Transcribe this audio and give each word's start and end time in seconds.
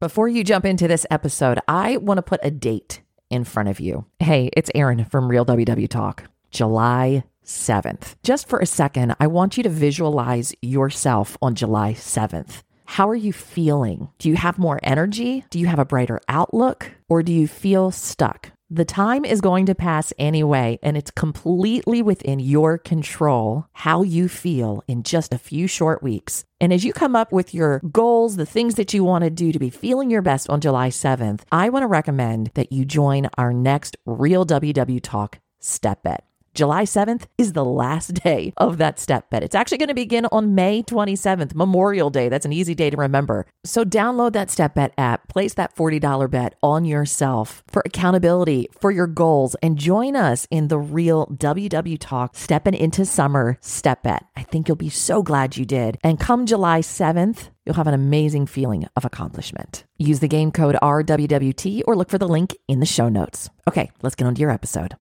Before 0.00 0.28
you 0.28 0.44
jump 0.44 0.64
into 0.64 0.86
this 0.86 1.04
episode, 1.10 1.58
I 1.66 1.96
want 1.96 2.18
to 2.18 2.22
put 2.22 2.38
a 2.44 2.52
date 2.52 3.02
in 3.30 3.42
front 3.42 3.68
of 3.68 3.80
you. 3.80 4.04
Hey, 4.20 4.48
it's 4.52 4.70
Erin 4.72 5.04
from 5.04 5.28
Real 5.28 5.44
WW 5.44 5.88
Talk, 5.88 6.22
July 6.52 7.24
7th. 7.44 8.14
Just 8.22 8.48
for 8.48 8.60
a 8.60 8.66
second, 8.66 9.16
I 9.18 9.26
want 9.26 9.56
you 9.56 9.64
to 9.64 9.68
visualize 9.68 10.54
yourself 10.62 11.36
on 11.42 11.56
July 11.56 11.94
7th. 11.94 12.62
How 12.84 13.08
are 13.08 13.16
you 13.16 13.32
feeling? 13.32 14.08
Do 14.18 14.28
you 14.28 14.36
have 14.36 14.56
more 14.56 14.78
energy? 14.84 15.44
Do 15.50 15.58
you 15.58 15.66
have 15.66 15.80
a 15.80 15.84
brighter 15.84 16.20
outlook? 16.28 16.92
Or 17.08 17.24
do 17.24 17.32
you 17.32 17.48
feel 17.48 17.90
stuck? 17.90 18.52
The 18.70 18.84
time 18.84 19.24
is 19.24 19.40
going 19.40 19.64
to 19.66 19.74
pass 19.74 20.12
anyway, 20.18 20.78
and 20.82 20.94
it's 20.94 21.10
completely 21.10 22.02
within 22.02 22.38
your 22.38 22.76
control 22.76 23.64
how 23.72 24.02
you 24.02 24.28
feel 24.28 24.84
in 24.86 25.04
just 25.04 25.32
a 25.32 25.38
few 25.38 25.66
short 25.66 26.02
weeks. 26.02 26.44
And 26.60 26.70
as 26.70 26.84
you 26.84 26.92
come 26.92 27.16
up 27.16 27.32
with 27.32 27.54
your 27.54 27.78
goals, 27.90 28.36
the 28.36 28.44
things 28.44 28.74
that 28.74 28.92
you 28.92 29.04
want 29.04 29.24
to 29.24 29.30
do 29.30 29.52
to 29.52 29.58
be 29.58 29.70
feeling 29.70 30.10
your 30.10 30.20
best 30.20 30.50
on 30.50 30.60
July 30.60 30.90
7th, 30.90 31.44
I 31.50 31.70
want 31.70 31.84
to 31.84 31.86
recommend 31.86 32.50
that 32.56 32.70
you 32.70 32.84
join 32.84 33.30
our 33.38 33.54
next 33.54 33.96
Real 34.04 34.44
WW 34.44 35.00
Talk 35.02 35.38
Step 35.60 36.02
Bet. 36.02 36.26
July 36.54 36.84
7th 36.84 37.26
is 37.36 37.52
the 37.52 37.64
last 37.64 38.14
day 38.14 38.52
of 38.56 38.78
that 38.78 38.98
step 38.98 39.30
bet. 39.30 39.42
It's 39.42 39.54
actually 39.54 39.78
going 39.78 39.88
to 39.88 39.94
begin 39.94 40.26
on 40.32 40.54
May 40.54 40.82
27th, 40.82 41.54
Memorial 41.54 42.10
Day. 42.10 42.28
That's 42.28 42.46
an 42.46 42.52
easy 42.52 42.74
day 42.74 42.90
to 42.90 42.96
remember. 42.96 43.46
So 43.64 43.84
download 43.84 44.32
that 44.32 44.50
step 44.50 44.74
bet 44.74 44.92
app, 44.98 45.28
place 45.28 45.54
that 45.54 45.76
$40 45.76 46.30
bet 46.30 46.54
on 46.62 46.84
yourself 46.84 47.62
for 47.68 47.82
accountability, 47.84 48.68
for 48.80 48.90
your 48.90 49.06
goals, 49.06 49.54
and 49.62 49.78
join 49.78 50.16
us 50.16 50.46
in 50.50 50.68
the 50.68 50.78
real 50.78 51.26
WW 51.26 51.96
Talk 52.00 52.36
Stepping 52.36 52.74
into 52.74 53.04
Summer 53.04 53.58
Step 53.60 54.02
Bet. 54.02 54.24
I 54.36 54.42
think 54.42 54.68
you'll 54.68 54.76
be 54.76 54.90
so 54.90 55.22
glad 55.22 55.56
you 55.56 55.64
did. 55.64 55.98
And 56.02 56.18
come 56.18 56.46
July 56.46 56.80
7th, 56.80 57.50
you'll 57.64 57.76
have 57.76 57.86
an 57.86 57.94
amazing 57.94 58.46
feeling 58.46 58.88
of 58.96 59.04
accomplishment. 59.04 59.84
Use 59.98 60.20
the 60.20 60.28
game 60.28 60.50
code 60.50 60.76
RWWT 60.82 61.82
or 61.86 61.96
look 61.96 62.10
for 62.10 62.18
the 62.18 62.28
link 62.28 62.56
in 62.66 62.80
the 62.80 62.86
show 62.86 63.08
notes. 63.08 63.50
Okay, 63.68 63.90
let's 64.02 64.14
get 64.14 64.26
on 64.26 64.34
to 64.34 64.40
your 64.40 64.50
episode. 64.50 64.96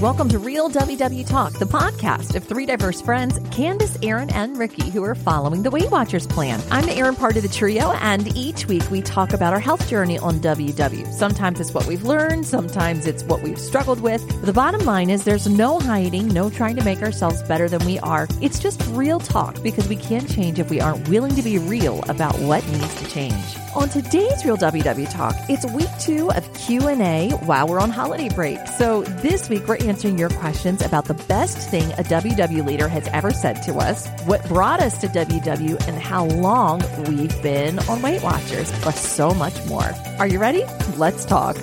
Welcome 0.00 0.28
to 0.28 0.38
Real 0.38 0.70
WW 0.70 1.26
Talk, 1.26 1.54
the 1.54 1.64
podcast 1.64 2.36
of 2.36 2.44
three 2.44 2.66
diverse 2.66 3.02
friends, 3.02 3.40
Candace, 3.50 3.98
Erin, 4.00 4.30
and 4.30 4.56
Ricky, 4.56 4.90
who 4.90 5.02
are 5.02 5.16
following 5.16 5.64
the 5.64 5.70
Weight 5.70 5.90
Watchers 5.90 6.24
plan. 6.24 6.62
I'm 6.70 6.86
the 6.86 6.92
Erin 6.92 7.16
part 7.16 7.36
of 7.36 7.42
the 7.42 7.48
trio, 7.48 7.90
and 7.94 8.28
each 8.36 8.66
week 8.66 8.88
we 8.92 9.02
talk 9.02 9.32
about 9.32 9.52
our 9.52 9.58
health 9.58 9.88
journey 9.88 10.16
on 10.16 10.38
WW. 10.38 11.12
Sometimes 11.12 11.58
it's 11.58 11.74
what 11.74 11.86
we've 11.86 12.04
learned, 12.04 12.46
sometimes 12.46 13.08
it's 13.08 13.24
what 13.24 13.42
we've 13.42 13.58
struggled 13.58 14.00
with. 14.00 14.24
But 14.28 14.46
the 14.46 14.52
bottom 14.52 14.84
line 14.84 15.10
is 15.10 15.24
there's 15.24 15.48
no 15.48 15.80
hiding, 15.80 16.28
no 16.28 16.48
trying 16.48 16.76
to 16.76 16.84
make 16.84 17.02
ourselves 17.02 17.42
better 17.42 17.68
than 17.68 17.84
we 17.84 17.98
are. 17.98 18.28
It's 18.40 18.60
just 18.60 18.80
real 18.90 19.18
talk 19.18 19.60
because 19.64 19.88
we 19.88 19.96
can't 19.96 20.32
change 20.32 20.60
if 20.60 20.70
we 20.70 20.80
aren't 20.80 21.08
willing 21.08 21.34
to 21.34 21.42
be 21.42 21.58
real 21.58 22.04
about 22.08 22.38
what 22.38 22.64
needs 22.68 22.94
to 23.02 23.10
change. 23.10 23.56
On 23.74 23.88
today's 23.88 24.44
Real 24.44 24.56
WW 24.56 25.10
Talk, 25.10 25.34
it's 25.48 25.66
week 25.72 25.90
two 26.00 26.30
of 26.32 26.52
Q&A 26.54 27.30
while 27.44 27.66
we're 27.68 27.80
on 27.80 27.90
holiday 27.90 28.28
break. 28.28 28.58
So 28.78 29.02
this 29.02 29.48
week 29.48 29.66
we're 29.68 29.87
answering 29.88 30.18
your 30.18 30.28
questions 30.28 30.82
about 30.82 31.06
the 31.06 31.14
best 31.14 31.56
thing 31.70 31.90
a 31.92 32.04
WW 32.04 32.64
leader 32.64 32.88
has 32.88 33.08
ever 33.08 33.32
said 33.32 33.62
to 33.62 33.76
us, 33.76 34.06
what 34.26 34.46
brought 34.46 34.80
us 34.80 34.98
to 34.98 35.08
WW, 35.08 35.88
and 35.88 35.98
how 35.98 36.26
long 36.26 36.82
we've 37.06 37.42
been 37.42 37.78
on 37.88 38.02
Weight 38.02 38.22
Watchers, 38.22 38.70
plus 38.80 39.00
so 39.00 39.32
much 39.32 39.64
more. 39.66 39.90
Are 40.18 40.26
you 40.26 40.38
ready? 40.38 40.64
Let's 40.96 41.24
talk. 41.24 41.56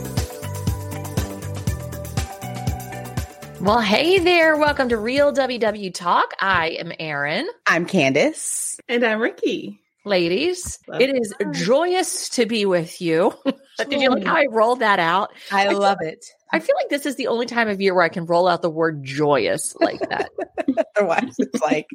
Well, 3.61 3.81
hey 3.81 4.19
there. 4.19 4.57
Welcome 4.57 4.89
to 4.89 4.97
Real 4.97 5.33
WW 5.33 5.93
Talk. 5.93 6.33
I 6.39 6.69
am 6.79 6.91
Erin. 6.99 7.47
I'm 7.65 7.85
Candace. 7.85 8.79
And 8.87 9.03
I'm 9.03 9.19
Ricky. 9.19 9.79
Ladies, 10.03 10.77
love 10.87 11.01
it 11.01 11.09
is 11.15 11.33
that. 11.39 11.51
joyous 11.51 12.29
to 12.29 12.45
be 12.45 12.67
with 12.67 13.01
you. 13.01 13.33
Did 13.89 14.01
you 14.01 14.11
like 14.11 14.23
how 14.23 14.35
I 14.35 14.45
rolled 14.51 14.81
that 14.81 14.99
out? 14.99 15.31
I, 15.51 15.65
I 15.65 15.71
love 15.71 15.97
it. 16.01 16.23
I 16.51 16.59
feel 16.59 16.75
like 16.81 16.89
this 16.89 17.05
is 17.05 17.15
the 17.15 17.27
only 17.27 17.45
time 17.45 17.67
of 17.69 17.81
year 17.81 17.93
where 17.93 18.03
I 18.03 18.09
can 18.09 18.25
roll 18.25 18.47
out 18.47 18.61
the 18.61 18.69
word 18.69 19.03
joyous 19.03 19.75
like 19.79 19.99
that. 20.09 20.31
Otherwise, 20.95 21.35
it's 21.37 21.61
like 21.61 21.87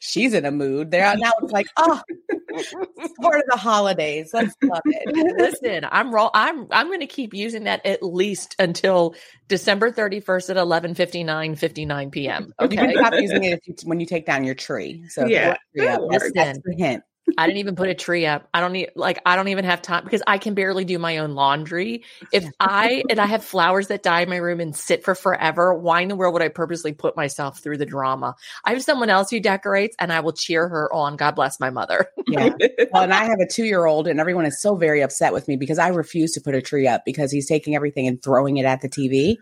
she's 0.00 0.34
in 0.34 0.44
a 0.44 0.50
mood. 0.50 0.90
There 0.90 1.16
now 1.16 1.32
it's 1.42 1.52
like, 1.52 1.66
oh, 1.76 2.00
it's 2.48 3.12
part 3.20 3.40
of 3.40 3.44
the 3.48 3.56
holidays. 3.56 4.30
Let's 4.32 4.54
love 4.62 4.82
it. 4.84 5.38
Listen, 5.38 5.86
I'm 5.90 6.14
roll. 6.14 6.30
I'm 6.34 6.66
I'm 6.70 6.86
going 6.86 7.00
to 7.00 7.06
keep 7.06 7.34
using 7.34 7.64
that 7.64 7.84
at 7.84 8.02
least 8.02 8.56
until 8.58 9.14
December 9.48 9.90
31st 9.90 10.50
at 10.50 10.56
11 10.56 10.94
59 10.94 11.56
59 11.56 12.10
p.m. 12.10 12.52
Okay, 12.60 12.74
you 12.74 12.80
can 12.80 12.96
stop 12.96 13.14
using 13.14 13.44
it 13.44 13.60
you, 13.66 13.74
when 13.84 14.00
you 14.00 14.06
take 14.06 14.26
down 14.26 14.44
your 14.44 14.54
tree. 14.54 15.04
So 15.08 15.26
yeah, 15.26 15.56
that's, 15.74 16.32
that's 16.32 16.58
the 16.64 16.74
hint. 16.76 17.02
I 17.36 17.46
didn't 17.46 17.58
even 17.58 17.76
put 17.76 17.88
a 17.88 17.94
tree 17.94 18.26
up. 18.26 18.48
I 18.52 18.60
don't 18.60 18.72
need 18.72 18.90
like 18.94 19.20
I 19.24 19.36
don't 19.36 19.48
even 19.48 19.64
have 19.64 19.82
time 19.82 20.04
because 20.04 20.22
I 20.26 20.38
can 20.38 20.54
barely 20.54 20.84
do 20.84 20.98
my 20.98 21.18
own 21.18 21.34
laundry. 21.34 22.04
If 22.32 22.46
I 22.58 23.02
and 23.08 23.18
I 23.18 23.26
have 23.26 23.44
flowers 23.44 23.88
that 23.88 24.02
die 24.02 24.22
in 24.22 24.28
my 24.28 24.36
room 24.36 24.60
and 24.60 24.74
sit 24.74 25.04
for 25.04 25.14
forever, 25.14 25.74
why 25.74 26.00
in 26.00 26.08
the 26.08 26.16
world 26.16 26.34
would 26.34 26.42
I 26.42 26.48
purposely 26.48 26.92
put 26.92 27.16
myself 27.16 27.60
through 27.60 27.78
the 27.78 27.86
drama? 27.86 28.36
I 28.64 28.72
have 28.72 28.82
someone 28.82 29.10
else 29.10 29.30
who 29.30 29.40
decorates 29.40 29.96
and 29.98 30.12
I 30.12 30.20
will 30.20 30.32
cheer 30.32 30.68
her 30.68 30.92
on. 30.92 31.16
God 31.16 31.34
bless 31.34 31.60
my 31.60 31.70
mother. 31.70 32.08
Yeah. 32.28 32.50
Well, 32.92 33.02
and 33.02 33.12
I 33.12 33.24
have 33.24 33.40
a 33.40 33.46
two 33.46 33.64
year 33.64 33.86
old 33.86 34.06
and 34.06 34.20
everyone 34.20 34.46
is 34.46 34.60
so 34.60 34.76
very 34.76 35.00
upset 35.00 35.32
with 35.32 35.48
me 35.48 35.56
because 35.56 35.78
I 35.78 35.88
refuse 35.88 36.32
to 36.32 36.40
put 36.40 36.54
a 36.54 36.62
tree 36.62 36.86
up 36.86 37.02
because 37.04 37.32
he's 37.32 37.46
taking 37.46 37.74
everything 37.74 38.06
and 38.06 38.22
throwing 38.22 38.56
it 38.56 38.64
at 38.64 38.80
the 38.80 38.88
TV. 38.88 39.36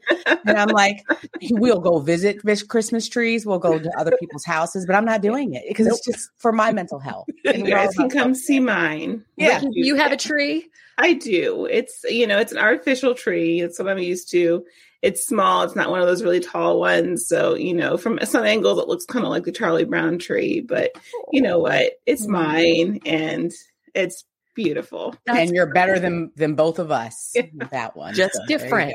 And 0.47 0.57
I'm 0.59 0.69
like, 0.69 1.05
we'll 1.51 1.81
go 1.81 1.99
visit 1.99 2.41
Christmas 2.69 3.09
trees, 3.09 3.45
we'll 3.45 3.59
go 3.59 3.79
to 3.79 3.91
other 3.99 4.13
people's 4.19 4.45
houses, 4.45 4.87
but 4.87 4.95
I'm 4.95 5.05
not 5.05 5.21
doing 5.21 5.55
it 5.55 5.65
because 5.69 5.87
nope. 5.87 5.97
it's 5.97 6.07
just 6.07 6.31
for 6.39 6.53
my 6.53 6.73
mental 6.73 6.99
health. 6.99 7.27
And 7.45 7.67
guys 7.87 7.95
can 7.95 8.11
come 8.11 8.35
see 8.35 8.61
mine. 8.61 9.25
Yeah. 9.37 9.63
You 9.71 9.97
have 9.97 10.13
a 10.13 10.17
tree? 10.17 10.69
I 10.99 11.13
do. 11.13 11.67
It's, 11.67 12.05
you 12.09 12.27
know, 12.27 12.39
it's 12.39 12.53
an 12.53 12.59
artificial 12.59 13.15
tree. 13.15 13.61
It's 13.61 13.79
what 13.79 13.89
I'm 13.89 13.99
used 13.99 14.31
to. 14.33 14.65
It's 15.01 15.25
small. 15.25 15.63
It's 15.63 15.77
not 15.77 15.91
one 15.91 16.01
of 16.01 16.07
those 16.07 16.25
really 16.25 16.41
tall 16.41 16.81
ones. 16.81 17.29
So, 17.29 17.55
you 17.55 17.73
know, 17.73 17.97
from 17.97 18.19
some 18.25 18.45
angles, 18.45 18.81
it 18.81 18.89
looks 18.89 19.05
kind 19.05 19.25
of 19.25 19.31
like 19.31 19.45
the 19.45 19.53
Charlie 19.53 19.85
Brown 19.85 20.19
tree, 20.19 20.61
but 20.61 20.91
you 21.31 21.41
know 21.41 21.61
what? 21.61 21.93
It's 22.05 22.27
mm. 22.27 22.31
mine 22.31 23.01
and 23.07 23.53
it's 23.95 24.25
beautiful. 24.59 25.15
That's 25.25 25.39
and 25.39 25.55
you're 25.55 25.73
better 25.73 26.01
than 26.01 26.33
than 26.35 26.57
both 26.57 26.81
of 26.81 26.91
us 26.91 27.33
with 27.35 27.71
that 27.71 27.97
one. 27.97 28.15
Just 28.15 28.35
so 28.35 28.41
different. 28.49 28.95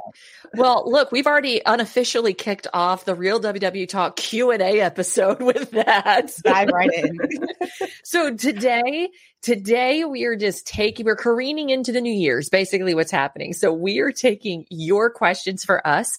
Well, 0.55 0.83
look, 0.85 1.11
we've 1.13 1.25
already 1.25 1.61
unofficially 1.65 2.33
kicked 2.33 2.67
off 2.73 3.05
the 3.05 3.15
real 3.15 3.39
WW 3.39 3.87
Talk 3.87 4.17
Q 4.17 4.51
and 4.51 4.61
A 4.61 4.81
episode 4.81 5.41
with 5.41 5.71
that. 5.71 6.31
Dive 6.43 6.67
right 6.67 6.91
in. 6.91 7.17
so 8.03 8.35
today, 8.35 9.09
today 9.41 10.03
we 10.03 10.25
are 10.25 10.35
just 10.35 10.67
taking 10.67 11.05
we're 11.05 11.15
careening 11.15 11.69
into 11.69 11.93
the 11.93 12.01
New 12.01 12.13
Year's. 12.13 12.49
Basically, 12.49 12.93
what's 12.93 13.11
happening. 13.11 13.53
So 13.53 13.71
we 13.71 13.99
are 13.99 14.11
taking 14.11 14.65
your 14.69 15.09
questions 15.09 15.63
for 15.63 15.85
us 15.87 16.17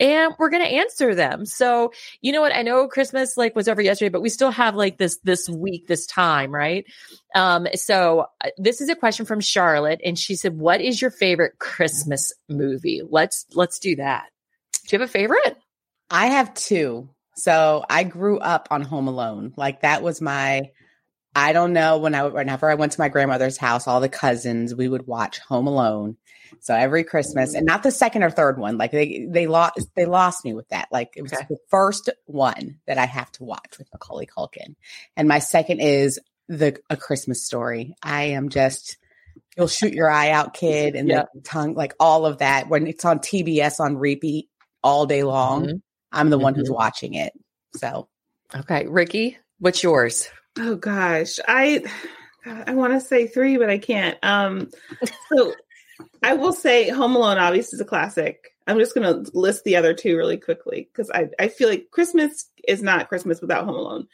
and 0.00 0.34
we're 0.38 0.50
going 0.50 0.62
to 0.62 0.68
answer 0.68 1.14
them. 1.14 1.46
So, 1.46 1.92
you 2.20 2.32
know 2.32 2.40
what? 2.40 2.54
I 2.54 2.62
know 2.62 2.88
Christmas 2.88 3.36
like 3.36 3.54
was 3.54 3.68
over 3.68 3.80
yesterday, 3.80 4.08
but 4.08 4.22
we 4.22 4.28
still 4.28 4.50
have 4.50 4.74
like 4.74 4.98
this 4.98 5.18
this 5.22 5.48
week, 5.48 5.86
this 5.86 6.06
time, 6.06 6.52
right? 6.52 6.84
Um, 7.34 7.66
so 7.74 8.26
uh, 8.44 8.48
this 8.58 8.80
is 8.80 8.88
a 8.88 8.96
question 8.96 9.26
from 9.26 9.40
Charlotte, 9.40 10.00
and 10.04 10.18
she 10.18 10.34
said, 10.34 10.58
"What 10.58 10.80
is 10.80 11.00
your 11.00 11.10
favorite 11.10 11.58
Christmas 11.58 12.32
movie?" 12.48 13.02
Let's 13.08 13.46
let's 13.54 13.78
do 13.78 13.96
that. 13.96 14.26
Do 14.88 14.96
you 14.96 15.00
have 15.00 15.08
a 15.08 15.12
favorite? 15.12 15.56
I 16.10 16.26
have 16.26 16.52
two. 16.54 17.08
So 17.36 17.84
I 17.88 18.04
grew 18.04 18.38
up 18.38 18.68
on 18.70 18.82
Home 18.82 19.08
Alone. 19.08 19.54
Like 19.56 19.82
that 19.82 20.02
was 20.02 20.20
my 20.20 20.70
I 21.34 21.52
don't 21.52 21.72
know 21.72 21.98
when 21.98 22.14
I 22.14 22.26
whenever 22.26 22.70
I 22.70 22.74
went 22.74 22.92
to 22.92 23.00
my 23.00 23.08
grandmother's 23.08 23.56
house, 23.56 23.86
all 23.86 24.00
the 24.00 24.08
cousins 24.08 24.74
we 24.74 24.88
would 24.88 25.06
watch 25.06 25.38
Home 25.40 25.66
Alone. 25.66 26.16
So 26.60 26.74
every 26.74 27.04
Christmas, 27.04 27.54
and 27.54 27.66
not 27.66 27.82
the 27.82 27.90
second 27.90 28.22
or 28.22 28.30
third 28.30 28.58
one. 28.58 28.78
Like 28.78 28.90
they 28.90 29.26
they 29.28 29.46
lost 29.46 29.80
they 29.96 30.06
lost 30.06 30.44
me 30.44 30.54
with 30.54 30.68
that. 30.68 30.88
Like 30.92 31.14
it 31.16 31.22
was 31.22 31.32
okay. 31.32 31.46
the 31.48 31.58
first 31.68 32.08
one 32.26 32.78
that 32.86 32.98
I 32.98 33.06
have 33.06 33.30
to 33.32 33.44
watch 33.44 33.78
with 33.78 33.88
Macaulay 33.92 34.26
Culkin, 34.26 34.76
and 35.16 35.28
my 35.28 35.38
second 35.38 35.80
is 35.80 36.20
the 36.48 36.78
A 36.90 36.96
Christmas 36.96 37.44
Story. 37.44 37.96
I 38.02 38.24
am 38.24 38.48
just 38.48 38.96
you'll 39.56 39.68
shoot 39.68 39.92
your 39.92 40.10
eye 40.10 40.30
out, 40.30 40.54
kid, 40.54 40.94
and 40.94 41.08
the 41.10 41.28
tongue, 41.44 41.74
like 41.74 41.94
all 41.98 42.26
of 42.26 42.38
that. 42.38 42.68
When 42.68 42.86
it's 42.86 43.04
on 43.04 43.18
TBS 43.18 43.80
on 43.80 43.96
repeat 43.96 44.48
all 44.82 45.06
day 45.06 45.22
long, 45.22 45.66
mm-hmm. 45.66 45.76
I'm 46.10 46.30
the 46.30 46.38
one 46.38 46.54
mm-hmm. 46.54 46.60
who's 46.60 46.70
watching 46.70 47.14
it. 47.14 47.32
So 47.74 48.08
okay, 48.54 48.86
Ricky, 48.86 49.38
what's 49.58 49.82
yours? 49.82 50.28
Oh 50.58 50.76
gosh, 50.76 51.38
I 51.46 51.84
I 52.44 52.74
want 52.74 52.92
to 52.92 53.00
say 53.00 53.26
three, 53.26 53.56
but 53.56 53.70
I 53.70 53.78
can't. 53.78 54.18
Um, 54.22 54.70
so 55.32 55.54
I 56.22 56.34
will 56.34 56.52
say 56.52 56.88
Home 56.88 57.16
Alone 57.16 57.38
obviously 57.38 57.76
is 57.76 57.80
a 57.80 57.86
classic. 57.86 58.48
I'm 58.66 58.78
just 58.78 58.94
going 58.94 59.24
to 59.24 59.30
list 59.36 59.64
the 59.64 59.76
other 59.76 59.94
two 59.94 60.16
really 60.16 60.36
quickly 60.36 60.88
because 60.90 61.10
I 61.10 61.28
I 61.38 61.48
feel 61.48 61.68
like 61.68 61.90
Christmas 61.90 62.46
is 62.66 62.82
not 62.82 63.08
Christmas 63.08 63.40
without 63.40 63.64
Home 63.64 63.76
Alone, 63.76 64.06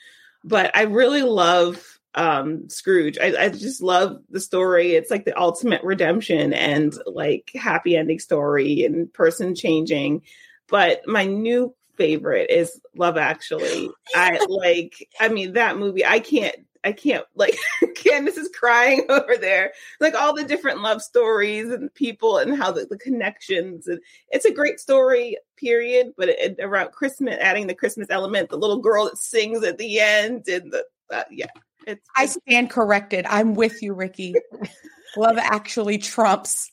but 0.45 0.75
I 0.75 0.83
really 0.83 1.23
love 1.23 1.99
um 2.15 2.69
Scrooge. 2.69 3.19
I, 3.19 3.35
I 3.39 3.49
just 3.51 3.83
love 3.83 4.19
the 4.31 4.41
story. 4.41 4.93
It's 4.93 5.11
like 5.11 5.25
the 5.25 5.39
ultimate 5.39 5.83
redemption 5.85 6.53
and 6.53 6.95
like 7.07 7.51
happy 7.55 7.97
ending 7.97 8.19
story 8.19 8.85
and 8.85 9.13
person 9.13 9.55
changing. 9.55 10.23
But 10.69 11.07
my 11.07 11.25
new 11.25 11.75
favorite 11.99 12.51
is 12.51 12.81
Love 12.97 13.19
Actually. 13.19 13.91
I 14.15 14.45
like. 14.49 15.09
I 15.21 15.29
mean, 15.29 15.55
that 15.55 15.77
movie. 15.77 16.07
I 16.07 16.21
can't. 16.21 16.57
I 16.85 16.93
can't. 16.93 17.25
Like, 17.35 17.57
Candace 17.97 18.37
is 18.37 18.51
crying 18.55 19.05
over 19.09 19.37
there. 19.37 19.73
Like 20.01 20.15
all 20.15 20.35
the 20.35 20.45
different 20.45 20.83
love 20.83 21.03
stories 21.03 21.71
and 21.71 21.93
people 21.95 22.39
and 22.39 22.57
how 22.57 22.73
the, 22.73 22.87
the 22.87 22.99
connections. 22.99 23.87
And 23.87 24.01
it's 24.31 24.45
a 24.45 24.53
great 24.53 24.81
story. 24.81 25.37
Period. 25.57 26.15
But 26.17 26.29
it, 26.31 26.57
around 26.61 26.93
Christmas, 26.93 27.37
adding 27.41 27.67
the 27.67 27.75
Christmas 27.75 28.09
element, 28.11 28.51
the 28.51 28.57
little 28.59 28.81
girl 28.81 29.07
that 29.07 29.19
sings 29.19 29.65
at 29.65 29.79
the 29.79 30.01
end, 30.01 30.49
and 30.49 30.73
the 30.73 30.85
uh, 31.13 31.25
yeah. 31.31 31.47
It's, 31.87 32.07
I 32.17 32.27
stand 32.27 32.71
corrected. 32.71 33.25
I'm 33.27 33.55
with 33.55 33.83
you, 33.83 33.95
Ricky. 33.95 34.35
Love 35.17 35.39
actually 35.39 35.99
trumps. 35.99 36.71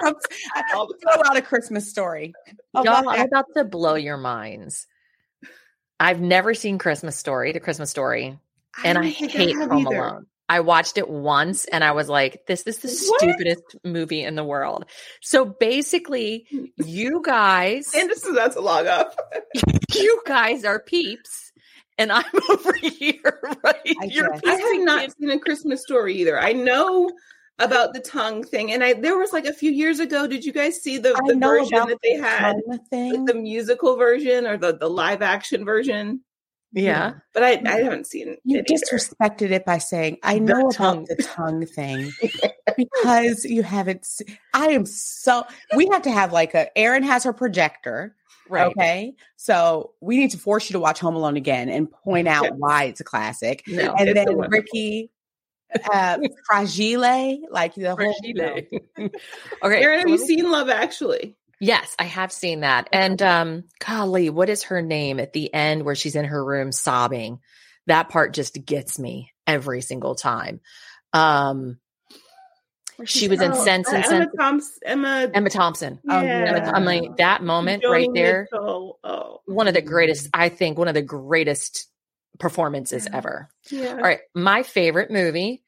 trumps 0.00 0.26
a 0.52 1.18
lot 1.24 1.38
of 1.38 1.44
Christmas 1.44 1.88
story. 1.88 2.34
Y'all, 2.74 3.08
I'm 3.08 3.26
about 3.26 3.46
to 3.56 3.64
blow 3.64 3.94
your 3.94 4.16
minds. 4.16 4.88
I've 6.00 6.20
never 6.20 6.54
seen 6.54 6.78
Christmas 6.78 7.16
Story, 7.16 7.52
the 7.52 7.60
Christmas 7.60 7.88
Story, 7.88 8.38
and 8.84 8.98
I, 8.98 9.02
I 9.02 9.08
hate 9.08 9.56
Home 9.56 9.72
either. 9.72 9.96
Alone. 9.96 10.26
I 10.48 10.60
watched 10.60 10.98
it 10.98 11.08
once 11.08 11.64
and 11.64 11.82
I 11.82 11.92
was 11.92 12.08
like, 12.08 12.42
this, 12.46 12.64
this 12.64 12.84
is 12.84 13.00
the 13.00 13.10
what? 13.10 13.20
stupidest 13.20 13.76
movie 13.82 14.22
in 14.22 14.34
the 14.34 14.44
world. 14.44 14.84
So 15.22 15.46
basically, 15.46 16.46
mm. 16.52 16.68
you 16.76 17.22
guys 17.24 17.90
And 17.96 18.10
this 18.10 18.24
is 18.24 18.30
about 18.30 18.52
to 18.52 18.60
log 18.60 18.86
up. 18.86 19.16
you 19.94 20.22
guys 20.26 20.64
are 20.64 20.80
peeps 20.80 21.52
and 21.98 22.12
I'm 22.12 22.24
over 22.50 22.74
here, 22.74 23.40
right? 23.64 23.96
I, 24.00 24.28
I 24.46 24.54
have 24.54 24.84
not 24.84 25.16
seen 25.16 25.30
a 25.30 25.38
Christmas 25.38 25.82
story 25.82 26.16
either. 26.16 26.38
I 26.38 26.52
know 26.52 27.10
about 27.58 27.94
the 27.94 28.00
tongue 28.00 28.42
thing, 28.42 28.72
and 28.72 28.82
I 28.82 28.94
there 28.94 29.16
was 29.16 29.32
like 29.32 29.46
a 29.46 29.52
few 29.52 29.70
years 29.70 30.00
ago. 30.00 30.26
Did 30.26 30.44
you 30.44 30.52
guys 30.52 30.82
see 30.82 30.98
the, 30.98 31.12
the 31.26 31.36
version 31.36 31.86
that 31.88 31.98
they 32.02 32.14
had, 32.14 32.56
the, 32.90 33.24
the 33.26 33.34
musical 33.34 33.96
version 33.96 34.46
or 34.46 34.56
the 34.56 34.76
the 34.76 34.90
live 34.90 35.22
action 35.22 35.64
version? 35.64 36.20
Yeah, 36.74 37.14
but 37.32 37.44
I, 37.44 37.62
I 37.66 37.82
haven't 37.82 38.08
seen. 38.08 38.36
You 38.44 38.58
it 38.58 38.66
disrespected 38.66 39.42
either. 39.42 39.54
it 39.54 39.64
by 39.64 39.78
saying 39.78 40.18
I 40.24 40.40
know 40.40 40.54
the 40.54 40.60
about 40.60 40.74
tongue. 40.74 41.06
the 41.08 41.22
tongue 41.22 41.66
thing 41.66 42.12
because 42.76 43.44
you 43.44 43.62
haven't. 43.62 44.06
I 44.52 44.70
am 44.70 44.84
so. 44.84 45.44
We 45.76 45.86
have 45.92 46.02
to 46.02 46.10
have 46.10 46.32
like 46.32 46.54
a. 46.54 46.76
Erin 46.76 47.04
has 47.04 47.24
her 47.24 47.32
projector. 47.32 48.16
Right. 48.48 48.66
Okay. 48.66 49.14
So 49.36 49.92
we 50.00 50.16
need 50.16 50.32
to 50.32 50.38
force 50.38 50.68
you 50.68 50.74
to 50.74 50.80
watch 50.80 50.98
Home 51.00 51.14
Alone 51.14 51.36
again 51.36 51.68
and 51.68 51.90
point 51.90 52.26
out 52.26 52.44
yeah. 52.44 52.50
why 52.56 52.84
it's 52.84 53.00
a 53.00 53.04
classic. 53.04 53.62
No, 53.68 53.94
and 53.94 54.14
then 54.16 54.36
Ricky, 54.36 55.10
uh, 55.92 56.18
Fragile, 56.46 57.40
like 57.50 57.74
the 57.74 57.94
Fragile. 57.94 58.62
whole. 58.98 59.08
okay. 59.62 59.82
Erin, 59.82 60.00
have 60.00 60.08
you 60.08 60.18
seen 60.18 60.50
Love 60.50 60.68
Actually? 60.68 61.36
Yes, 61.64 61.96
I 61.98 62.04
have 62.04 62.30
seen 62.30 62.60
that. 62.60 62.90
And 62.92 63.22
um, 63.22 63.64
golly, 63.78 64.28
what 64.28 64.50
is 64.50 64.64
her 64.64 64.82
name 64.82 65.18
at 65.18 65.32
the 65.32 65.52
end 65.54 65.82
where 65.82 65.94
she's 65.94 66.14
in 66.14 66.26
her 66.26 66.44
room 66.44 66.72
sobbing? 66.72 67.38
That 67.86 68.10
part 68.10 68.34
just 68.34 68.62
gets 68.66 68.98
me 68.98 69.32
every 69.46 69.80
single 69.80 70.14
time. 70.14 70.60
Um, 71.14 71.78
she 73.06 73.28
was 73.28 73.40
in 73.40 73.52
oh, 73.52 73.64
Sense 73.64 73.90
and 73.90 74.04
Sense. 74.04 74.30
Thompson, 74.38 74.78
Emma, 74.84 75.30
Emma 75.32 75.48
Thompson. 75.48 76.00
Yeah. 76.04 76.20
Emma, 76.20 76.70
I'm 76.74 76.84
like 76.84 77.16
that 77.16 77.42
moment 77.42 77.82
Joni 77.82 77.90
right 77.90 78.08
there. 78.12 78.46
Oh. 78.52 79.40
One 79.46 79.66
of 79.66 79.72
the 79.72 79.80
greatest, 79.80 80.28
I 80.34 80.50
think, 80.50 80.76
one 80.76 80.88
of 80.88 80.94
the 80.94 81.00
greatest 81.00 81.88
performances 82.38 83.08
yeah. 83.10 83.16
ever. 83.16 83.48
Yeah. 83.70 83.88
All 83.88 83.96
right, 83.96 84.20
my 84.34 84.64
favorite 84.64 85.10
movie. 85.10 85.62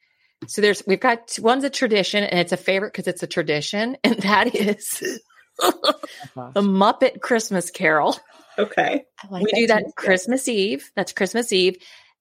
So 0.45 0.61
there's 0.61 0.83
we've 0.85 0.99
got 0.99 1.39
one's 1.41 1.63
a 1.63 1.71
tradition 1.71 2.23
and 2.23 2.39
it's 2.39 2.51
a 2.51 2.57
favorite 2.57 2.93
because 2.93 3.07
it's 3.07 3.23
a 3.23 3.27
tradition, 3.27 3.97
and 4.03 4.19
that 4.19 4.53
is 4.53 5.01
the 5.59 6.61
Muppet 6.61 7.21
Christmas 7.21 7.71
Carol. 7.71 8.17
Okay. 8.57 9.05
Like 9.29 9.45
we 9.45 9.51
do 9.51 9.67
that 9.67 9.95
Christmas 9.95 10.47
Eve. 10.47 10.91
That's 10.95 11.13
Christmas 11.13 11.53
Eve. 11.53 11.77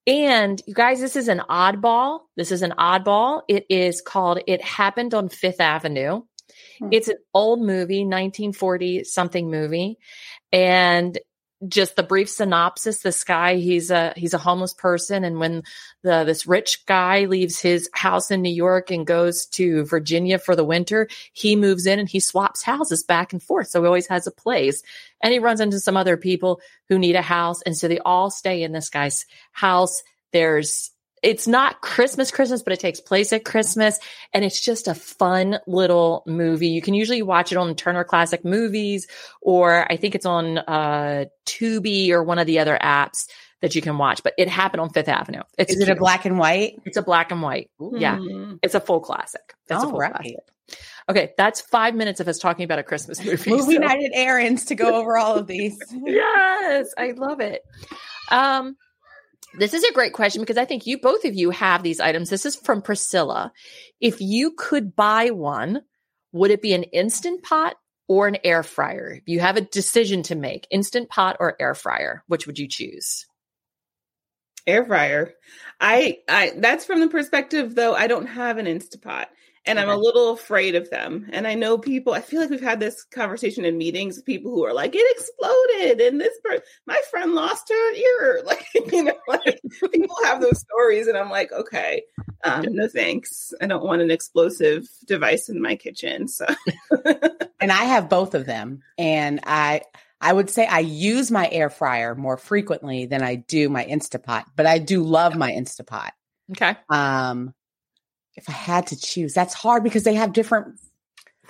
And 0.07 0.61
you 0.67 0.75
guys, 0.75 1.01
this 1.01 1.17
is 1.17 1.29
an 1.29 1.43
oddball. 1.51 2.21
This 2.37 2.53
is 2.53 2.63
an 2.63 2.75
oddball. 2.79 3.43
It 3.49 3.67
is 3.69 4.01
called 4.01 4.41
It 4.47 4.63
Happened 4.63 5.15
on 5.15 5.29
Fifth 5.29 5.61
Avenue. 5.61 6.23
Hmm. 6.79 6.89
It's 6.93 7.09
an 7.09 7.17
old 7.35 7.61
movie, 7.61 8.05
1940 8.05 9.05
something 9.05 9.51
movie. 9.51 9.99
And 10.53 11.19
just 11.69 11.97
the 11.97 12.03
brief 12.03 12.29
synopsis 12.29 13.01
this 13.01 13.25
guy 13.25 13.57
he's 13.57 13.91
a 13.91 14.13
he's 14.17 14.35
a 14.35 14.39
homeless 14.39 14.75
person. 14.75 15.25
And 15.25 15.41
when 15.41 15.63
the 16.03 16.25
this 16.25 16.47
rich 16.47 16.85
guy 16.87 17.25
leaves 17.25 17.59
his 17.59 17.89
house 17.93 18.31
in 18.31 18.43
New 18.43 18.53
York 18.53 18.91
and 18.91 19.07
goes 19.07 19.47
to 19.53 19.85
Virginia 19.87 20.39
for 20.39 20.55
the 20.55 20.65
winter 20.65 21.09
he 21.33 21.57
moves 21.57 21.87
in 21.87 21.99
and 21.99 22.09
he 22.09 22.21
swaps 22.21 22.63
houses 22.63 23.03
back 23.03 23.33
and 23.33 23.43
forth. 23.43 23.69
So 23.69 23.81
he 23.81 23.87
always 23.87 24.09
has 24.09 24.27
a 24.27 24.33
place. 24.33 24.83
And 25.23 25.33
he 25.33 25.39
runs 25.39 25.61
into 25.61 25.81
some 25.81 25.97
other 25.97 26.17
people 26.17 26.61
who 26.89 26.99
need 26.99 27.17
a 27.17 27.23
house. 27.23 27.63
And 27.63 27.77
so 27.77 27.89
they 27.89 27.99
all 28.01 28.31
stay 28.31 28.63
in 28.63 28.73
this 28.73 28.91
guy's 28.91 29.25
house. 29.53 30.03
There's 30.33 30.91
it's 31.23 31.49
not 31.49 31.81
Christmas, 31.81 32.31
Christmas, 32.31 32.63
but 32.63 32.73
it 32.73 32.81
takes 32.81 33.01
place 33.01 33.33
at 33.33 33.45
Christmas. 33.45 33.99
And 34.33 34.45
it's 34.45 34.61
just 34.61 34.89
a 34.89 34.95
fun 34.95 35.59
little 35.67 36.23
movie. 36.27 36.69
You 36.69 36.83
can 36.83 36.95
usually 36.95 37.23
watch 37.23 37.53
it 37.53 37.59
on 37.59 37.75
Turner 37.75 38.05
Classic 38.05 38.45
Movies, 38.45 39.07
or 39.41 39.91
I 39.91 39.97
think 39.97 40.15
it's 40.15 40.27
on 40.27 40.59
uh, 40.59 41.25
Tubi 41.47 42.11
or 42.11 42.23
one 42.23 42.39
of 42.39 42.47
the 42.47 42.59
other 42.59 42.79
apps 42.81 43.29
that 43.63 43.75
you 43.75 43.83
can 43.83 43.99
watch. 43.99 44.23
But 44.23 44.35
it 44.39 44.49
happened 44.49 44.81
on 44.81 44.91
Fifth 44.91 45.09
Avenue. 45.09 45.43
It's 45.59 45.73
Is 45.73 45.81
it 45.81 45.89
a 45.89 45.97
black 45.97 46.25
and 46.25 46.39
white? 46.39 46.81
It's 46.85 46.97
a 46.97 47.03
black 47.03 47.33
and 47.33 47.43
white. 47.43 47.71
Mm. 47.81 48.01
Yeah. 48.01 48.57
It's 48.63 48.75
a 48.75 48.81
full 48.81 49.01
classic. 49.01 49.55
That's 49.67 49.83
oh, 49.83 49.89
a 49.89 49.91
full 49.91 49.99
right. 49.99 50.13
classic. 50.13 50.53
Okay, 51.09 51.33
that's 51.39 51.61
five 51.61 51.95
minutes 51.95 52.19
of 52.19 52.27
us 52.27 52.39
talking 52.39 52.65
about 52.65 52.81
a 52.81 52.83
Christmas 52.83 53.25
movie. 53.25 53.51
Movie 53.57 53.75
so. 53.75 53.81
night 53.81 54.03
at 54.03 54.11
Erin's 54.13 54.65
to 54.67 54.75
go 54.75 54.95
over 54.97 55.17
all 55.17 55.37
of 55.37 55.47
these. 55.47 55.79
yes, 55.93 56.93
I 56.99 57.13
love 57.13 57.41
it. 57.41 57.63
Um, 58.31 58.77
this 59.59 59.75
is 59.75 59.85
a 59.85 59.93
great 59.93 60.13
question 60.13 60.43
because 60.43 60.59
I 60.59 60.65
think 60.65 60.87
you 60.87 60.99
both 60.99 61.25
of 61.25 61.35
you 61.35 61.51
have 61.51 61.83
these 61.83 62.01
items. 62.01 62.31
This 62.31 62.47
is 62.47 62.57
from 62.57 62.83
Priscilla. 62.83 63.53
If 64.01 64.21
you 64.21 64.53
could 64.53 64.95
buy 64.95 65.31
one, 65.31 65.83
would 66.33 66.51
it 66.51 66.63
be 66.63 66.75
an 66.75 66.85
instant 66.85 67.43
pot 67.43 67.77
or 68.09 68.29
an 68.29 68.39
air 68.45 68.63
fryer? 68.63 69.21
You 69.27 69.41
have 69.41 69.57
a 69.57 69.63
decision 69.63 70.23
to 70.25 70.35
make, 70.35 70.67
instant 70.71 71.09
pot 71.09 71.37
or 71.41 71.57
air 71.61 71.75
fryer, 71.75 72.23
which 72.27 72.47
would 72.47 72.59
you 72.59 72.69
choose? 72.69 73.27
Air 74.67 74.85
fryer. 74.85 75.33
I 75.81 76.19
I 76.29 76.53
that's 76.57 76.85
from 76.85 77.01
the 77.01 77.09
perspective 77.09 77.75
though 77.75 77.95
I 77.95 78.07
don't 78.09 78.27
have 78.27 78.59
an 78.59 78.67
Instapot 78.67 79.27
and 79.67 79.79
I'm 79.79 79.89
a 79.89 79.97
little 79.97 80.33
afraid 80.33 80.75
of 80.75 80.89
them. 80.91 81.29
And 81.33 81.47
I 81.47 81.55
know 81.55 81.77
people. 81.77 82.13
I 82.13 82.21
feel 82.21 82.41
like 82.41 82.51
we've 82.51 82.61
had 82.61 82.81
this 82.81 83.05
conversation 83.05 83.65
in 83.65 83.77
meetings. 83.77 84.23
People 84.23 84.53
who 84.53 84.65
are 84.65 84.73
like, 84.73 84.95
"It 84.95 85.17
exploded," 85.17 86.01
and 86.01 86.21
this 86.21 86.39
per- 86.45 86.63
my 86.87 87.01
friend 87.11 87.35
lost 87.35 87.69
her 87.69 87.93
ear. 87.95 88.43
Like 88.47 88.67
you 88.93 89.03
know, 89.03 89.17
like 89.27 89.61
people 89.93 90.17
have 90.25 90.41
those 90.41 90.61
stories, 90.61 91.09
and 91.09 91.19
I'm 91.19 91.31
like, 91.31 91.51
okay, 91.53 92.03
um, 92.45 92.65
no 92.71 92.87
thanks. 92.87 93.53
I 93.61 93.67
don't 93.67 93.85
want 93.85 94.03
an 94.03 94.11
explosive 94.11 94.89
device 95.07 95.49
in 95.49 95.61
my 95.61 95.75
kitchen. 95.75 96.29
So, 96.29 96.47
and 97.61 97.73
I 97.73 97.85
have 97.85 98.09
both 98.09 98.35
of 98.35 98.47
them, 98.47 98.83
and 98.99 99.41
I. 99.45 99.83
I 100.19 100.33
would 100.33 100.49
say 100.49 100.67
I 100.67 100.79
use 100.79 101.31
my 101.31 101.47
air 101.53 101.69
fryer 101.69 102.15
more 102.15 102.39
frequently 102.39 103.05
than 103.05 103.23
I 103.23 103.35
do 103.35 103.69
my 103.69 103.85
Instapot, 103.85 104.45
but 104.57 104.65
I 104.65 104.79
do 104.79 105.03
love 105.03 105.37
my 105.37 105.53
Instapot. 105.53 106.09
Okay. 106.53 106.75
Um, 106.89 107.53
if 108.37 108.49
I 108.49 108.53
had 108.53 108.89
to 108.89 109.01
choose, 109.01 109.35
that's 109.35 109.55
hard 109.55 109.83
because 109.83 110.05
they 110.05 110.15
have 110.15 110.33
different 110.33 110.79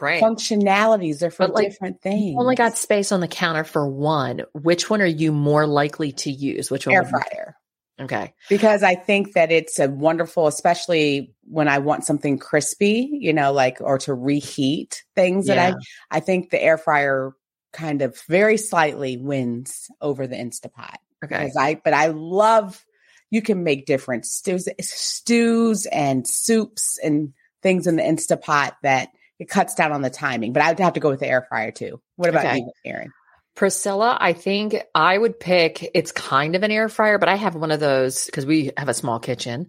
right. 0.01 0.23
functionalities. 0.23 1.19
They're 1.19 1.31
for 1.31 1.49
like, 1.49 1.69
different 1.69 2.01
things. 2.01 2.37
only 2.39 2.55
got 2.55 2.79
space 2.79 3.13
on 3.13 3.21
the 3.21 3.29
counter 3.29 3.65
for 3.65 3.89
one. 3.89 4.43
Which 4.53 4.89
one 4.89 5.03
are 5.03 5.07
you 5.07 5.33
more 5.33 5.67
likely 5.67 6.13
to 6.13 6.31
use? 6.31 6.71
Which 6.71 6.87
one? 6.87 6.95
Air 6.95 7.05
fryer. 7.05 7.57
Okay. 7.99 8.35
Because 8.49 8.83
I 8.83 8.95
think 8.95 9.33
that 9.33 9.51
it's 9.51 9.79
a 9.79 9.89
wonderful, 9.89 10.47
especially 10.47 11.35
when 11.45 11.67
I 11.67 11.79
want 11.79 12.05
something 12.05 12.39
crispy, 12.39 13.09
you 13.11 13.33
know, 13.33 13.53
like 13.53 13.79
or 13.81 13.99
to 13.99 14.15
reheat 14.15 15.03
things 15.15 15.49
yeah. 15.49 15.55
that 15.55 15.75
I 16.11 16.17
I 16.19 16.21
think 16.21 16.51
the 16.51 16.63
air 16.63 16.77
fryer 16.77 17.33
kind 17.73 18.03
of 18.03 18.21
very 18.29 18.59
slightly 18.59 19.17
wins 19.17 19.91
over 20.01 20.27
the 20.27 20.37
Instapot. 20.37 20.97
Okay. 21.25 21.51
I 21.59 21.81
but 21.83 21.95
I 21.95 22.09
love 22.09 22.85
you 23.31 23.43
can 23.43 23.65
make 23.65 23.87
different 23.87 24.25
stews, 24.25 24.69
stews 24.81 25.87
and 25.87 26.27
soups 26.27 26.99
and 27.03 27.33
things 27.63 27.87
in 27.87 27.97
the 27.97 28.03
Instapot 28.03 28.73
that 28.83 29.09
it 29.39 29.49
cuts 29.49 29.75
down 29.75 29.93
on 29.93 30.03
the 30.03 30.11
timing. 30.11 30.53
But 30.53 30.63
I 30.63 30.69
would 30.71 30.79
have 30.81 30.95
to 30.95 31.01
go 31.01 31.11
with 31.11 31.21
the 31.21 31.29
air 31.29 31.47
fryer 31.49 31.71
too. 31.71 32.01
What 32.17 32.31
about 32.31 32.47
okay. 32.47 32.59
you, 32.59 32.71
Erin? 32.85 33.13
Priscilla, 33.55 34.17
I 34.21 34.35
think 34.35 34.77
I 34.95 35.17
would 35.17 35.41
pick. 35.41 35.91
It's 35.95 36.13
kind 36.13 36.57
of 36.57 36.63
an 36.63 36.71
air 36.71 36.89
fryer, 36.89 37.19
but 37.19 37.31
I 37.31 37.37
have 37.37 37.55
one 37.55 37.71
of 37.71 37.81
those 37.81 38.27
because 38.27 38.45
we 38.45 38.71
have 38.77 38.91
a 38.91 38.95
small 38.95 39.19
kitchen. 39.19 39.69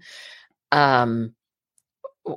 Um, 0.71 1.33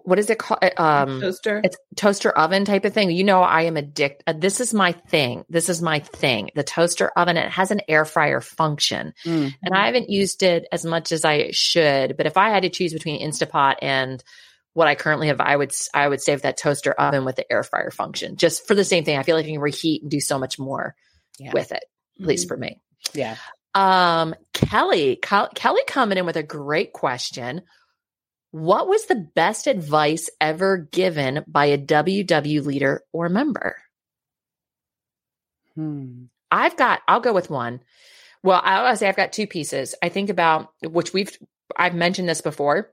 what 0.05 0.19
is 0.19 0.31
it 0.31 0.39
called? 0.39 0.61
Uh, 0.63 0.83
um, 0.83 1.21
toaster. 1.21 1.61
It's 1.65 1.77
toaster 1.97 2.31
oven 2.31 2.65
type 2.65 2.85
of 2.85 2.93
thing. 2.93 3.11
You 3.11 3.25
know, 3.25 3.43
I 3.43 3.63
am 3.63 3.77
addicted. 3.77 4.23
Uh, 4.27 4.35
this 4.39 4.61
is 4.61 4.73
my 4.73 4.93
thing. 4.93 5.45
This 5.49 5.69
is 5.69 5.83
my 5.83 6.01
thing. 6.01 6.51
The 6.55 6.63
toaster 6.63 7.11
oven. 7.17 7.37
It 7.37 7.51
has 7.51 7.71
an 7.71 7.81
air 7.89 8.05
fryer 8.05 8.41
function, 8.41 9.13
mm-hmm. 9.25 9.49
and 9.63 9.75
I 9.75 9.87
haven't 9.87 10.11
used 10.11 10.43
it 10.43 10.67
as 10.73 10.85
much 10.85 11.13
as 11.13 11.25
I 11.25 11.51
should. 11.51 12.17
But 12.17 12.27
if 12.27 12.37
I 12.37 12.51
had 12.51 12.63
to 12.63 12.71
choose 12.71 12.93
between 12.93 13.21
Instapot 13.21 13.77
and 13.83 14.23
what 14.73 14.89
I 14.89 14.95
currently 14.95 15.29
have, 15.29 15.41
I 15.41 15.57
would 15.57 15.73
I 15.93 16.09
would 16.09 16.23
save 16.23 16.43
that 16.43 16.57
toaster 16.57 16.93
oven 16.93 17.25
with 17.25 17.37
the 17.37 17.51
air 17.53 17.63
fryer 17.63 17.91
function, 17.91 18.37
just 18.37 18.67
for 18.67 18.75
the 18.75 18.85
same 18.85 19.05
thing. 19.05 19.19
I 19.19 19.23
feel 19.23 19.37
like 19.37 19.47
I 19.47 19.51
can 19.51 19.61
reheat 19.61 20.03
and 20.03 20.11
do 20.11 20.21
so 20.21 20.39
much 20.39 20.59
more 20.59 20.95
yeah. 21.39 21.53
with 21.53 21.73
it. 21.73 21.85
at 22.21 22.27
least 22.27 22.49
for 22.49 22.57
me. 22.57 22.81
Yeah. 23.15 23.37
Um, 23.75 24.35
Kelly, 24.53 25.17
Kelly 25.17 25.83
coming 25.87 26.19
in 26.19 26.27
with 26.27 26.37
a 26.37 26.43
great 26.43 26.93
question. 26.93 27.63
What 28.53 28.89
was 28.89 29.07
the 29.07 29.29
best 29.35 29.67
advice 29.67 30.29
ever 30.41 30.77
given 30.77 31.45
by 31.47 31.67
a 31.67 31.79
WW 31.79 32.65
leader 32.65 33.03
or 33.13 33.29
member? 33.29 33.77
Hmm. 35.77 36.25
I've 36.51 36.77
got, 36.77 37.01
I'll 37.07 37.21
go 37.21 37.33
with 37.33 37.49
one. 37.49 37.81
Well, 38.43 38.61
I'll 38.63 38.97
say 38.97 39.09
I've 39.09 39.17
got 39.17 39.33
two 39.33 39.47
pieces. 39.47 39.95
I 40.03 40.09
think 40.09 40.31
about 40.31 40.69
which 40.83 41.13
we've, 41.13 41.37
I've 41.77 41.95
mentioned 41.95 42.29
this 42.29 42.41
before. 42.41 42.91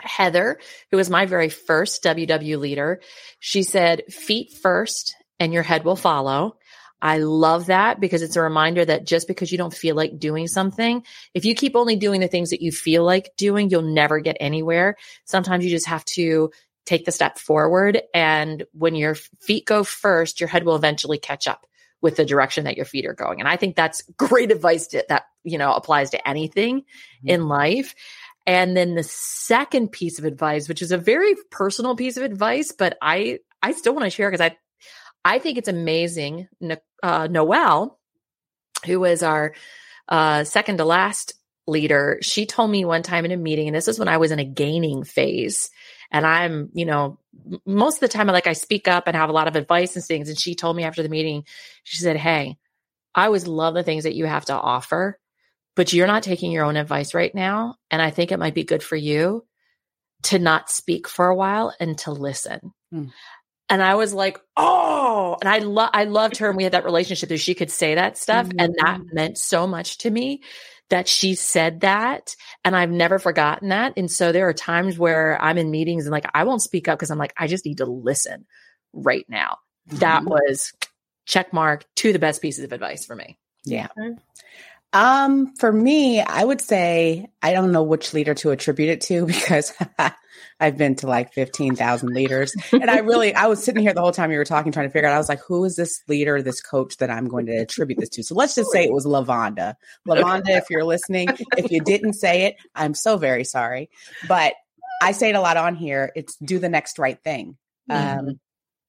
Heather, 0.00 0.60
who 0.90 0.98
was 0.98 1.10
my 1.10 1.26
very 1.26 1.48
first 1.48 2.04
WW 2.04 2.58
leader, 2.58 3.00
she 3.40 3.62
said, 3.62 4.04
feet 4.12 4.52
first 4.62 5.16
and 5.40 5.52
your 5.52 5.62
head 5.62 5.84
will 5.84 5.96
follow. 5.96 6.56
I 7.02 7.18
love 7.18 7.66
that 7.66 8.00
because 8.00 8.22
it's 8.22 8.36
a 8.36 8.42
reminder 8.42 8.84
that 8.84 9.06
just 9.06 9.28
because 9.28 9.52
you 9.52 9.58
don't 9.58 9.74
feel 9.74 9.94
like 9.94 10.18
doing 10.18 10.48
something, 10.48 11.04
if 11.34 11.44
you 11.44 11.54
keep 11.54 11.76
only 11.76 11.96
doing 11.96 12.20
the 12.20 12.28
things 12.28 12.50
that 12.50 12.62
you 12.62 12.72
feel 12.72 13.04
like 13.04 13.32
doing, 13.36 13.70
you'll 13.70 13.82
never 13.82 14.20
get 14.20 14.36
anywhere. 14.40 14.96
Sometimes 15.24 15.64
you 15.64 15.70
just 15.70 15.86
have 15.86 16.04
to 16.06 16.50
take 16.86 17.04
the 17.04 17.12
step 17.12 17.38
forward. 17.38 18.00
And 18.14 18.64
when 18.72 18.94
your 18.94 19.14
feet 19.14 19.66
go 19.66 19.84
first, 19.84 20.40
your 20.40 20.48
head 20.48 20.64
will 20.64 20.76
eventually 20.76 21.18
catch 21.18 21.46
up 21.46 21.66
with 22.00 22.16
the 22.16 22.24
direction 22.24 22.64
that 22.64 22.76
your 22.76 22.86
feet 22.86 23.06
are 23.06 23.14
going. 23.14 23.40
And 23.40 23.48
I 23.48 23.56
think 23.56 23.74
that's 23.74 24.02
great 24.16 24.52
advice 24.52 24.88
to, 24.88 25.04
that, 25.08 25.24
you 25.44 25.58
know, 25.58 25.74
applies 25.74 26.10
to 26.10 26.28
anything 26.28 26.80
mm-hmm. 26.80 27.28
in 27.28 27.48
life. 27.48 27.94
And 28.46 28.76
then 28.76 28.94
the 28.94 29.02
second 29.02 29.90
piece 29.90 30.18
of 30.18 30.24
advice, 30.24 30.68
which 30.68 30.80
is 30.80 30.92
a 30.92 30.98
very 30.98 31.34
personal 31.50 31.96
piece 31.96 32.16
of 32.16 32.22
advice, 32.22 32.72
but 32.72 32.96
I, 33.02 33.40
I 33.60 33.72
still 33.72 33.92
want 33.92 34.04
to 34.04 34.10
share 34.10 34.30
because 34.30 34.44
I 34.44 34.56
I 35.26 35.40
think 35.40 35.58
it's 35.58 35.68
amazing. 35.68 36.48
Uh, 37.02 37.26
Noelle, 37.28 37.98
who 38.84 39.00
was 39.00 39.24
our 39.24 39.54
uh, 40.08 40.44
second 40.44 40.78
to 40.78 40.84
last 40.84 41.34
leader, 41.66 42.18
she 42.22 42.46
told 42.46 42.70
me 42.70 42.84
one 42.84 43.02
time 43.02 43.24
in 43.24 43.32
a 43.32 43.36
meeting, 43.36 43.66
and 43.66 43.74
this 43.74 43.88
is 43.88 43.98
when 43.98 44.06
I 44.06 44.18
was 44.18 44.30
in 44.30 44.38
a 44.38 44.44
gaining 44.44 45.02
phase. 45.02 45.68
And 46.12 46.24
I'm, 46.24 46.70
you 46.74 46.84
know, 46.84 47.18
most 47.66 47.96
of 47.96 48.00
the 48.00 48.08
time, 48.08 48.30
I 48.30 48.32
like 48.32 48.46
I 48.46 48.52
speak 48.52 48.86
up 48.86 49.08
and 49.08 49.16
have 49.16 49.28
a 49.28 49.32
lot 49.32 49.48
of 49.48 49.56
advice 49.56 49.96
and 49.96 50.04
things. 50.04 50.28
And 50.28 50.38
she 50.38 50.54
told 50.54 50.76
me 50.76 50.84
after 50.84 51.02
the 51.02 51.08
meeting, 51.08 51.44
she 51.82 51.96
said, 51.96 52.16
Hey, 52.16 52.56
I 53.12 53.26
always 53.26 53.48
love 53.48 53.74
the 53.74 53.82
things 53.82 54.04
that 54.04 54.14
you 54.14 54.26
have 54.26 54.44
to 54.44 54.54
offer, 54.54 55.18
but 55.74 55.92
you're 55.92 56.06
not 56.06 56.22
taking 56.22 56.52
your 56.52 56.64
own 56.64 56.76
advice 56.76 57.14
right 57.14 57.34
now. 57.34 57.74
And 57.90 58.00
I 58.00 58.10
think 58.10 58.30
it 58.30 58.38
might 58.38 58.54
be 58.54 58.62
good 58.62 58.82
for 58.82 58.94
you 58.94 59.44
to 60.24 60.38
not 60.38 60.70
speak 60.70 61.08
for 61.08 61.26
a 61.26 61.34
while 61.34 61.74
and 61.80 61.98
to 61.98 62.12
listen. 62.12 62.72
Mm. 62.94 63.10
And 63.68 63.82
I 63.82 63.96
was 63.96 64.14
like, 64.14 64.38
oh, 64.56 65.36
and 65.40 65.48
I 65.48 65.58
love, 65.58 65.90
I 65.92 66.04
loved 66.04 66.36
her. 66.38 66.48
And 66.48 66.56
we 66.56 66.62
had 66.62 66.72
that 66.72 66.84
relationship 66.84 67.28
that 67.30 67.38
she 67.38 67.54
could 67.54 67.70
say 67.70 67.96
that 67.96 68.16
stuff. 68.16 68.46
Mm-hmm. 68.46 68.60
And 68.60 68.74
that 68.78 69.00
mm-hmm. 69.00 69.14
meant 69.14 69.38
so 69.38 69.66
much 69.66 69.98
to 69.98 70.10
me 70.10 70.42
that 70.88 71.08
she 71.08 71.34
said 71.34 71.80
that. 71.80 72.36
And 72.64 72.76
I've 72.76 72.90
never 72.90 73.18
forgotten 73.18 73.70
that. 73.70 73.94
And 73.96 74.10
so 74.10 74.30
there 74.30 74.48
are 74.48 74.52
times 74.52 74.98
where 74.98 75.40
I'm 75.42 75.58
in 75.58 75.70
meetings 75.70 76.06
and 76.06 76.12
like, 76.12 76.26
I 76.32 76.44
won't 76.44 76.62
speak 76.62 76.86
up 76.86 76.98
because 76.98 77.10
I'm 77.10 77.18
like, 77.18 77.34
I 77.36 77.48
just 77.48 77.64
need 77.64 77.78
to 77.78 77.86
listen 77.86 78.46
right 78.92 79.26
now. 79.28 79.58
Mm-hmm. 79.88 79.98
That 79.98 80.24
was 80.24 80.72
check 81.24 81.52
mark 81.52 81.84
to 81.96 82.12
the 82.12 82.20
best 82.20 82.40
pieces 82.40 82.64
of 82.64 82.72
advice 82.72 83.04
for 83.04 83.16
me. 83.16 83.36
Yeah. 83.64 83.88
Um, 84.96 85.54
for 85.56 85.70
me, 85.70 86.22
I 86.22 86.42
would 86.42 86.62
say 86.62 87.28
I 87.42 87.52
don't 87.52 87.70
know 87.70 87.82
which 87.82 88.14
leader 88.14 88.32
to 88.36 88.50
attribute 88.50 88.88
it 88.88 89.00
to 89.02 89.26
because 89.26 89.74
I've 90.58 90.78
been 90.78 90.94
to 90.96 91.06
like 91.06 91.34
15,000 91.34 92.08
leaders. 92.08 92.54
And 92.72 92.90
I 92.90 93.00
really, 93.00 93.34
I 93.34 93.46
was 93.46 93.62
sitting 93.62 93.82
here 93.82 93.92
the 93.92 94.00
whole 94.00 94.12
time 94.12 94.32
you 94.32 94.38
were 94.38 94.44
talking, 94.44 94.72
trying 94.72 94.88
to 94.88 94.92
figure 94.92 95.06
out, 95.06 95.14
I 95.14 95.18
was 95.18 95.28
like, 95.28 95.40
who 95.46 95.64
is 95.66 95.76
this 95.76 96.00
leader, 96.08 96.40
this 96.40 96.62
coach 96.62 96.96
that 96.96 97.10
I'm 97.10 97.28
going 97.28 97.44
to 97.46 97.56
attribute 97.56 98.00
this 98.00 98.08
to? 98.10 98.22
So 98.22 98.34
let's 98.34 98.54
just 98.54 98.72
say 98.72 98.84
it 98.84 98.92
was 98.92 99.04
Lavonda. 99.04 99.74
Lavonda, 100.08 100.56
if 100.56 100.70
you're 100.70 100.84
listening, 100.84 101.28
if 101.58 101.70
you 101.70 101.82
didn't 101.82 102.14
say 102.14 102.44
it, 102.44 102.56
I'm 102.74 102.94
so 102.94 103.18
very 103.18 103.44
sorry. 103.44 103.90
But 104.26 104.54
I 105.02 105.12
say 105.12 105.28
it 105.28 105.36
a 105.36 105.40
lot 105.42 105.58
on 105.58 105.74
here. 105.74 106.10
It's 106.16 106.36
do 106.36 106.58
the 106.58 106.70
next 106.70 106.98
right 106.98 107.22
thing. 107.22 107.58
Mm-hmm. 107.90 108.28
Um, 108.28 108.40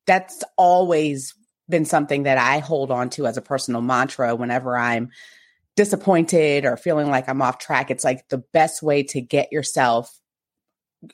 that's 0.05 0.41
always 0.57 1.33
been 1.67 1.83
something 1.83 2.23
that 2.23 2.37
I 2.37 2.59
hold 2.59 2.91
on 2.91 3.09
to 3.11 3.27
as 3.27 3.35
a 3.35 3.41
personal 3.41 3.81
mantra 3.81 4.37
whenever 4.37 4.77
I'm 4.77 5.09
disappointed 5.77 6.65
or 6.65 6.75
feeling 6.75 7.09
like 7.09 7.29
I'm 7.29 7.41
off 7.41 7.59
track. 7.59 7.89
It's 7.89 8.03
like 8.03 8.27
the 8.27 8.43
best 8.51 8.83
way 8.83 9.03
to 9.03 9.21
get 9.21 9.53
yourself 9.53 10.13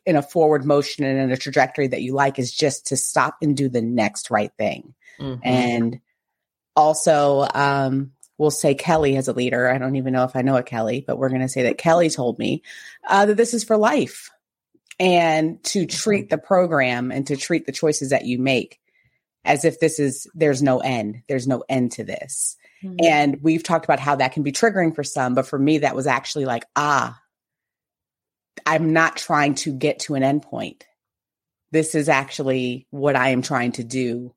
in 0.05 0.15
a 0.15 0.21
forward 0.23 0.65
motion 0.65 1.03
and 1.03 1.19
in 1.19 1.31
a 1.31 1.37
trajectory 1.37 1.87
that 1.87 2.01
you 2.01 2.13
like 2.13 2.39
is 2.39 2.51
just 2.51 2.87
to 2.87 2.97
stop 2.97 3.35
and 3.41 3.55
do 3.55 3.69
the 3.69 3.81
next 3.81 4.31
right 4.31 4.51
thing. 4.57 4.95
Mm-hmm. 5.19 5.41
And 5.43 5.99
also, 6.75 7.45
um, 7.53 8.13
we'll 8.37 8.51
say 8.51 8.73
Kelly 8.73 9.17
as 9.17 9.27
a 9.27 9.33
leader. 9.33 9.69
I 9.69 9.77
don't 9.77 9.97
even 9.97 10.13
know 10.13 10.23
if 10.23 10.35
I 10.35 10.41
know 10.41 10.55
a 10.55 10.63
Kelly, 10.63 11.03
but 11.05 11.17
we're 11.17 11.29
going 11.29 11.41
to 11.41 11.49
say 11.49 11.63
that 11.63 11.77
Kelly 11.77 12.09
told 12.09 12.39
me 12.39 12.63
uh, 13.07 13.25
that 13.25 13.37
this 13.37 13.53
is 13.53 13.65
for 13.65 13.77
life 13.77 14.31
and 14.97 15.61
to 15.65 15.81
mm-hmm. 15.81 15.97
treat 15.97 16.29
the 16.29 16.37
program 16.37 17.11
and 17.11 17.27
to 17.27 17.35
treat 17.35 17.65
the 17.65 17.73
choices 17.73 18.11
that 18.11 18.25
you 18.25 18.39
make 18.39 18.79
as 19.43 19.65
if 19.65 19.81
this 19.81 19.99
is, 19.99 20.25
there's 20.33 20.63
no 20.63 20.79
end. 20.79 21.23
There's 21.27 21.47
no 21.47 21.65
end 21.67 21.91
to 21.93 22.05
this. 22.05 22.55
Mm-hmm. 22.83 23.05
And 23.05 23.41
we've 23.41 23.63
talked 23.63 23.85
about 23.85 23.99
how 23.99 24.17
that 24.17 24.33
can 24.33 24.43
be 24.43 24.51
triggering 24.51 24.93
for 24.93 25.03
some, 25.03 25.35
but 25.35 25.47
for 25.47 25.57
me, 25.57 25.79
that 25.79 25.95
was 25.95 26.07
actually 26.07 26.45
like, 26.45 26.65
ah, 26.75 27.19
I'm 28.65 28.93
not 28.93 29.17
trying 29.17 29.55
to 29.55 29.73
get 29.73 29.99
to 29.99 30.15
an 30.15 30.23
endpoint. 30.23 30.81
This 31.71 31.95
is 31.95 32.09
actually 32.09 32.87
what 32.91 33.15
I 33.15 33.29
am 33.29 33.41
trying 33.41 33.71
to 33.73 33.83
do 33.83 34.33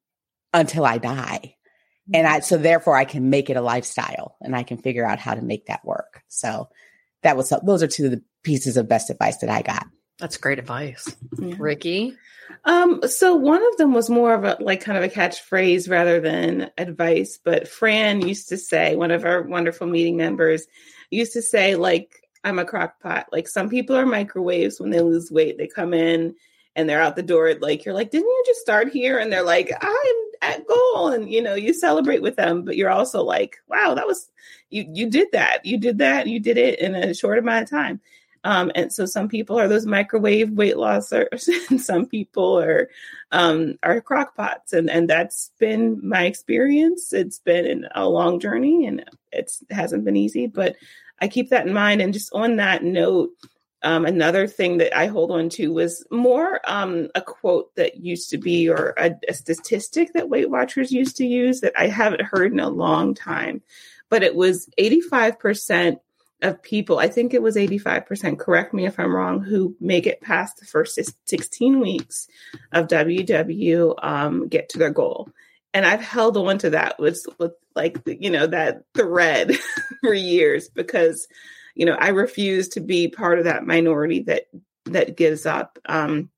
until 0.54 0.86
I 0.86 0.98
die. 0.98 1.56
And 2.14 2.26
I, 2.26 2.40
so 2.40 2.56
therefore 2.56 2.96
I 2.96 3.04
can 3.04 3.30
make 3.30 3.50
it 3.50 3.56
a 3.56 3.60
lifestyle 3.60 4.36
and 4.40 4.54
I 4.54 4.62
can 4.62 4.78
figure 4.78 5.04
out 5.04 5.18
how 5.18 5.34
to 5.34 5.42
make 5.42 5.66
that 5.66 5.84
work. 5.84 6.22
So 6.28 6.68
that 7.22 7.36
was, 7.36 7.52
those 7.64 7.82
are 7.82 7.88
two 7.88 8.06
of 8.06 8.10
the 8.12 8.22
pieces 8.42 8.76
of 8.76 8.88
best 8.88 9.10
advice 9.10 9.38
that 9.38 9.50
I 9.50 9.62
got. 9.62 9.86
That's 10.18 10.36
great 10.36 10.58
advice. 10.58 11.14
Yeah. 11.38 11.54
Ricky? 11.58 12.16
Um, 12.64 13.00
so 13.06 13.34
one 13.34 13.62
of 13.66 13.76
them 13.76 13.92
was 13.92 14.08
more 14.08 14.34
of 14.34 14.44
a 14.44 14.56
like 14.60 14.80
kind 14.80 14.96
of 14.96 15.04
a 15.04 15.08
catchphrase 15.08 15.90
rather 15.90 16.20
than 16.20 16.70
advice, 16.78 17.38
but 17.42 17.68
Fran 17.68 18.26
used 18.26 18.48
to 18.48 18.56
say, 18.56 18.96
one 18.96 19.10
of 19.10 19.24
our 19.24 19.42
wonderful 19.42 19.86
meeting 19.86 20.16
members 20.16 20.66
used 21.10 21.32
to 21.34 21.42
say, 21.42 21.76
like, 21.76 22.22
I'm 22.44 22.58
a 22.58 22.64
crock 22.64 23.00
pot. 23.00 23.26
Like 23.32 23.48
some 23.48 23.68
people 23.68 23.96
are 23.96 24.06
microwaves 24.06 24.80
when 24.80 24.90
they 24.90 25.00
lose 25.00 25.30
weight. 25.32 25.58
They 25.58 25.66
come 25.66 25.92
in 25.92 26.36
and 26.76 26.88
they're 26.88 27.02
out 27.02 27.16
the 27.16 27.22
door. 27.22 27.52
Like 27.54 27.84
you're 27.84 27.94
like, 27.94 28.10
didn't 28.10 28.28
you 28.28 28.44
just 28.46 28.60
start 28.60 28.92
here? 28.92 29.18
And 29.18 29.32
they're 29.32 29.42
like, 29.42 29.72
I'm 29.80 30.16
at 30.42 30.66
goal. 30.66 31.08
And 31.08 31.28
you 31.28 31.42
know, 31.42 31.54
you 31.54 31.74
celebrate 31.74 32.22
with 32.22 32.36
them, 32.36 32.64
but 32.64 32.76
you're 32.76 32.90
also 32.90 33.22
like, 33.24 33.56
wow, 33.68 33.94
that 33.94 34.06
was 34.06 34.30
you 34.70 34.84
you 34.92 35.10
did 35.10 35.28
that. 35.32 35.66
You 35.66 35.78
did 35.78 35.98
that. 35.98 36.28
You 36.28 36.38
did 36.38 36.56
it 36.56 36.78
in 36.78 36.94
a 36.94 37.14
short 37.14 37.38
amount 37.38 37.64
of 37.64 37.70
time. 37.70 38.00
Um, 38.46 38.70
and 38.76 38.92
so 38.92 39.06
some 39.06 39.28
people 39.28 39.58
are 39.58 39.66
those 39.66 39.86
microwave 39.86 40.52
weight 40.52 40.76
lossers, 40.76 41.48
and 41.70 41.80
some 41.80 42.06
people 42.06 42.60
are 42.60 42.88
um, 43.32 43.76
are 43.82 44.00
crock 44.00 44.36
pots, 44.36 44.72
and 44.72 44.88
and 44.88 45.10
that's 45.10 45.50
been 45.58 46.00
my 46.08 46.26
experience. 46.26 47.12
It's 47.12 47.40
been 47.40 47.88
a 47.92 48.08
long 48.08 48.38
journey, 48.38 48.86
and 48.86 49.04
it 49.32 49.50
hasn't 49.70 50.04
been 50.04 50.16
easy, 50.16 50.46
but 50.46 50.76
I 51.20 51.26
keep 51.26 51.50
that 51.50 51.66
in 51.66 51.72
mind. 51.72 52.00
And 52.00 52.12
just 52.12 52.32
on 52.32 52.56
that 52.56 52.84
note, 52.84 53.30
um, 53.82 54.06
another 54.06 54.46
thing 54.46 54.78
that 54.78 54.96
I 54.96 55.06
hold 55.06 55.32
on 55.32 55.48
to 55.50 55.72
was 55.72 56.06
more 56.12 56.60
um, 56.66 57.08
a 57.16 57.22
quote 57.22 57.74
that 57.74 57.96
used 57.96 58.30
to 58.30 58.38
be, 58.38 58.68
or 58.68 58.94
a, 58.96 59.12
a, 59.28 59.34
statistic 59.34 60.12
that 60.12 60.28
Weight 60.28 60.50
Watchers 60.50 60.92
used 60.92 61.16
to 61.16 61.26
use 61.26 61.62
that 61.62 61.72
I 61.76 61.88
haven't 61.88 62.22
heard 62.22 62.52
in 62.52 62.60
a 62.60 62.70
long 62.70 63.12
time. 63.12 63.60
But 64.08 64.22
it 64.22 64.36
was 64.36 64.68
85% 64.78 65.98
of 66.42 66.62
people, 66.62 66.98
I 66.98 67.08
think 67.08 67.32
it 67.32 67.42
was 67.42 67.56
85%, 67.56 68.38
correct 68.38 68.74
me 68.74 68.86
if 68.86 69.00
I'm 69.00 69.14
wrong, 69.14 69.42
who 69.42 69.74
make 69.80 70.06
it 70.06 70.20
past 70.20 70.58
the 70.58 70.66
first 70.66 70.98
16 71.26 71.80
weeks 71.80 72.28
of 72.72 72.88
WW 72.88 73.94
um, 74.02 74.48
get 74.48 74.68
to 74.70 74.78
their 74.78 74.90
goal 74.90 75.30
and 75.76 75.84
I've 75.84 76.00
held 76.00 76.38
on 76.38 76.56
to 76.58 76.70
that 76.70 76.98
with 76.98 77.22
with 77.38 77.52
like 77.74 78.00
you 78.06 78.30
know 78.30 78.46
that 78.46 78.84
thread 78.94 79.58
for 80.00 80.14
years 80.14 80.70
because 80.70 81.28
you 81.74 81.84
know 81.84 81.92
I 81.92 82.08
refuse 82.08 82.68
to 82.70 82.80
be 82.80 83.08
part 83.08 83.38
of 83.38 83.44
that 83.44 83.66
minority 83.66 84.22
that 84.22 84.44
that 84.86 85.18
gives 85.18 85.44
up. 85.44 85.78
Um, 85.86 86.30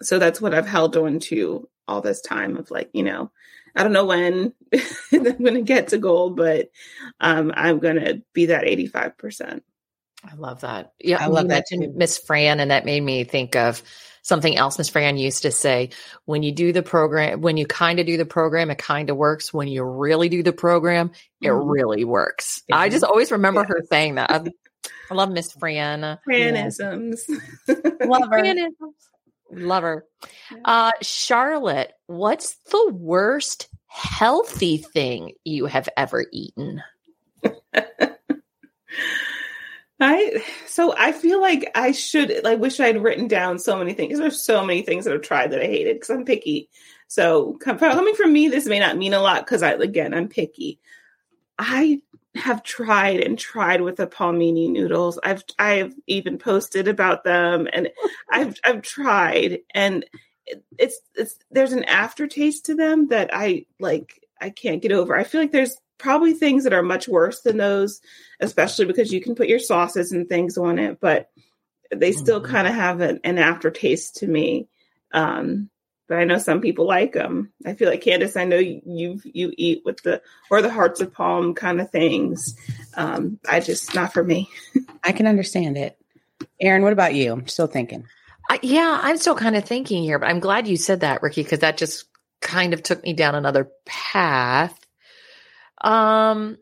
so 0.00 0.18
that's 0.18 0.40
what 0.40 0.54
I've 0.54 0.66
held 0.66 0.96
on 0.96 1.18
to 1.20 1.68
all 1.86 2.00
this 2.00 2.22
time 2.22 2.56
of 2.56 2.70
like 2.70 2.88
you 2.94 3.02
know 3.02 3.30
I 3.76 3.82
don't 3.82 3.92
know 3.92 4.06
when 4.06 4.52
I'm 5.12 5.22
going 5.22 5.54
to 5.54 5.62
get 5.62 5.88
to 5.88 5.98
gold, 5.98 6.36
but 6.36 6.70
um, 7.20 7.52
I'm 7.54 7.78
going 7.78 7.96
to 7.96 8.22
be 8.32 8.46
that 8.46 8.64
85 8.64 9.18
percent. 9.18 9.64
I 10.24 10.34
love 10.34 10.62
that. 10.62 10.92
Yeah, 10.98 11.22
I 11.22 11.26
love 11.26 11.48
that 11.48 11.66
too. 11.68 11.92
Miss 11.94 12.18
Fran, 12.18 12.58
and 12.58 12.70
that 12.70 12.84
made 12.84 13.02
me 13.02 13.24
think 13.24 13.54
of 13.54 13.82
something 14.26 14.56
else 14.56 14.76
Miss 14.76 14.88
Fran 14.88 15.16
used 15.18 15.42
to 15.42 15.52
say 15.52 15.90
when 16.24 16.42
you 16.42 16.50
do 16.50 16.72
the 16.72 16.82
program, 16.82 17.40
when 17.42 17.56
you 17.56 17.64
kind 17.64 18.00
of 18.00 18.06
do 18.06 18.16
the 18.16 18.26
program, 18.26 18.70
it 18.72 18.78
kind 18.78 19.08
of 19.08 19.16
works. 19.16 19.54
When 19.54 19.68
you 19.68 19.84
really 19.84 20.28
do 20.28 20.42
the 20.42 20.52
program, 20.52 21.12
it 21.40 21.48
mm-hmm. 21.48 21.68
really 21.68 22.04
works. 22.04 22.62
Yeah. 22.68 22.76
I 22.76 22.88
just 22.88 23.04
always 23.04 23.30
remember 23.30 23.62
her 23.62 23.82
saying 23.88 24.16
that. 24.16 24.30
I, 24.30 24.42
I 25.10 25.14
love 25.14 25.30
Miss 25.30 25.52
Fran. 25.52 26.18
Franisms. 26.28 27.20
love 27.68 28.22
her. 28.30 28.38
Franisms. 28.40 28.94
Love 29.50 29.82
her. 29.82 30.04
Uh, 30.64 30.92
Charlotte, 31.02 31.92
what's 32.06 32.56
the 32.70 32.92
worst 32.92 33.68
healthy 33.86 34.78
thing 34.78 35.32
you 35.44 35.66
have 35.66 35.88
ever 35.96 36.26
eaten? 36.32 36.82
I 39.98 40.44
so 40.66 40.94
I 40.96 41.12
feel 41.12 41.40
like 41.40 41.70
I 41.74 41.92
should 41.92 42.44
I 42.46 42.56
wish 42.56 42.80
I'd 42.80 43.02
written 43.02 43.28
down 43.28 43.58
so 43.58 43.78
many 43.78 43.94
things. 43.94 44.18
There's 44.18 44.42
so 44.42 44.64
many 44.64 44.82
things 44.82 45.06
that 45.06 45.14
I've 45.14 45.22
tried 45.22 45.52
that 45.52 45.62
I 45.62 45.66
hated 45.66 45.96
because 45.96 46.10
I'm 46.10 46.26
picky. 46.26 46.68
So 47.08 47.54
coming 47.54 48.14
from 48.14 48.32
me, 48.32 48.48
this 48.48 48.66
may 48.66 48.78
not 48.78 48.98
mean 48.98 49.14
a 49.14 49.20
lot 49.20 49.44
because 49.44 49.62
I 49.62 49.72
again 49.72 50.12
I'm 50.12 50.28
picky. 50.28 50.80
I 51.58 52.02
have 52.36 52.62
tried 52.62 53.20
and 53.20 53.38
tried 53.38 53.80
with 53.80 53.96
the 53.96 54.06
palmini 54.06 54.68
noodles. 54.68 55.18
I've 55.22 55.44
I've 55.58 55.94
even 56.06 56.38
posted 56.38 56.88
about 56.88 57.24
them 57.24 57.68
and 57.72 57.88
I've 58.30 58.56
I've 58.64 58.82
tried 58.82 59.60
and 59.74 60.04
it's 60.78 61.00
it's 61.14 61.38
there's 61.50 61.72
an 61.72 61.84
aftertaste 61.84 62.66
to 62.66 62.74
them 62.74 63.08
that 63.08 63.30
I 63.32 63.66
like 63.80 64.20
I 64.40 64.50
can't 64.50 64.82
get 64.82 64.92
over. 64.92 65.16
I 65.16 65.24
feel 65.24 65.40
like 65.40 65.52
there's 65.52 65.76
probably 65.98 66.34
things 66.34 66.64
that 66.64 66.74
are 66.74 66.82
much 66.82 67.08
worse 67.08 67.40
than 67.40 67.56
those, 67.56 68.00
especially 68.40 68.84
because 68.84 69.12
you 69.12 69.20
can 69.20 69.34
put 69.34 69.48
your 69.48 69.58
sauces 69.58 70.12
and 70.12 70.28
things 70.28 70.58
on 70.58 70.78
it, 70.78 71.00
but 71.00 71.30
they 71.94 72.12
still 72.12 72.40
mm-hmm. 72.40 72.52
kind 72.52 72.68
of 72.68 72.74
have 72.74 73.00
an, 73.00 73.20
an, 73.24 73.38
aftertaste 73.38 74.16
to 74.16 74.26
me. 74.26 74.68
Um, 75.12 75.70
but 76.08 76.18
I 76.18 76.24
know 76.24 76.38
some 76.38 76.60
people 76.60 76.86
like 76.86 77.12
them. 77.12 77.52
I 77.64 77.74
feel 77.74 77.88
like 77.88 78.02
Candace, 78.02 78.36
I 78.36 78.44
know 78.44 78.58
you 78.58 79.20
you 79.24 79.52
eat 79.56 79.82
with 79.84 80.02
the 80.02 80.22
or 80.50 80.62
the 80.62 80.70
hearts 80.70 81.00
of 81.00 81.12
palm 81.12 81.54
kind 81.54 81.80
of 81.80 81.90
things. 81.90 82.56
Um, 82.94 83.38
I 83.48 83.60
just 83.60 83.94
not 83.94 84.12
for 84.12 84.22
me. 84.22 84.48
I 85.04 85.12
can 85.12 85.26
understand 85.26 85.76
it. 85.76 85.98
Erin, 86.60 86.82
what 86.82 86.92
about 86.92 87.14
you? 87.14 87.32
I'm 87.32 87.48
still 87.48 87.66
thinking. 87.66 88.04
Uh, 88.48 88.58
yeah, 88.62 89.00
I'm 89.02 89.16
still 89.16 89.34
kind 89.34 89.56
of 89.56 89.64
thinking 89.64 90.02
here, 90.02 90.18
but 90.18 90.28
I'm 90.28 90.40
glad 90.40 90.68
you 90.68 90.76
said 90.76 91.00
that, 91.00 91.22
Ricky, 91.22 91.42
because 91.42 91.60
that 91.60 91.76
just 91.76 92.04
kind 92.40 92.74
of 92.74 92.82
took 92.82 93.02
me 93.02 93.12
down 93.12 93.34
another 93.34 93.70
path. 93.84 94.78
Um, 95.80 96.56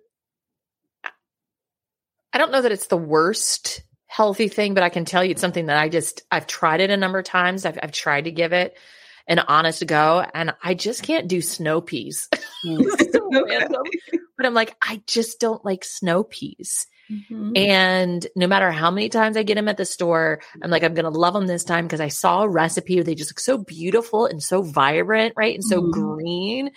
I 2.32 2.38
don't 2.38 2.50
know 2.50 2.62
that 2.62 2.72
it's 2.72 2.86
the 2.86 2.96
worst 2.96 3.82
healthy 4.06 4.48
thing, 4.48 4.74
but 4.74 4.82
I 4.82 4.88
can 4.88 5.04
tell 5.04 5.24
you 5.24 5.32
it's 5.32 5.40
something 5.40 5.66
that 5.66 5.76
I 5.76 5.88
just 5.88 6.22
I've 6.30 6.46
tried 6.46 6.80
it 6.80 6.90
a 6.90 6.96
number 6.96 7.18
of 7.18 7.24
times. 7.24 7.66
I've 7.66 7.78
I've 7.82 7.92
tried 7.92 8.24
to 8.24 8.30
give 8.30 8.52
it 8.52 8.76
an 9.26 9.38
honest 9.38 9.86
go, 9.86 10.24
and 10.34 10.54
I 10.62 10.74
just 10.74 11.02
can't 11.02 11.28
do 11.28 11.40
snow 11.40 11.80
peas. 11.80 12.28
so 12.62 13.30
but 14.36 14.46
I'm 14.46 14.54
like, 14.54 14.76
I 14.82 15.02
just 15.06 15.40
don't 15.40 15.64
like 15.64 15.84
snow 15.84 16.24
peas. 16.24 16.86
Mm-hmm. 17.10 17.52
And 17.56 18.26
no 18.34 18.46
matter 18.46 18.70
how 18.70 18.90
many 18.90 19.08
times 19.08 19.36
I 19.36 19.42
get 19.42 19.56
them 19.56 19.68
at 19.68 19.76
the 19.76 19.84
store, 19.84 20.40
I'm 20.62 20.70
like, 20.70 20.82
I'm 20.82 20.94
going 20.94 21.10
to 21.10 21.18
love 21.18 21.34
them 21.34 21.46
this 21.46 21.64
time 21.64 21.84
because 21.84 22.00
I 22.00 22.08
saw 22.08 22.42
a 22.42 22.48
recipe 22.48 22.96
where 22.96 23.04
they 23.04 23.14
just 23.14 23.30
look 23.30 23.40
so 23.40 23.58
beautiful 23.58 24.26
and 24.26 24.42
so 24.42 24.62
vibrant, 24.62 25.34
right? 25.36 25.54
And 25.54 25.64
so 25.64 25.82
mm-hmm. 25.82 25.90
green. 25.90 26.70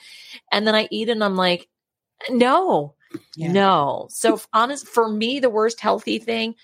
And 0.52 0.68
then 0.68 0.76
I 0.76 0.88
eat 0.92 1.10
and 1.10 1.24
I'm 1.24 1.36
like, 1.36 1.68
no, 2.30 2.96
yeah. 3.36 3.52
no. 3.52 4.08
So 4.10 4.42
honest 4.52 4.88
for 4.88 5.08
me, 5.08 5.40
the 5.40 5.50
worst 5.50 5.80
healthy 5.80 6.20
thing 6.20 6.56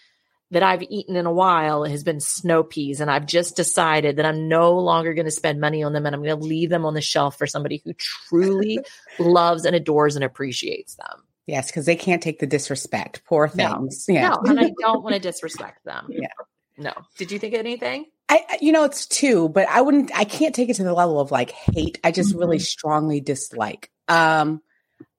that 0.54 0.64
I've 0.64 0.84
eaten 0.84 1.16
in 1.16 1.26
a 1.26 1.32
while 1.32 1.84
has 1.84 2.04
been 2.04 2.20
snow 2.20 2.64
peas. 2.64 3.02
And 3.02 3.12
I've 3.12 3.26
just 3.26 3.56
decided 3.56 4.16
that 4.18 4.26
I'm 4.26 4.48
no 4.48 4.78
longer 4.80 5.14
going 5.14 5.26
to 5.26 5.32
spend 5.32 5.60
money 5.60 5.84
on 5.84 5.94
them 5.94 6.06
and 6.06 6.16
I'm 6.16 6.24
going 6.24 6.40
to 6.40 6.46
leave 6.46 6.70
them 6.70 6.86
on 6.86 6.94
the 6.94 7.02
shelf 7.02 7.38
for 7.38 7.48
somebody 7.48 7.82
who 7.84 7.94
truly 7.94 8.80
loves 9.20 9.66
and 9.66 9.76
adores 9.76 10.16
and 10.16 10.24
appreciates 10.24 10.96
them. 10.96 11.24
Yes, 11.46 11.68
because 11.68 11.86
they 11.86 11.96
can't 11.96 12.24
take 12.24 12.40
the 12.40 12.48
disrespect. 12.48 13.24
Poor 13.26 13.48
things. 13.48 14.06
No, 14.08 14.16
yeah. 14.16 14.30
no 14.30 14.52
and 14.52 14.60
I 14.60 14.72
don't 14.80 15.04
want 15.04 15.16
to 15.16 15.20
disrespect 15.32 15.84
them. 15.84 16.08
Yeah. 16.10 16.28
No. 16.78 16.94
Did 17.18 17.32
you 17.32 17.40
think 17.40 17.54
of 17.54 17.60
anything? 17.60 18.06
I, 18.30 18.58
you 18.62 18.72
know, 18.72 18.86
it's 18.86 19.06
two, 19.06 19.50
but 19.50 19.68
I 19.68 19.82
wouldn't, 19.82 20.16
I 20.16 20.24
can't 20.24 20.56
take 20.56 20.70
it 20.70 20.76
to 20.76 20.84
the 20.84 20.94
level 20.94 21.20
of 21.20 21.32
like 21.32 21.52
hate. 21.52 22.00
I 22.04 22.12
just 22.12 22.30
mm-hmm. 22.32 22.40
really 22.40 22.60
strongly 22.60 23.20
dislike. 23.20 23.92
Um, 24.08 24.62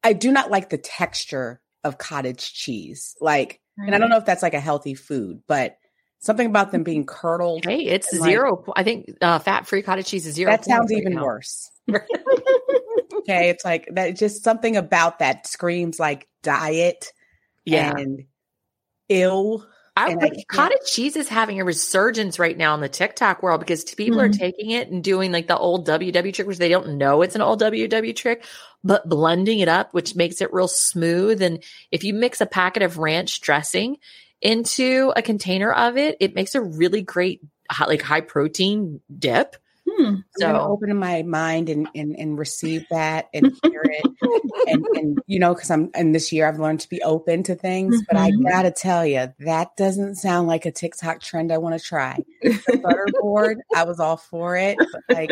I 0.03 0.15
do 0.15 0.33
not 0.33 0.51
like 0.51 0.71
the 0.71 0.79
texture 0.79 1.61
of 1.83 1.99
cottage 1.99 2.55
cheese. 2.55 3.15
Like, 3.21 3.61
mm-hmm. 3.79 3.87
and 3.87 3.95
I 3.95 3.99
don't 3.99 4.11
know 4.11 4.17
if 4.17 4.25
that's 4.25 4.43
like 4.43 4.55
a 4.55 4.61
healthy 4.61 4.95
food, 4.95 5.43
but 5.47 5.79
something 6.19 6.47
about 6.47 6.73
them 6.73 6.83
being 6.83 7.07
curdled. 7.07 7.65
Hey, 7.65 7.85
it's 7.85 8.15
zero. 8.17 8.65
Like, 8.67 8.75
I 8.77 8.83
think 8.83 9.11
uh, 9.21 9.39
fat 9.39 9.67
free 9.67 9.83
cottage 9.83 10.07
cheese 10.07 10.27
is 10.27 10.35
zero. 10.35 10.51
That 10.51 10.65
sounds 10.65 10.91
right 10.91 11.01
even 11.01 11.15
now. 11.15 11.25
worse. 11.25 11.71
okay, 11.91 13.51
it's 13.51 13.65
like 13.65 13.89
that. 13.93 14.17
Just 14.17 14.43
something 14.43 14.77
about 14.77 15.19
that 15.19 15.47
screams 15.47 15.99
like 15.99 16.29
diet. 16.43 17.13
Yeah. 17.65 17.95
and 17.97 18.25
ill 19.09 19.67
I 19.97 20.15
like 20.15 20.49
cottage 20.49 20.87
cheese 20.87 21.15
is 21.15 21.29
having 21.29 21.61
a 21.61 21.65
resurgence 21.65 22.41
right 22.41 22.57
now 22.57 22.75
in 22.75 22.81
the 22.81 22.89
TikTok 22.89 23.43
world 23.43 23.61
because 23.61 23.85
people 23.85 24.19
mm-hmm. 24.19 24.35
are 24.35 24.39
taking 24.39 24.71
it 24.71 24.89
and 24.91 25.05
doing 25.05 25.31
like 25.31 25.47
the 25.47 25.57
old 25.57 25.87
WW 25.87 26.35
trick, 26.35 26.49
which 26.49 26.59
they 26.59 26.69
don't 26.69 26.99
know 26.99 27.23
it's 27.23 27.37
an 27.37 27.41
old 27.41 27.61
WW 27.61 28.17
trick, 28.17 28.45
but 28.83 29.09
blending 29.09 29.61
it 29.61 29.69
up, 29.69 29.95
which 29.95 30.17
makes 30.17 30.41
it 30.41 30.53
real 30.53 30.67
smooth. 30.67 31.41
And 31.43 31.63
if 31.93 32.03
you 32.03 32.13
mix 32.13 32.41
a 32.41 32.47
packet 32.47 32.83
of 32.83 32.99
ranch 32.99 33.41
dressing 33.41 33.99
into 34.41 35.13
a 35.15 35.23
container 35.23 35.73
of 35.73 35.97
it, 35.97 36.17
it 36.19 36.35
makes 36.35 36.57
a 36.57 36.61
really 36.61 37.03
great, 37.03 37.41
like 37.87 38.03
high 38.03 38.21
protein 38.21 39.01
dip. 39.17 39.57
Hmm. 40.05 40.21
So 40.39 40.59
open 40.61 40.97
my 40.97 41.23
mind 41.23 41.69
and, 41.69 41.89
and 41.95 42.15
and 42.19 42.39
receive 42.39 42.87
that 42.91 43.29
and 43.33 43.47
hear 43.63 43.83
it, 43.85 44.07
and, 44.69 44.85
and 44.97 45.19
you 45.27 45.39
know, 45.39 45.55
because 45.55 45.71
I'm 45.71 45.91
and 45.95 46.15
this 46.15 46.33
year 46.33 46.47
I've 46.47 46.59
learned 46.59 46.81
to 46.81 46.89
be 46.89 47.03
open 47.03 47.43
to 47.45 47.55
things. 47.55 47.97
Mm-hmm. 47.97 48.05
But 48.09 48.17
I 48.19 48.31
mm-hmm. 48.31 48.49
gotta 48.49 48.71
tell 48.71 49.07
you, 49.07 49.33
that 49.41 49.77
doesn't 49.77 50.17
sound 50.17 50.49
like 50.49 50.67
a 50.67 50.73
TikTok 50.73 51.21
trend 51.21 51.53
I 51.53 51.59
want 51.59 51.81
to 51.81 51.85
try. 51.85 52.19
The 52.43 53.13
butterboard, 53.23 53.57
I 53.75 53.85
was 53.85 54.01
all 54.01 54.17
for 54.17 54.57
it. 54.57 54.79
like 55.09 55.31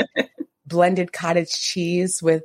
blended 0.67 1.13
cottage 1.13 1.53
cheese 1.53 2.23
with 2.23 2.45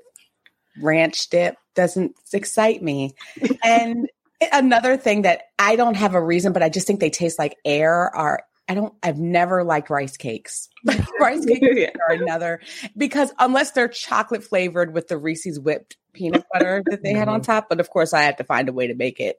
ranch 0.81 1.29
dip 1.29 1.55
doesn't 1.75 2.15
excite 2.33 2.81
me. 2.83 3.15
And 3.63 4.09
another 4.51 4.97
thing 4.97 5.23
that 5.23 5.43
I 5.57 5.75
don't 5.75 5.95
have 5.95 6.13
a 6.13 6.23
reason, 6.23 6.53
but 6.53 6.61
I 6.61 6.69
just 6.69 6.85
think 6.85 6.99
they 6.99 7.09
taste 7.09 7.39
like 7.39 7.57
air 7.65 8.15
are 8.15 8.43
I 8.69 8.73
don't, 8.73 8.93
I've 9.01 9.19
never 9.19 9.63
liked 9.63 9.89
rice 9.89 10.17
cakes. 10.17 10.69
rice 11.19 11.45
cakes 11.45 11.67
yeah. 11.75 11.89
are 12.07 12.15
another 12.15 12.61
because 12.95 13.33
unless 13.39 13.71
they're 13.71 13.87
chocolate 13.87 14.43
flavored 14.43 14.93
with 14.93 15.07
the 15.07 15.17
Reese's 15.17 15.59
whipped 15.59 15.97
peanut 16.13 16.45
butter 16.53 16.83
that 16.87 17.03
they 17.03 17.13
had 17.13 17.29
on 17.29 17.41
mm-hmm. 17.41 17.51
top, 17.51 17.69
but 17.69 17.79
of 17.79 17.89
course 17.89 18.13
I 18.13 18.23
had 18.23 18.37
to 18.37 18.43
find 18.43 18.69
a 18.69 18.73
way 18.73 18.87
to 18.87 18.95
make 18.95 19.19
it 19.19 19.37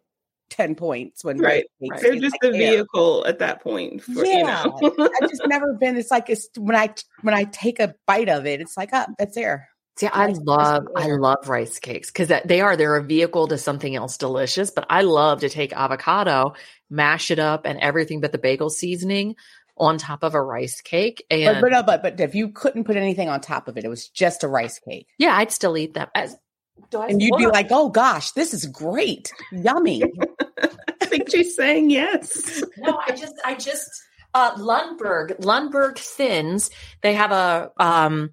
10 0.51 0.77
points 0.77 1.23
when 1.23 1.39
right, 1.39 1.67
right. 1.91 2.01
they're 2.01 2.17
just 2.17 2.37
like, 2.43 2.55
a 2.55 2.57
vehicle 2.57 3.21
yeah. 3.23 3.29
at 3.29 3.39
that 3.39 3.63
point 3.63 4.03
for, 4.03 4.25
yeah 4.25 4.65
you 4.65 4.81
know. 4.81 5.11
i've 5.21 5.29
just 5.29 5.43
never 5.47 5.75
been 5.75 5.99
it's 5.99 6.11
like 6.11 6.31
it's 6.31 6.49
when 6.57 6.75
i 6.75 6.89
when 7.21 7.35
i 7.35 7.45
take 7.45 7.79
a 7.81 7.95
bite 8.07 8.31
of 8.31 8.47
it 8.47 8.59
it's 8.63 8.75
like 8.75 8.95
up 8.95 9.09
oh, 9.11 9.15
that's 9.19 9.35
there 9.35 9.69
See, 9.99 10.07
I 10.07 10.27
love, 10.27 10.87
I 10.95 11.09
love 11.09 11.49
rice 11.49 11.81
cakes 11.81 12.09
because 12.09 12.33
they 12.45 12.61
are, 12.61 12.77
they're 12.77 12.95
a 12.95 13.03
vehicle 13.03 13.49
to 13.49 13.59
something 13.59 13.97
else 13.97 14.17
delicious. 14.17 14.71
But 14.71 14.87
I 14.89 15.03
love 15.03 15.41
to 15.41 15.49
take 15.49 15.73
avocado, 15.73 16.55
mash 16.89 17.33
it 17.33 17.41
up 17.41 17.67
and 17.67 17.81
everything 17.81 18.21
but 18.21 18.31
the 18.31 18.39
bagel 18.39 18.71
seasoning 18.71 19.35
on 19.77 19.99
top 19.99 20.23
of 20.23 20.37
a 20.37 20.41
rice 20.41 20.81
cake. 20.83 21.25
And 21.33 21.61
but, 21.61 21.73
but, 21.73 21.87
but, 21.87 22.03
but 22.03 22.21
if 22.21 22.37
you 22.37 22.51
couldn't 22.51 22.85
put 22.85 22.97
anything 22.97 23.29
on 23.29 23.41
top 23.41 23.67
of 23.67 23.77
it, 23.77 23.85
it 23.85 23.89
was 23.89 24.09
just 24.09 24.45
a 24.45 24.49
rice 24.49 24.79
cake. 24.79 25.09
Yeah, 25.19 25.37
I'd 25.37 25.51
still 25.51 25.77
eat 25.77 25.95
them. 25.95 26.07
As, 26.15 26.37
and 26.93 27.21
you'd 27.21 27.37
be 27.37 27.49
like, 27.49 27.67
oh 27.73 27.89
gosh, 27.89 28.31
this 28.33 28.55
is 28.55 28.67
great. 28.67 29.33
Yummy. 29.51 30.05
I 30.63 31.07
think 31.07 31.29
she's 31.29 31.57
saying 31.57 31.91
yes. 31.91 32.63
no, 32.77 33.01
I 33.05 33.17
just, 33.17 33.35
I 33.45 33.57
just, 33.57 33.91
uh, 34.33 34.55
Lundberg, 34.55 35.41
Lundberg 35.41 35.99
thins, 35.99 36.71
they 37.03 37.15
have 37.15 37.33
a, 37.33 37.73
um, 37.79 38.31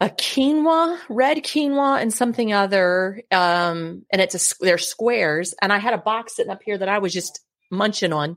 a 0.00 0.08
quinoa, 0.08 0.98
red 1.08 1.38
quinoa, 1.38 2.00
and 2.00 2.12
something 2.12 2.52
other. 2.52 3.22
Um, 3.30 4.04
and 4.10 4.20
it's 4.20 4.52
a 4.52 4.64
they're 4.64 4.78
squares. 4.78 5.54
And 5.60 5.72
I 5.72 5.78
had 5.78 5.94
a 5.94 5.98
box 5.98 6.36
sitting 6.36 6.50
up 6.50 6.62
here 6.64 6.78
that 6.78 6.88
I 6.88 6.98
was 6.98 7.12
just 7.12 7.40
munching 7.70 8.12
on 8.12 8.36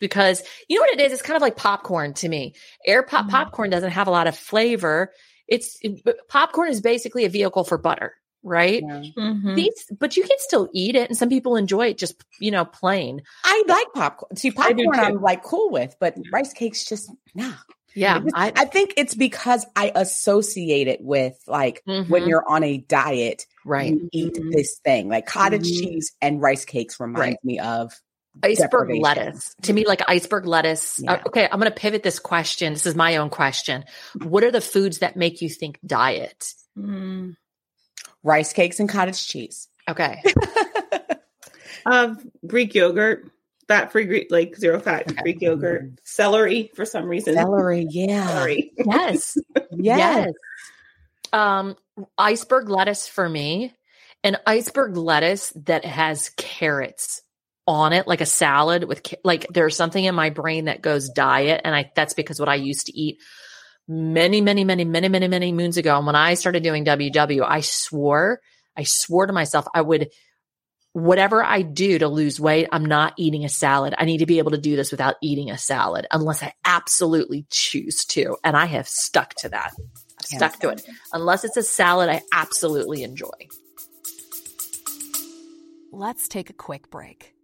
because 0.00 0.42
you 0.68 0.76
know 0.76 0.82
what 0.82 0.98
it 0.98 1.00
is. 1.00 1.12
It's 1.12 1.22
kind 1.22 1.36
of 1.36 1.42
like 1.42 1.56
popcorn 1.56 2.12
to 2.14 2.28
me. 2.28 2.54
Air 2.86 3.02
pop 3.02 3.22
mm-hmm. 3.22 3.30
popcorn 3.30 3.70
doesn't 3.70 3.90
have 3.90 4.08
a 4.08 4.12
lot 4.12 4.26
of 4.26 4.36
flavor. 4.36 5.12
It's 5.48 5.78
it, 5.80 6.02
popcorn 6.28 6.68
is 6.68 6.80
basically 6.80 7.24
a 7.24 7.30
vehicle 7.30 7.64
for 7.64 7.78
butter, 7.78 8.14
right? 8.44 8.82
Yeah. 8.86 9.02
Mm-hmm. 9.16 9.54
These, 9.54 9.90
but 9.98 10.16
you 10.16 10.22
can 10.22 10.38
still 10.38 10.68
eat 10.72 10.94
it, 10.94 11.08
and 11.08 11.18
some 11.18 11.28
people 11.28 11.56
enjoy 11.56 11.88
it 11.88 11.98
just 11.98 12.22
you 12.38 12.50
know 12.50 12.64
plain. 12.64 13.22
I 13.44 13.64
like 13.66 13.86
popcorn. 13.94 14.36
See, 14.36 14.50
popcorn 14.50 14.98
I'm 14.98 15.20
like 15.20 15.42
cool 15.42 15.70
with, 15.70 15.96
but 15.98 16.16
rice 16.32 16.52
cakes 16.52 16.84
just 16.84 17.10
nah. 17.34 17.54
Yeah. 17.94 18.20
I, 18.34 18.52
I, 18.56 18.64
think 18.64 18.94
it's 18.96 19.14
because 19.14 19.64
I 19.76 19.92
associate 19.94 20.88
it 20.88 21.00
with 21.00 21.34
like 21.46 21.82
mm-hmm. 21.86 22.10
when 22.10 22.28
you're 22.28 22.44
on 22.46 22.64
a 22.64 22.78
diet, 22.78 23.46
right? 23.64 23.92
You 23.92 24.08
eat 24.12 24.34
mm-hmm. 24.34 24.50
this 24.50 24.80
thing 24.84 25.08
like 25.08 25.26
cottage 25.26 25.70
mm-hmm. 25.70 25.84
cheese 25.84 26.12
and 26.20 26.42
rice 26.42 26.64
cakes 26.64 26.98
remind 26.98 27.20
right. 27.20 27.44
me 27.44 27.60
of 27.60 27.92
iceberg 28.42 29.00
lettuce. 29.00 29.54
To 29.62 29.72
me, 29.72 29.86
like 29.86 30.02
iceberg 30.08 30.46
lettuce. 30.46 30.98
Uh, 31.00 31.02
yeah. 31.04 31.12
Uh, 31.12 31.22
okay. 31.28 31.48
I'm 31.50 31.60
going 31.60 31.70
to 31.70 31.78
pivot 31.78 32.02
this 32.02 32.18
question. 32.18 32.72
This 32.72 32.86
is 32.86 32.94
my 32.94 33.16
own 33.16 33.30
question. 33.30 33.84
What 34.22 34.44
are 34.44 34.50
the 34.50 34.60
foods 34.60 34.98
that 34.98 35.16
make 35.16 35.40
you 35.40 35.48
think 35.48 35.78
diet? 35.86 36.52
Mm. 36.76 37.36
Rice 38.24 38.52
cakes 38.52 38.80
and 38.80 38.88
cottage 38.88 39.26
cheese. 39.26 39.68
Okay. 39.88 40.22
um, 41.86 42.18
Greek 42.46 42.74
yogurt 42.74 43.30
fat 43.68 43.92
free 43.92 44.04
Greek, 44.04 44.28
like 44.30 44.56
zero 44.56 44.80
fat 44.80 45.10
okay. 45.10 45.22
Greek 45.22 45.40
yogurt, 45.40 45.90
celery 46.04 46.70
for 46.74 46.84
some 46.84 47.06
reason. 47.06 47.34
Celery, 47.34 47.86
yeah. 47.90 48.26
Celery. 48.26 48.72
Yes. 48.76 49.36
yes. 49.70 49.98
yes. 49.98 50.32
Um, 51.32 51.76
iceberg 52.18 52.68
lettuce 52.68 53.06
for 53.06 53.28
me. 53.28 53.74
an 54.22 54.38
iceberg 54.46 54.96
lettuce 54.96 55.52
that 55.66 55.84
has 55.84 56.30
carrots 56.30 57.20
on 57.66 57.92
it 57.92 58.06
like 58.06 58.20
a 58.20 58.26
salad 58.26 58.84
with 58.84 59.14
like 59.24 59.46
there's 59.50 59.76
something 59.76 60.04
in 60.04 60.14
my 60.14 60.30
brain 60.30 60.66
that 60.66 60.82
goes 60.82 61.08
diet 61.08 61.62
and 61.64 61.74
I 61.74 61.90
that's 61.96 62.12
because 62.12 62.38
what 62.38 62.48
I 62.48 62.56
used 62.56 62.86
to 62.86 62.98
eat 62.98 63.18
many 63.86 64.40
many 64.40 64.64
many 64.64 64.84
many 64.84 65.08
many 65.08 65.28
many 65.28 65.52
moons 65.52 65.76
ago 65.76 65.96
and 65.96 66.06
when 66.06 66.16
I 66.16 66.34
started 66.34 66.62
doing 66.62 66.84
WW 66.84 67.44
I 67.46 67.60
swore 67.60 68.40
I 68.76 68.84
swore 68.84 69.26
to 69.26 69.32
myself 69.32 69.66
I 69.74 69.82
would 69.82 70.10
whatever 70.92 71.42
I 71.42 71.62
do 71.62 71.98
to 71.98 72.08
lose 72.08 72.40
weight 72.40 72.68
I'm 72.72 72.86
not 72.86 73.14
eating 73.18 73.44
a 73.44 73.48
salad. 73.48 73.94
I 73.98 74.04
need 74.04 74.18
to 74.18 74.26
be 74.26 74.38
able 74.38 74.52
to 74.52 74.58
do 74.58 74.76
this 74.76 74.90
without 74.90 75.16
eating 75.22 75.50
a 75.50 75.58
salad 75.58 76.06
unless 76.10 76.42
I 76.42 76.54
absolutely 76.64 77.46
choose 77.50 78.04
to 78.06 78.36
and 78.42 78.56
I 78.56 78.66
have 78.66 78.88
stuck 78.88 79.34
to 79.36 79.48
that. 79.50 79.72
I've 80.20 80.26
stuck 80.26 80.58
to 80.60 80.70
it. 80.70 80.82
Unless 81.12 81.44
it's 81.44 81.56
a 81.56 81.62
salad 81.62 82.08
I 82.08 82.22
absolutely 82.32 83.02
enjoy. 83.02 83.28
Let's 85.92 86.26
take 86.26 86.48
a 86.48 86.54
quick 86.54 86.90
break. 86.90 87.34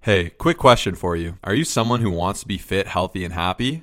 Hey, 0.00 0.30
quick 0.30 0.58
question 0.58 0.96
for 0.96 1.14
you. 1.14 1.38
Are 1.44 1.54
you 1.54 1.64
someone 1.64 2.00
who 2.00 2.10
wants 2.10 2.40
to 2.40 2.48
be 2.48 2.58
fit, 2.58 2.88
healthy, 2.88 3.24
and 3.24 3.32
happy? 3.32 3.82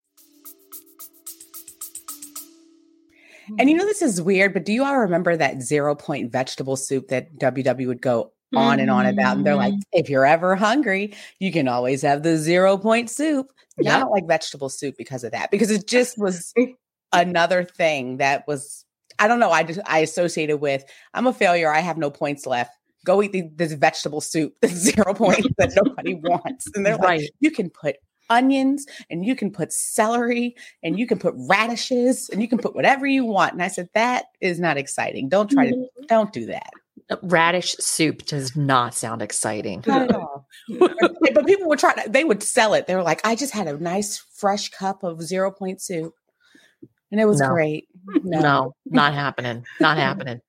And 3.59 3.69
you 3.69 3.75
know, 3.75 3.85
this 3.85 4.01
is 4.01 4.21
weird, 4.21 4.53
but 4.53 4.65
do 4.65 4.73
you 4.73 4.83
all 4.83 4.97
remember 4.97 5.35
that 5.37 5.61
zero 5.61 5.95
point 5.95 6.31
vegetable 6.31 6.75
soup 6.75 7.07
that 7.09 7.33
WW 7.37 7.87
would 7.87 8.01
go 8.01 8.31
on 8.55 8.79
and 8.79 8.89
on 8.89 9.05
about? 9.05 9.37
And 9.37 9.45
they're 9.45 9.55
like, 9.55 9.73
Mm. 9.73 9.81
if 9.93 10.09
you're 10.09 10.25
ever 10.25 10.55
hungry, 10.55 11.13
you 11.39 11.51
can 11.51 11.67
always 11.67 12.01
have 12.01 12.23
the 12.23 12.37
zero 12.37 12.77
point 12.77 13.09
soup. 13.09 13.47
Yeah. 13.77 13.95
I 13.95 13.99
don't 13.99 14.11
like 14.11 14.27
vegetable 14.27 14.69
soup 14.69 14.95
because 14.97 15.23
of 15.23 15.31
that, 15.31 15.51
because 15.51 15.71
it 15.71 15.87
just 15.87 16.17
was 16.17 16.53
another 17.13 17.63
thing 17.63 18.17
that 18.17 18.45
was, 18.47 18.85
I 19.19 19.27
don't 19.27 19.39
know, 19.39 19.51
I 19.51 19.63
just, 19.63 19.79
I 19.85 19.99
associated 19.99 20.57
with, 20.57 20.83
I'm 21.13 21.27
a 21.27 21.33
failure. 21.33 21.71
I 21.71 21.79
have 21.79 21.97
no 21.97 22.09
points 22.11 22.45
left. 22.45 22.71
Go 23.05 23.21
eat 23.23 23.31
the, 23.31 23.49
this 23.55 23.73
vegetable 23.73 24.21
soup, 24.21 24.53
this 24.61 24.73
zero 24.73 25.13
points 25.13 25.47
that 25.57 25.71
nobody 25.83 26.13
wants. 26.23 26.67
And 26.75 26.85
they're 26.85 26.97
Right. 26.97 27.21
like, 27.21 27.29
you 27.39 27.51
can 27.51 27.69
put 27.69 27.95
onions 28.31 28.85
and 29.09 29.25
you 29.25 29.35
can 29.35 29.51
put 29.51 29.71
celery 29.73 30.55
and 30.81 30.97
you 30.97 31.05
can 31.05 31.19
put 31.19 31.33
radishes 31.37 32.29
and 32.29 32.41
you 32.41 32.47
can 32.47 32.57
put 32.57 32.73
whatever 32.73 33.05
you 33.05 33.25
want. 33.25 33.53
And 33.53 33.61
I 33.61 33.67
said, 33.67 33.89
that 33.93 34.25
is 34.39 34.59
not 34.59 34.77
exciting. 34.77 35.29
Don't 35.29 35.49
try 35.51 35.67
to, 35.69 35.75
mm-hmm. 35.75 36.05
don't 36.07 36.31
do 36.33 36.45
that. 36.47 36.71
Uh, 37.09 37.17
radish 37.23 37.75
soup 37.77 38.25
does 38.25 38.55
not 38.55 38.93
sound 38.93 39.21
exciting 39.21 39.83
Not 39.85 40.03
at 40.09 40.15
all. 40.15 40.47
but 40.79 41.45
people 41.45 41.67
were 41.67 41.75
trying 41.77 42.03
to, 42.03 42.09
they 42.09 42.23
would 42.23 42.41
sell 42.41 42.73
it. 42.73 42.87
They 42.87 42.95
were 42.95 43.03
like, 43.03 43.21
I 43.25 43.35
just 43.35 43.53
had 43.53 43.67
a 43.67 43.77
nice 43.77 44.17
fresh 44.17 44.69
cup 44.69 45.03
of 45.03 45.21
zero 45.21 45.51
point 45.51 45.81
soup. 45.81 46.13
And 47.11 47.19
it 47.19 47.25
was 47.25 47.41
No. 47.41 47.49
great. 47.49 47.87
Hmm. 48.09 48.29
no 48.29 48.73
not 48.85 49.13
happening 49.13 49.63
not 49.79 49.97
happening 49.97 50.41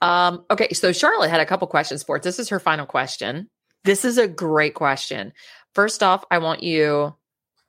Um, 0.00 0.44
okay, 0.50 0.72
so 0.72 0.92
Charlotte 0.92 1.30
had 1.30 1.40
a 1.40 1.46
couple 1.46 1.66
questions 1.68 2.02
for 2.02 2.16
us. 2.18 2.24
This 2.24 2.38
is 2.38 2.48
her 2.50 2.60
final 2.60 2.86
question. 2.86 3.48
This 3.84 4.04
is 4.04 4.18
a 4.18 4.28
great 4.28 4.74
question. 4.74 5.32
First 5.76 6.02
off, 6.02 6.24
I 6.30 6.38
want 6.38 6.62
you, 6.62 7.14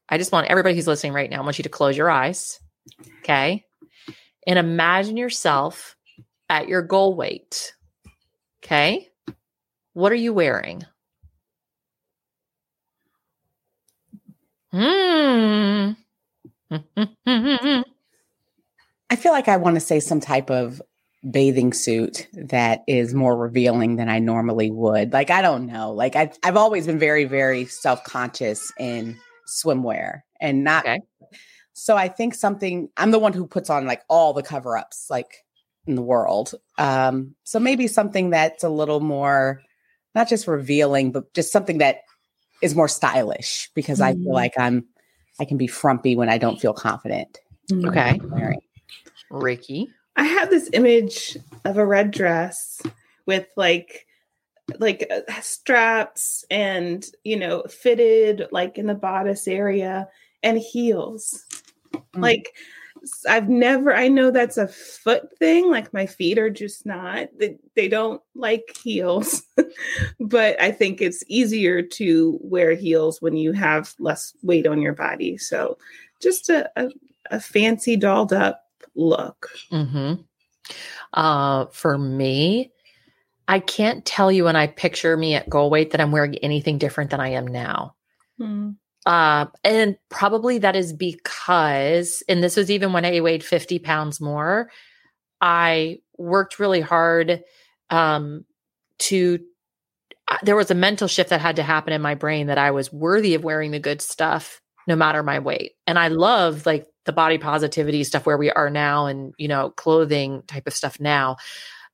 I 0.07 0.17
just 0.17 0.31
want 0.31 0.47
everybody 0.47 0.75
who's 0.75 0.87
listening 0.87 1.11
right 1.11 1.29
now, 1.29 1.41
I 1.41 1.43
want 1.43 1.59
you 1.59 1.63
to 1.63 1.69
close 1.69 1.97
your 1.97 2.09
eyes. 2.09 2.57
Okay. 3.19 3.65
And 4.47 4.57
imagine 4.57 5.17
yourself 5.17 5.97
at 6.49 6.69
your 6.69 6.81
goal 6.81 7.15
weight. 7.15 7.75
Okay. 8.63 9.09
What 9.91 10.13
are 10.13 10.15
you 10.15 10.31
wearing? 10.31 10.85
Hmm. 14.71 15.91
I 19.09 19.15
feel 19.17 19.33
like 19.33 19.49
I 19.49 19.57
want 19.57 19.75
to 19.75 19.81
say 19.81 19.99
some 19.99 20.21
type 20.21 20.49
of 20.49 20.81
bathing 21.29 21.73
suit 21.73 22.27
that 22.33 22.83
is 22.87 23.13
more 23.13 23.35
revealing 23.35 23.95
than 23.95 24.09
I 24.09 24.19
normally 24.19 24.71
would. 24.71 25.13
Like 25.13 25.29
I 25.29 25.41
don't 25.41 25.65
know. 25.65 25.91
Like 25.91 26.15
I've 26.15 26.37
I've 26.43 26.57
always 26.57 26.85
been 26.85 26.99
very 26.99 27.25
very 27.25 27.65
self 27.65 28.03
conscious 28.03 28.71
in 28.79 29.17
swimwear 29.47 30.21
and 30.39 30.63
not. 30.63 30.85
Okay. 30.85 30.99
So 31.73 31.95
I 31.95 32.07
think 32.07 32.33
something. 32.33 32.89
I'm 32.97 33.11
the 33.11 33.19
one 33.19 33.33
who 33.33 33.45
puts 33.47 33.69
on 33.69 33.85
like 33.85 34.01
all 34.09 34.33
the 34.33 34.43
cover 34.43 34.77
ups 34.77 35.07
like 35.09 35.45
in 35.85 35.95
the 35.95 36.01
world. 36.01 36.53
Um, 36.77 37.35
so 37.43 37.59
maybe 37.59 37.87
something 37.87 38.31
that's 38.31 38.63
a 38.63 38.69
little 38.69 38.99
more 38.99 39.61
not 40.15 40.27
just 40.27 40.47
revealing, 40.47 41.11
but 41.11 41.31
just 41.33 41.51
something 41.51 41.77
that 41.77 41.97
is 42.63 42.75
more 42.75 42.87
stylish 42.87 43.69
because 43.75 44.01
I 44.01 44.13
feel 44.13 44.31
Mhm. 44.31 44.33
like 44.33 44.53
I'm 44.57 44.85
I 45.39 45.45
can 45.45 45.57
be 45.57 45.67
frumpy 45.67 46.15
when 46.15 46.29
I 46.29 46.39
don't 46.39 46.59
feel 46.59 46.73
confident. 46.73 47.39
Okay. 47.71 48.19
Ricky. 49.29 49.93
I 50.17 50.23
have 50.23 50.49
this 50.49 50.69
image 50.73 51.37
of 51.63 51.77
a 51.77 51.85
red 51.85 52.11
dress 52.11 52.81
with 53.25 53.47
like 53.55 54.07
like 54.79 55.09
uh, 55.09 55.31
straps 55.41 56.43
and 56.49 57.05
you 57.23 57.37
know 57.37 57.63
fitted 57.63 58.47
like 58.51 58.77
in 58.77 58.87
the 58.87 58.95
bodice 58.95 59.47
area 59.47 60.07
and 60.43 60.57
heels. 60.57 61.45
Mm. 61.93 62.01
Like 62.15 62.55
I've 63.29 63.47
never 63.47 63.93
I 63.93 64.07
know 64.07 64.31
that's 64.31 64.57
a 64.57 64.67
foot 64.67 65.37
thing 65.37 65.69
like 65.69 65.93
my 65.93 66.07
feet 66.07 66.39
are 66.39 66.49
just 66.49 66.85
not 66.85 67.27
they, 67.37 67.57
they 67.75 67.87
don't 67.87 68.21
like 68.35 68.75
heels. 68.83 69.43
but 70.19 70.59
I 70.59 70.71
think 70.71 70.99
it's 70.99 71.23
easier 71.27 71.83
to 71.83 72.39
wear 72.41 72.73
heels 72.73 73.21
when 73.21 73.37
you 73.37 73.51
have 73.53 73.93
less 73.99 74.33
weight 74.41 74.65
on 74.65 74.81
your 74.81 74.93
body. 74.93 75.37
So 75.37 75.77
just 76.19 76.49
a 76.49 76.69
a, 76.75 76.89
a 77.29 77.39
fancy 77.39 77.95
dolled 77.95 78.33
up 78.33 78.66
look. 78.97 79.49
hmm 79.71 80.15
Uh, 81.13 81.65
for 81.71 81.97
me, 81.97 82.71
I 83.47 83.59
can't 83.59 84.05
tell 84.05 84.31
you 84.31 84.45
when 84.45 84.55
I 84.55 84.67
picture 84.67 85.15
me 85.17 85.35
at 85.35 85.49
goal 85.49 85.69
weight 85.69 85.91
that 85.91 86.01
I'm 86.01 86.11
wearing 86.11 86.35
anything 86.37 86.77
different 86.77 87.11
than 87.11 87.19
I 87.21 87.29
am 87.29 87.47
now. 87.47 87.95
Hmm. 88.37 88.71
Uh, 89.05 89.45
and 89.63 89.97
probably 90.09 90.59
that 90.59 90.75
is 90.75 90.91
because, 90.93 92.23
and 92.27 92.43
this 92.43 92.57
was 92.57 92.69
even 92.69 92.93
when 92.93 93.05
I 93.05 93.21
weighed 93.21 93.43
50 93.43 93.79
pounds 93.79 94.19
more, 94.19 94.69
I 95.41 95.99
worked 96.17 96.59
really 96.59 96.81
hard 96.81 97.43
um, 97.89 98.45
to. 98.99 99.39
uh, 100.27 100.37
There 100.43 100.55
was 100.55 100.71
a 100.71 100.75
mental 100.75 101.07
shift 101.07 101.29
that 101.29 101.41
had 101.41 101.57
to 101.57 101.63
happen 101.63 101.93
in 101.93 102.01
my 102.01 102.15
brain 102.15 102.47
that 102.47 102.57
I 102.57 102.71
was 102.71 102.91
worthy 102.93 103.35
of 103.35 103.43
wearing 103.43 103.71
the 103.71 103.79
good 103.79 104.01
stuff 104.01 104.61
no 104.87 104.95
matter 104.95 105.23
my 105.23 105.39
weight. 105.39 105.73
And 105.85 105.99
I 105.99 106.07
love 106.09 106.65
like 106.65 106.85
the 107.07 107.11
body 107.11 107.39
positivity 107.39 108.03
stuff 108.03 108.27
where 108.27 108.37
we 108.37 108.51
are 108.51 108.69
now 108.69 109.07
and, 109.07 109.33
you 109.39 109.47
know, 109.47 109.71
clothing 109.71 110.43
type 110.45 110.67
of 110.67 110.73
stuff 110.73 110.99
now. 110.99 111.37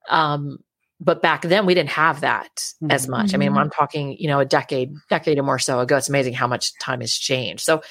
Um, 0.10 0.60
but 0.99 1.21
back 1.21 1.43
then 1.43 1.65
we 1.65 1.73
didn't 1.73 1.91
have 1.91 2.21
that 2.21 2.73
as 2.89 3.08
much. 3.08 3.34
I 3.34 3.38
mean, 3.38 3.52
Mhm. 3.52 3.58
I'm 3.58 3.69
talking, 3.69 4.17
you 4.17 4.28
know, 4.28 4.39
a 4.39 4.45
decade, 4.45 4.93
decade 5.10 5.38
or 5.39 5.43
more 5.43 5.60
so 5.60 5.80
ago. 5.80 5.97
It's 5.97 6.10
amazing 6.10 6.34
how 6.34 6.47
much 6.47 6.78
time 6.80 7.02
has 7.02 7.13
changed. 7.13 7.63
So 7.63 7.82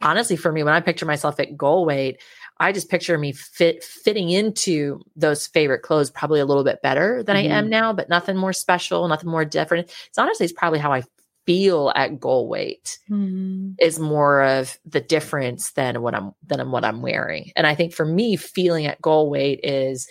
honestly, 0.00 0.36
for 0.36 0.50
me, 0.52 0.62
when 0.62 0.74
I 0.74 0.80
picture 0.80 1.06
myself 1.06 1.38
at 1.40 1.56
goal 1.56 1.84
weight, 1.84 2.20
I 2.58 2.70
just 2.70 2.88
picture 2.88 3.18
me 3.18 3.32
fit 3.32 3.82
fitting 3.82 4.30
into 4.30 5.00
those 5.16 5.46
favorite 5.48 5.82
clothes 5.82 6.10
probably 6.10 6.38
a 6.40 6.44
little 6.44 6.62
bit 6.62 6.82
better 6.82 7.22
than 7.22 7.36
I 7.36 7.44
am 7.44 7.68
now, 7.68 7.92
but 7.92 8.08
nothing 8.08 8.36
more 8.36 8.52
special, 8.52 9.08
nothing 9.08 9.30
more 9.30 9.44
different. 9.44 9.90
It's 10.08 10.18
honestly 10.18 10.44
it's 10.44 10.52
probably 10.52 10.78
how 10.78 10.92
I 10.92 11.02
feel 11.46 11.92
at 11.94 12.20
goal 12.20 12.48
weight 12.48 12.98
mm-hmm. 13.10 13.72
is 13.78 13.98
more 13.98 14.42
of 14.42 14.78
the 14.84 15.00
difference 15.00 15.72
than 15.72 16.02
what 16.02 16.14
I'm 16.14 16.32
than 16.46 16.70
what 16.70 16.84
I'm 16.84 17.02
wearing. 17.02 17.52
And 17.56 17.66
I 17.66 17.74
think 17.74 17.92
for 17.92 18.04
me, 18.04 18.36
feeling 18.36 18.86
at 18.86 19.02
goal 19.02 19.30
weight 19.30 19.60
is 19.62 20.08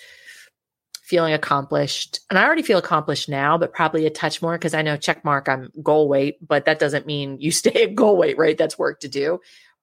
feeling 1.11 1.33
accomplished. 1.33 2.21
And 2.29 2.39
I 2.39 2.45
already 2.45 2.61
feel 2.61 2.77
accomplished 2.77 3.27
now, 3.27 3.57
but 3.57 3.73
probably 3.73 4.05
a 4.05 4.09
touch 4.09 4.41
more 4.41 4.53
because 4.53 4.73
I 4.73 4.81
know 4.81 4.95
check 4.95 5.25
mark 5.25 5.49
I'm 5.49 5.69
goal 5.83 6.07
weight, 6.07 6.37
but 6.45 6.63
that 6.65 6.79
doesn't 6.79 7.05
mean 7.05 7.37
you 7.39 7.51
stay 7.61 7.83
at 7.83 7.95
goal 7.95 8.17
weight, 8.17 8.37
right? 8.37 8.57
That's 8.57 8.79
work 8.79 9.01
to 9.01 9.09
do. 9.09 9.39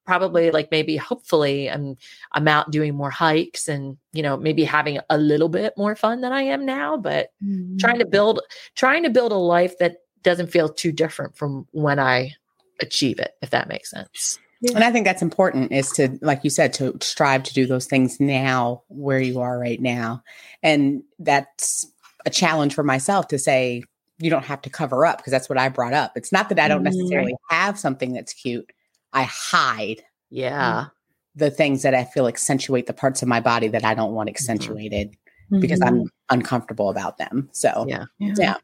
Probably 0.06 0.50
like 0.50 0.70
maybe 0.70 0.96
hopefully 0.96 1.70
I'm 1.70 1.96
I'm 2.32 2.48
out 2.48 2.70
doing 2.70 2.94
more 2.94 3.11
hikes 3.11 3.68
and 3.68 3.98
you 4.14 4.22
know 4.22 4.38
maybe 4.38 4.64
having 4.64 5.00
a 5.11 5.18
little 5.18 5.50
bit 5.50 5.74
more 5.76 5.94
fun 5.94 6.22
than 6.22 6.32
I 6.32 6.42
am 6.42 6.64
now, 6.64 6.96
but 6.96 7.28
mm-hmm. 7.44 7.76
trying 7.76 7.98
to 7.98 8.06
build 8.06 8.40
trying 8.74 9.02
to 9.02 9.11
build 9.11 9.32
a 9.32 9.37
life 9.37 9.76
that 9.80 9.98
doesn't 10.22 10.50
feel 10.50 10.68
too 10.68 10.92
different 10.92 11.37
from 11.37 11.66
when 11.72 11.98
I 11.98 12.33
achieve 12.81 13.18
it, 13.18 13.33
if 13.42 13.50
that 13.50 13.68
makes 13.68 13.90
sense. 13.90 14.38
And 14.74 14.83
I 14.83 14.90
think 14.90 15.04
that's 15.04 15.22
important 15.22 15.70
is 15.70 15.90
to, 15.92 16.18
like 16.20 16.42
you 16.42 16.50
said, 16.50 16.72
to 16.74 16.96
strive 17.00 17.44
to 17.44 17.54
do 17.54 17.64
those 17.66 17.87
things 17.87 18.18
now 18.18 18.83
where 18.88 19.20
you 19.20 19.40
are 19.40 19.59
right 19.59 19.81
now. 19.81 20.22
And 20.64 21.02
that's 21.20 21.87
a 22.26 22.31
challenge 22.31 22.74
for 22.74 22.83
myself 22.83 23.28
to 23.28 23.38
say, 23.38 23.85
you 24.18 24.31
don't 24.31 24.44
have 24.44 24.61
to 24.62 24.70
cover 24.70 25.07
up 25.07 25.18
because 25.18 25.31
that's 25.31 25.48
what 25.48 25.59
I 25.59 25.68
brought 25.68 25.92
up. 25.92 26.16
It's 26.16 26.33
not 26.33 26.48
that 26.48 26.59
I 26.59 26.66
don't 26.66 26.81
Mhm. 26.81 26.87
necessarily 26.92 27.37
have 27.50 27.78
something 27.78 28.12
that's 28.12 28.33
cute. 28.33 28.68
I 29.12 29.22
hide 29.22 30.02
Yeah. 30.31 30.87
the 31.37 31.52
things 31.52 31.83
that 31.83 31.94
I 31.94 32.02
feel 32.02 32.26
accentuate 32.26 32.88
the 32.88 32.92
parts 32.92 33.22
of 33.22 33.28
my 33.28 33.38
body 33.38 33.68
that 33.68 33.85
I 33.85 33.94
don't 33.94 34.12
want 34.12 34.28
accentuated 34.28 35.16
because 35.50 35.81
I'm 35.81 36.11
uncomfortable 36.31 36.90
about 36.90 37.16
them. 37.18 37.48
So 37.52 37.87
Yeah. 37.88 38.07
yeah. 38.18 38.57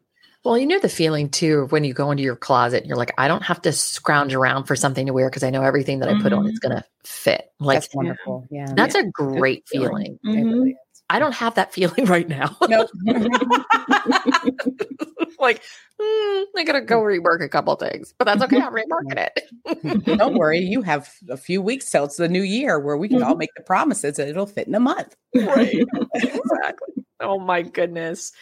Well, 0.44 0.58
you 0.58 0.66
know 0.66 0.78
the 0.78 0.90
feeling 0.90 1.30
too 1.30 1.66
when 1.70 1.84
you 1.84 1.94
go 1.94 2.10
into 2.10 2.22
your 2.22 2.36
closet 2.36 2.82
and 2.82 2.86
you're 2.86 2.98
like, 2.98 3.12
I 3.16 3.28
don't 3.28 3.42
have 3.42 3.62
to 3.62 3.72
scrounge 3.72 4.34
around 4.34 4.64
for 4.64 4.76
something 4.76 5.06
to 5.06 5.12
wear 5.14 5.30
because 5.30 5.42
I 5.42 5.48
know 5.50 5.62
everything 5.62 6.00
that 6.00 6.08
I 6.10 6.20
put 6.20 6.34
on 6.34 6.46
is 6.46 6.58
going 6.58 6.76
to 6.76 6.84
fit. 7.04 7.46
Like 7.60 7.80
that's 7.80 7.94
wonderful. 7.94 8.46
Yeah. 8.50 8.66
that's 8.76 8.94
a 8.94 9.04
great 9.04 9.66
feeling. 9.66 10.18
It 10.22 10.28
Mhm. 10.28 10.52
really. 10.52 10.76
I 11.10 11.18
don't 11.18 11.32
have 11.34 11.54
that 11.54 11.72
feeling 11.72 12.04
right 12.06 12.28
now. 12.28 12.56
Nope. 12.68 12.90
like, 15.38 15.62
mm, 16.00 16.44
I 16.56 16.64
gotta 16.64 16.80
go 16.80 17.00
rework 17.00 17.42
a 17.42 17.48
couple 17.48 17.74
things, 17.76 18.14
but 18.18 18.24
that's 18.24 18.42
okay. 18.42 18.56
I'm 18.60 18.72
reworking 18.74 19.28
it. 19.28 20.16
Don't 20.18 20.34
worry, 20.38 20.60
you 20.60 20.82
have 20.82 21.10
a 21.28 21.36
few 21.36 21.60
weeks 21.62 21.90
till 21.90 22.04
it's 22.04 22.16
the 22.16 22.28
new 22.28 22.42
year 22.42 22.78
where 22.80 22.96
we 22.96 23.08
can 23.08 23.22
all 23.22 23.36
make 23.36 23.50
the 23.56 23.62
promises 23.62 24.16
that 24.16 24.28
it'll 24.28 24.46
fit 24.46 24.66
in 24.66 24.74
a 24.74 24.80
month. 24.80 25.14
right. 25.34 25.74
exactly. 26.14 27.04
Oh 27.20 27.38
my 27.38 27.62
goodness. 27.62 28.32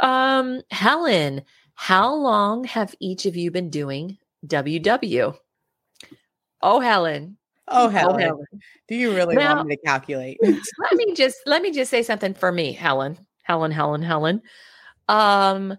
Um, 0.00 0.62
Helen, 0.70 1.42
how 1.74 2.14
long 2.14 2.64
have 2.64 2.94
each 3.00 3.26
of 3.26 3.36
you 3.36 3.50
been 3.50 3.70
doing 3.70 4.18
WW? 4.46 5.36
Oh, 6.62 6.80
Helen. 6.80 7.36
Oh, 7.68 7.86
Oh, 7.86 7.88
Helen, 7.88 8.20
Helen. 8.20 8.46
do 8.88 8.94
you 8.94 9.14
really 9.14 9.34
Now- 9.36 9.56
want 9.56 9.68
me 9.68 9.76
to 9.76 9.82
calculate? 9.82 10.38
let 10.42 10.94
me 10.94 11.14
just 11.14 11.38
let 11.46 11.62
me 11.62 11.70
just 11.72 11.90
say 11.90 12.02
something 12.02 12.34
for 12.34 12.50
me, 12.52 12.72
Helen. 12.72 13.18
Helen, 13.44 13.70
Helen, 13.70 14.02
Helen. 14.02 14.42
Um, 15.08 15.76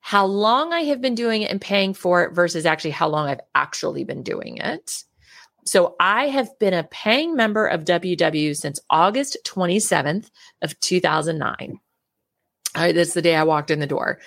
how 0.00 0.24
long 0.26 0.72
I 0.72 0.80
have 0.82 1.00
been 1.00 1.14
doing 1.16 1.42
it 1.42 1.50
and 1.50 1.60
paying 1.60 1.94
for 1.94 2.22
it 2.24 2.32
versus 2.34 2.64
actually 2.66 2.92
how 2.92 3.08
long 3.08 3.28
I've 3.28 3.40
actually 3.54 4.04
been 4.04 4.22
doing 4.22 4.58
it. 4.58 5.02
So 5.64 5.96
I 5.98 6.28
have 6.28 6.48
been 6.60 6.74
a 6.74 6.84
paying 6.84 7.34
member 7.34 7.66
of 7.66 7.84
WW 7.84 8.56
since 8.56 8.78
August 8.88 9.36
27th 9.44 10.30
of 10.62 10.78
2009. 10.78 11.80
Right, 12.76 12.94
that's 12.94 13.14
the 13.14 13.22
day 13.22 13.34
I 13.34 13.44
walked 13.44 13.70
in 13.70 13.80
the 13.80 13.86
door. 13.86 14.20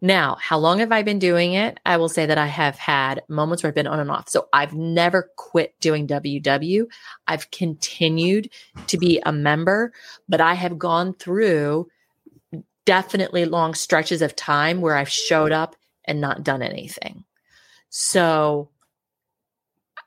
Now, 0.00 0.36
how 0.40 0.58
long 0.58 0.78
have 0.78 0.92
I 0.92 1.02
been 1.02 1.18
doing 1.18 1.52
it? 1.52 1.78
I 1.84 1.96
will 1.98 2.08
say 2.08 2.24
that 2.26 2.38
I 2.38 2.46
have 2.46 2.78
had 2.78 3.22
moments 3.28 3.62
where 3.62 3.68
I've 3.68 3.74
been 3.74 3.86
on 3.86 4.00
and 4.00 4.10
off. 4.10 4.28
So 4.28 4.48
I've 4.52 4.72
never 4.72 5.30
quit 5.36 5.78
doing 5.80 6.06
WW. 6.06 6.86
I've 7.26 7.50
continued 7.50 8.50
to 8.86 8.96
be 8.96 9.20
a 9.24 9.32
member, 9.32 9.92
but 10.28 10.40
I 10.40 10.54
have 10.54 10.78
gone 10.78 11.12
through 11.14 11.88
definitely 12.86 13.44
long 13.44 13.74
stretches 13.74 14.22
of 14.22 14.34
time 14.34 14.80
where 14.80 14.96
I've 14.96 15.10
showed 15.10 15.52
up 15.52 15.76
and 16.04 16.20
not 16.20 16.42
done 16.42 16.62
anything. 16.62 17.24
So 17.90 18.70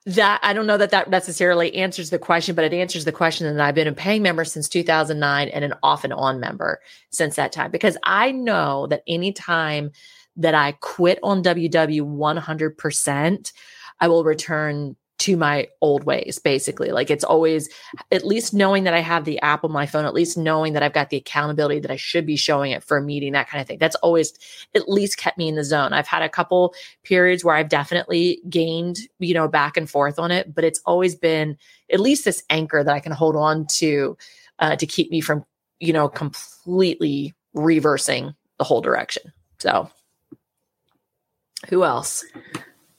that 0.06 0.40
I 0.44 0.54
don't 0.54 0.68
know 0.68 0.78
that 0.78 0.92
that 0.92 1.10
necessarily 1.10 1.74
answers 1.76 2.10
the 2.10 2.20
question, 2.20 2.56
but 2.56 2.66
it 2.66 2.74
answers 2.74 3.06
the 3.06 3.12
question 3.12 3.56
that 3.56 3.66
I've 3.66 3.76
been 3.76 3.88
a 3.88 3.94
paying 3.94 4.22
member 4.22 4.44
since 4.44 4.68
2009 4.68 5.48
and 5.48 5.64
an 5.64 5.74
off 5.82 6.04
and 6.04 6.14
on 6.14 6.40
member 6.40 6.82
since 7.10 7.36
that 7.36 7.54
time. 7.54 7.72
Because 7.72 7.98
I 8.04 8.32
know 8.32 8.88
that 8.88 9.04
anytime 9.08 9.92
that 10.36 10.56
I 10.56 10.74
quit 10.74 11.20
on 11.24 11.44
WW 11.44 12.02
100%, 12.02 13.54
I 14.00 14.08
will 14.08 14.24
return 14.24 14.98
to 15.20 15.38
my 15.38 15.68
old 15.82 16.04
ways 16.04 16.40
basically. 16.44 16.92
Like 16.92 17.10
it's 17.10 17.24
always 17.24 17.70
at 18.12 18.26
least 18.26 18.54
knowing 18.54 18.84
that 18.84 18.94
i 18.94 19.00
have 19.00 19.26
the 19.26 19.40
app 19.42 19.64
on 19.64 19.72
my 19.72 19.86
phone 19.86 20.06
at 20.06 20.14
least 20.14 20.38
knowing 20.38 20.74
that 20.74 20.84
i've 20.84 20.94
got 20.94 21.10
the 21.10 21.18
accountability 21.18 21.80
that 21.80 21.92
i 21.92 21.96
should 21.96 22.26
be 22.26 22.36
showing 22.36 22.72
it 22.72 22.84
for 22.84 22.98
a 22.98 23.02
meeting 23.02 23.34
that 23.34 23.48
kind 23.48 23.62
of 23.62 23.68
thing. 23.68 23.78
That's 23.78 23.96
always 23.98 24.34
at 24.76 24.90
least 24.90 25.18
kept 25.18 25.38
me 25.38 25.48
in 25.48 25.56
the 25.56 25.64
zone. 25.64 25.94
I've 25.94 26.08
had 26.08 26.24
a 26.24 26.30
couple 26.30 26.74
periods 27.04 27.44
where 27.44 27.56
i've 27.56 27.70
definitely 27.70 28.42
gained 28.50 28.98
you 29.20 29.34
know 29.34 29.48
back 29.48 29.78
and 29.78 29.90
forth 29.90 30.20
on 30.20 30.32
it 30.32 30.54
but 30.54 30.64
it's 30.64 30.82
always 30.86 31.16
been 31.16 31.58
at 31.92 32.00
least 32.00 32.26
this 32.26 32.44
anchor 32.50 32.84
that 32.84 32.94
i 32.94 33.00
can 33.00 33.12
hold 33.12 33.36
on 33.36 33.66
to 33.68 34.18
uh, 34.60 34.76
to 34.76 34.86
keep 34.86 35.12
me 35.12 35.22
from 35.22 35.46
you 35.80 35.94
know 35.94 36.08
completely 36.08 37.34
reversing 37.54 38.34
the 38.58 38.64
whole 38.64 38.82
direction. 38.82 39.32
So 39.60 39.90
who 41.70 41.84
else 41.84 42.26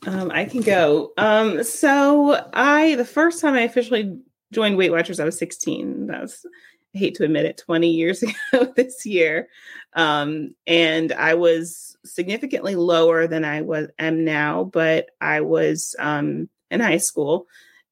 Um, 0.06 0.30
I 0.30 0.44
can 0.44 0.60
go. 0.60 1.12
Um, 1.16 1.62
so 1.62 2.48
I 2.52 2.94
the 2.96 3.04
first 3.04 3.40
time 3.40 3.54
I 3.54 3.60
officially 3.60 4.18
joined 4.52 4.76
Weight 4.76 4.90
Watchers, 4.90 5.20
I 5.20 5.24
was 5.24 5.38
16. 5.38 6.08
That 6.08 6.22
was 6.22 6.46
I 6.94 6.98
hate 6.98 7.14
to 7.16 7.24
admit 7.24 7.46
it, 7.46 7.58
20 7.58 7.88
years 7.88 8.22
ago 8.52 8.72
this 8.76 9.04
year. 9.04 9.48
Um, 9.94 10.54
and 10.66 11.12
I 11.12 11.34
was 11.34 11.96
significantly 12.04 12.76
lower 12.76 13.26
than 13.26 13.44
I 13.44 13.62
was 13.62 13.88
am 13.98 14.24
now, 14.24 14.64
but 14.64 15.10
I 15.20 15.40
was 15.40 15.94
um 15.98 16.48
in 16.70 16.80
high 16.80 16.98
school. 16.98 17.46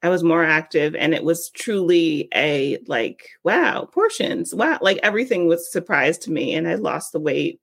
I 0.04 0.08
was 0.08 0.24
more 0.24 0.42
active 0.42 0.96
and 0.96 1.14
it 1.14 1.22
was 1.22 1.50
truly 1.50 2.28
a 2.34 2.78
like, 2.88 3.28
wow, 3.44 3.84
portions. 3.84 4.52
Wow, 4.52 4.78
like 4.80 4.98
everything 5.02 5.46
was 5.46 5.70
surprise 5.70 6.18
to 6.18 6.32
me. 6.32 6.54
And 6.54 6.68
I 6.68 6.74
lost 6.74 7.12
the 7.12 7.20
weight 7.20 7.60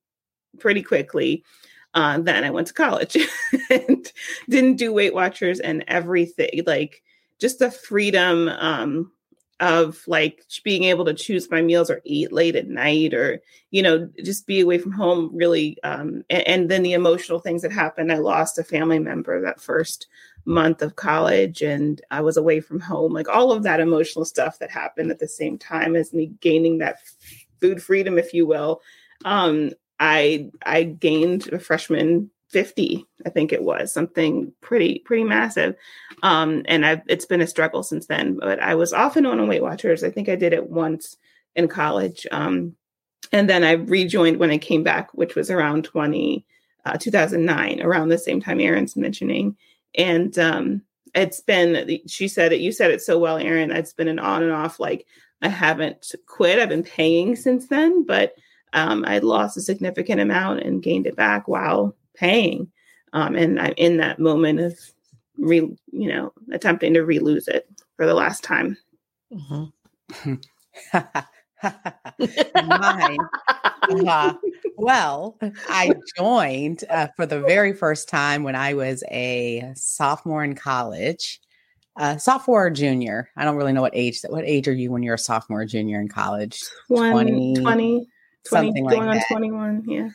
pretty 0.57 0.81
quickly. 0.81 1.43
Uh, 1.93 2.19
then 2.19 2.43
I 2.43 2.51
went 2.51 2.67
to 2.67 2.73
college 2.73 3.17
and 3.69 4.11
didn't 4.47 4.75
do 4.75 4.93
Weight 4.93 5.13
Watchers 5.13 5.59
and 5.59 5.83
everything. 5.87 6.61
Like 6.65 7.01
just 7.39 7.59
the 7.59 7.71
freedom 7.71 8.47
um, 8.47 9.11
of 9.59 10.01
like 10.07 10.45
being 10.63 10.83
able 10.83 11.05
to 11.05 11.13
choose 11.13 11.49
my 11.49 11.61
meals 11.61 11.89
or 11.89 12.01
eat 12.05 12.31
late 12.31 12.55
at 12.55 12.67
night 12.67 13.13
or 13.13 13.41
you 13.71 13.81
know 13.81 14.09
just 14.23 14.47
be 14.47 14.61
away 14.61 14.77
from 14.77 14.91
home 14.91 15.29
really 15.33 15.77
um, 15.83 16.23
and, 16.29 16.47
and 16.47 16.71
then 16.71 16.83
the 16.83 16.93
emotional 16.93 17.39
things 17.39 17.61
that 17.63 17.71
happened. 17.71 18.11
I 18.11 18.17
lost 18.17 18.59
a 18.59 18.63
family 18.63 18.99
member 18.99 19.41
that 19.41 19.61
first 19.61 20.07
month 20.45 20.81
of 20.81 20.95
college 20.95 21.61
and 21.61 22.01
I 22.11 22.21
was 22.21 22.37
away 22.37 22.59
from 22.61 22.79
home. 22.79 23.13
Like 23.13 23.27
all 23.27 23.51
of 23.51 23.63
that 23.63 23.79
emotional 23.79 24.25
stuff 24.25 24.59
that 24.59 24.71
happened 24.71 25.11
at 25.11 25.19
the 25.19 25.27
same 25.27 25.57
time 25.57 25.95
as 25.95 26.13
me 26.13 26.31
gaining 26.39 26.77
that 26.79 26.99
food 27.59 27.83
freedom, 27.83 28.17
if 28.17 28.33
you 28.33 28.45
will. 28.45 28.81
Um, 29.25 29.71
I 29.99 30.49
I 30.65 30.83
gained 30.83 31.51
a 31.51 31.59
freshman 31.59 32.31
50, 32.49 33.05
I 33.25 33.29
think 33.29 33.53
it 33.53 33.63
was 33.63 33.93
something 33.93 34.51
pretty 34.61 34.99
pretty 35.05 35.23
massive. 35.23 35.75
Um, 36.23 36.63
and 36.67 36.85
I've 36.85 37.01
it's 37.07 37.25
been 37.25 37.41
a 37.41 37.47
struggle 37.47 37.83
since 37.83 38.07
then. 38.07 38.37
But 38.37 38.59
I 38.59 38.75
was 38.75 38.91
on 38.91 39.25
on 39.25 39.47
Weight 39.47 39.61
Watchers. 39.61 40.03
I 40.03 40.09
think 40.09 40.29
I 40.29 40.35
did 40.35 40.53
it 40.53 40.69
once 40.69 41.17
in 41.55 41.67
college. 41.67 42.25
Um, 42.31 42.75
and 43.31 43.49
then 43.49 43.63
I 43.63 43.73
rejoined 43.73 44.37
when 44.37 44.49
I 44.49 44.57
came 44.57 44.83
back, 44.83 45.13
which 45.13 45.35
was 45.35 45.51
around 45.51 45.83
20, 45.83 46.45
uh, 46.85 46.97
2009, 46.97 47.81
around 47.81 48.09
the 48.09 48.17
same 48.17 48.41
time 48.41 48.59
Erin's 48.59 48.95
mentioning. 48.95 49.55
And 49.95 50.37
um, 50.39 50.81
it's 51.13 51.41
been 51.41 51.99
she 52.07 52.27
said 52.27 52.51
it, 52.51 52.61
you 52.61 52.71
said 52.71 52.91
it 52.91 53.01
so 53.01 53.19
well, 53.19 53.37
Aaron. 53.37 53.71
It's 53.71 53.93
been 53.93 54.07
an 54.07 54.19
on 54.19 54.41
and 54.41 54.51
off. 54.51 54.79
Like 54.79 55.05
I 55.43 55.49
haven't 55.49 56.13
quit. 56.25 56.57
I've 56.57 56.69
been 56.69 56.83
paying 56.83 57.35
since 57.35 57.67
then, 57.67 58.05
but 58.05 58.33
um, 58.73 59.03
I'd 59.07 59.23
lost 59.23 59.57
a 59.57 59.61
significant 59.61 60.21
amount 60.21 60.61
and 60.61 60.83
gained 60.83 61.07
it 61.07 61.15
back 61.15 61.47
while 61.47 61.95
paying. 62.15 62.71
Um, 63.13 63.35
and 63.35 63.59
I'm 63.59 63.73
in 63.77 63.97
that 63.97 64.19
moment 64.19 64.59
of 64.59 64.79
re, 65.37 65.57
you 65.91 66.09
know, 66.09 66.33
attempting 66.51 66.93
to 66.93 67.01
re-lose 67.03 67.47
it 67.47 67.67
for 67.95 68.05
the 68.05 68.13
last 68.13 68.43
time. 68.43 68.77
Mhm. 69.33 69.71
Mine. 72.55 73.17
Uh, 74.07 74.33
well, 74.77 75.37
I 75.67 75.93
joined 76.15 76.83
uh, 76.89 77.07
for 77.15 77.25
the 77.25 77.41
very 77.41 77.73
first 77.73 78.07
time 78.07 78.43
when 78.43 78.55
I 78.55 78.75
was 78.75 79.03
a 79.09 79.71
sophomore 79.75 80.43
in 80.43 80.55
college. 80.55 81.39
Uh, 81.97 82.17
sophomore 82.17 82.67
or 82.67 82.69
junior. 82.69 83.29
I 83.35 83.43
don't 83.43 83.57
really 83.57 83.73
know 83.73 83.81
what 83.81 83.95
age. 83.95 84.21
What 84.29 84.45
age 84.45 84.67
are 84.67 84.73
you 84.73 84.91
when 84.91 85.03
you're 85.03 85.15
a 85.15 85.19
sophomore 85.19 85.61
or 85.61 85.65
junior 85.65 85.99
in 85.99 86.07
college? 86.07 86.63
20, 86.87 87.55
20, 87.55 87.61
20, 87.63 88.07
20 88.47 88.67
something 88.67 88.85
like 88.85 88.95
going 88.95 89.09
on 89.09 89.15
that. 89.15 89.25
21. 89.29 89.83
Yeah. 89.87 90.09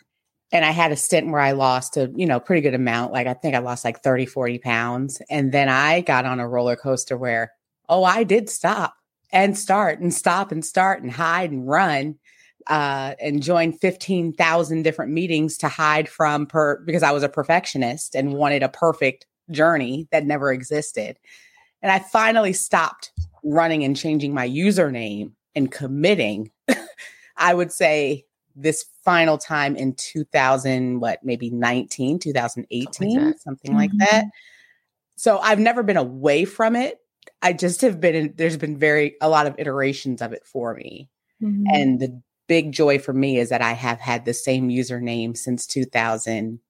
and 0.53 0.65
I 0.65 0.71
had 0.71 0.93
a 0.93 0.97
stint 0.97 1.31
where 1.31 1.41
I 1.41 1.53
lost 1.53 1.97
a, 1.97 2.13
you 2.15 2.27
know, 2.27 2.41
pretty 2.41 2.63
good 2.63 2.75
amount. 2.75 3.13
Like 3.13 3.27
I 3.27 3.35
think 3.35 3.55
I 3.55 3.59
lost 3.59 3.85
like 3.85 4.01
30, 4.03 4.27
40 4.27 4.59
pounds. 4.59 5.21
And 5.31 5.53
then 5.53 5.69
I 5.69 6.01
got 6.01 6.25
on 6.25 6.41
a 6.41 6.49
roller 6.49 6.77
coaster 6.77 7.17
where, 7.17 7.53
oh, 7.89 8.05
I 8.05 8.25
did 8.25 8.49
stop 8.49 8.95
and 9.33 9.59
start 9.59 10.01
and 10.01 10.15
stop 10.15 10.53
and 10.53 10.65
start 10.65 11.03
and 11.03 11.11
hide 11.13 11.51
and 11.51 11.67
run. 11.69 12.17
Uh, 12.67 13.15
and 13.21 13.43
join 13.43 13.73
15,000 13.73 14.83
different 14.85 15.13
meetings 15.13 15.59
to 15.59 15.69
hide 15.69 16.09
from 16.09 16.47
per 16.47 16.81
because 16.87 17.03
I 17.03 17.11
was 17.11 17.23
a 17.23 17.29
perfectionist 17.29 18.15
and 18.15 18.33
wanted 18.33 18.63
a 18.63 18.71
perfect 18.71 19.27
journey 19.51 20.09
that 20.13 20.25
never 20.25 20.51
existed. 20.51 21.19
And 21.83 21.93
I 21.93 21.99
finally 21.99 22.55
stopped 22.55 23.13
running 23.43 23.85
and 23.85 23.95
changing 23.95 24.33
my 24.33 24.49
username 24.49 25.33
and 25.55 25.71
committing. 25.71 26.51
I 27.45 27.55
would 27.55 27.73
say 27.73 28.25
this 28.57 28.87
final 29.05 29.37
time 29.39 29.77
in 29.77 29.95
2000 29.95 31.01
what 31.01 31.25
maybe 31.25 31.51
19 31.51 32.19
2018 32.19 33.25
that. 33.25 33.41
something 33.41 33.75
like 33.75 33.91
that 33.99 34.27
so 35.17 35.39
i've 35.41 35.59
never 35.59 35.83
been 35.83 35.97
away 35.97 36.45
from 36.45 36.77
it 36.77 37.01
i 37.43 37.53
just 37.53 37.81
have 37.81 38.01
been 38.01 38.15
in, 38.15 38.35
there's 38.37 38.57
been 38.57 38.79
very 38.79 39.17
a 39.21 39.29
lot 39.29 39.49
of 39.49 39.57
iterations 39.59 40.23
of 40.23 40.33
it 40.33 40.47
for 40.47 40.75
me 40.75 41.11
Mhm. 41.43 41.65
and 41.75 42.01
the 42.01 42.23
big 42.47 42.73
joy 42.73 42.99
for 42.99 43.13
me 43.13 43.39
is 43.39 43.49
that 43.49 43.63
I 43.63 43.73
have 43.73 43.99
had 44.01 44.25
the 44.25 44.35
same 44.35 44.69
username 44.69 45.37
since 45.37 45.67
2000. 45.67 46.61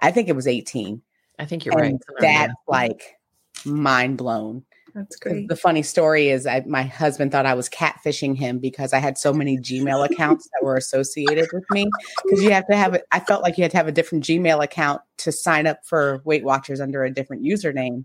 I 0.00 0.10
think 0.10 0.28
it 0.28 0.36
was 0.36 0.46
18. 0.46 1.02
I 1.38 1.44
think 1.44 1.64
you're 1.64 1.74
right. 1.74 1.94
That's 2.20 2.54
like 2.66 3.16
mind 3.64 4.18
blown. 4.18 4.64
That's 4.94 5.16
great. 5.16 5.48
The 5.48 5.56
funny 5.56 5.82
story 5.82 6.28
is, 6.28 6.46
I, 6.46 6.62
my 6.66 6.82
husband 6.82 7.32
thought 7.32 7.46
I 7.46 7.54
was 7.54 7.68
catfishing 7.68 8.36
him 8.36 8.58
because 8.58 8.92
I 8.92 8.98
had 8.98 9.18
so 9.18 9.32
many 9.32 9.58
Gmail 9.58 10.08
accounts 10.10 10.48
that 10.52 10.64
were 10.64 10.76
associated 10.76 11.48
with 11.52 11.64
me. 11.70 11.88
Because 12.24 12.44
you 12.44 12.50
have 12.50 12.66
to 12.68 12.76
have 12.76 12.94
it, 12.94 13.04
I 13.12 13.20
felt 13.20 13.42
like 13.42 13.56
you 13.58 13.62
had 13.62 13.70
to 13.72 13.76
have 13.76 13.88
a 13.88 13.92
different 13.92 14.24
Gmail 14.24 14.62
account 14.62 15.00
to 15.18 15.32
sign 15.32 15.66
up 15.66 15.78
for 15.84 16.22
Weight 16.24 16.44
Watchers 16.44 16.80
under 16.80 17.02
a 17.04 17.10
different 17.10 17.42
username. 17.42 18.04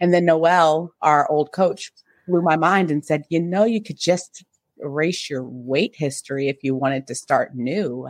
And 0.00 0.12
then 0.12 0.24
Noel, 0.24 0.92
our 1.02 1.30
old 1.30 1.52
coach, 1.52 1.92
blew 2.28 2.42
my 2.42 2.56
mind 2.56 2.90
and 2.90 3.04
said, 3.04 3.24
"You 3.30 3.40
know, 3.40 3.64
you 3.64 3.82
could 3.82 3.98
just 3.98 4.44
erase 4.78 5.30
your 5.30 5.44
weight 5.44 5.94
history 5.96 6.48
if 6.48 6.62
you 6.62 6.74
wanted 6.74 7.06
to 7.06 7.14
start 7.14 7.54
new." 7.54 8.08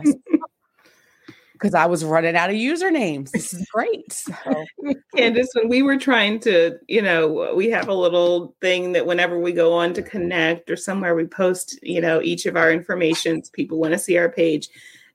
Because 1.57 1.73
I 1.73 1.85
was 1.87 2.03
running 2.05 2.35
out 2.35 2.49
of 2.49 2.55
usernames. 2.55 3.31
This 3.31 3.51
is 3.53 3.65
great. 3.73 4.13
So, 4.13 4.33
Candace, 5.15 5.49
when 5.55 5.69
we 5.69 5.81
were 5.81 5.97
trying 5.97 6.39
to, 6.41 6.77
you 6.87 7.01
know, 7.01 7.53
we 7.55 7.69
have 7.71 7.87
a 7.87 7.93
little 7.93 8.55
thing 8.61 8.91
that 8.91 9.05
whenever 9.07 9.39
we 9.39 9.51
go 9.53 9.73
on 9.73 9.93
to 9.93 10.03
connect 10.03 10.69
or 10.69 10.75
somewhere 10.75 11.15
we 11.15 11.25
post, 11.25 11.79
you 11.81 11.99
know, 11.99 12.21
each 12.21 12.45
of 12.45 12.55
our 12.55 12.71
informations, 12.71 13.49
people 13.49 13.79
want 13.79 13.93
to 13.93 13.99
see 13.99 14.17
our 14.17 14.29
page. 14.29 14.69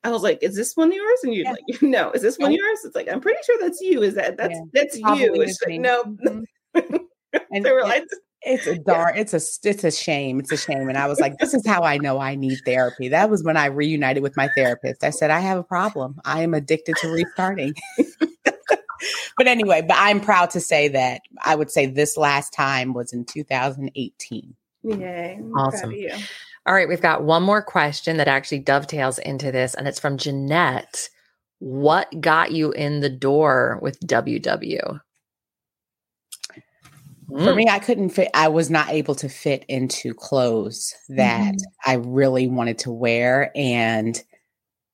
I 0.05 0.11
was 0.11 0.23
like, 0.23 0.39
"Is 0.43 0.57
this 0.57 0.77
one 0.77 0.91
yours?" 0.93 1.21
And 1.23 1.33
you're 1.33 1.45
Yeah. 1.45 1.53
like, 1.53 1.63
"No, 1.83 2.11
is 2.11 2.23
this 2.23 2.37
one 2.39 2.53
yours?" 2.53 2.81
It's 2.85 2.97
like, 2.97 3.09
"I'm 3.09 3.21
pretty 3.21 3.39
sure 3.47 3.57
that's 3.61 3.81
you." 3.81 4.03
Is 4.03 4.15
that 4.17 4.37
that's 4.37 4.53
Yeah. 4.55 4.65
that's 4.73 5.01
Probably 5.01 5.23
you? 5.25 5.43
It's 5.43 5.63
like, 5.65 5.81
no. 5.81 6.05
Mhm. 6.05 6.45
And 7.51 7.65
they 7.65 7.73
were 7.73 7.83
like, 7.83 8.05
It's 8.45 8.67
a 8.67 8.77
darn, 8.79 9.17
it's 9.17 9.33
a 9.35 9.41
it's 9.69 9.85
a 9.85 9.91
shame. 9.91 10.41
It's 10.41 10.53
a 10.53 10.57
shame. 10.57 10.89
And 10.89 10.99
I 10.99 11.07
was 11.07 11.21
like, 11.21 11.39
this 11.39 11.55
is 11.55 11.67
how 11.67 11.83
I 11.83 11.99
know 11.99 12.19
I 12.19 12.35
need 12.35 12.59
therapy. 12.65 13.09
That 13.09 13.31
was 13.31 13.45
when 13.45 13.57
I 13.57 13.67
reunited 13.67 14.23
with 14.23 14.37
my 14.37 14.49
therapist. 14.57 15.05
I 15.05 15.11
said, 15.11 15.31
I 15.31 15.41
have 15.41 15.59
a 15.59 15.63
problem. 15.65 16.21
I 16.25 16.43
am 16.43 16.55
addicted 16.55 16.97
to 16.99 17.09
restarting. 17.09 17.75
but 19.37 19.47
anyway, 19.47 19.83
but 19.83 19.97
I'm 19.99 20.21
proud 20.21 20.51
to 20.51 20.61
say 20.61 20.89
that 20.89 21.23
I 21.45 21.55
would 21.55 21.71
say 21.71 21.87
this 21.87 22.17
last 22.17 22.53
time 22.53 22.95
was 22.95 23.13
in 23.13 23.25
2018. 23.25 24.55
"Yay!" 24.83 25.37
I'm 25.39 25.53
proud 25.53 25.75
of 25.75 25.75
Awesome. 25.75 25.93
you. 25.93 26.11
All 26.67 26.75
right, 26.75 26.89
we've 26.89 27.01
got 27.03 27.25
one 27.25 27.43
more 27.43 27.63
question 27.63 28.19
that 28.19 28.29
actually 28.29 28.61
dovetails 28.61 29.19
into 29.19 29.51
this, 29.51 29.75
and 29.75 29.89
it's 29.89 29.99
from 30.01 30.17
Jeanette. 30.17 31.09
What 31.59 32.21
got 32.21 32.53
you 32.53 32.73
in 32.73 33.01
the 33.01 33.11
door 33.11 33.79
with 33.83 33.99
WW? 34.01 35.01
For 37.45 37.55
me, 37.55 37.69
I 37.69 37.79
couldn't 37.79 38.11
fit, 38.11 38.29
I 38.35 38.49
was 38.49 38.71
not 38.71 38.89
able 38.91 39.15
to 39.17 39.29
fit 39.29 39.65
into 39.69 40.15
clothes 40.15 40.95
that 41.09 41.55
I 41.87 41.95
really 41.95 42.47
wanted 42.49 42.79
to 42.81 42.91
wear. 42.93 43.51
And 43.55 44.23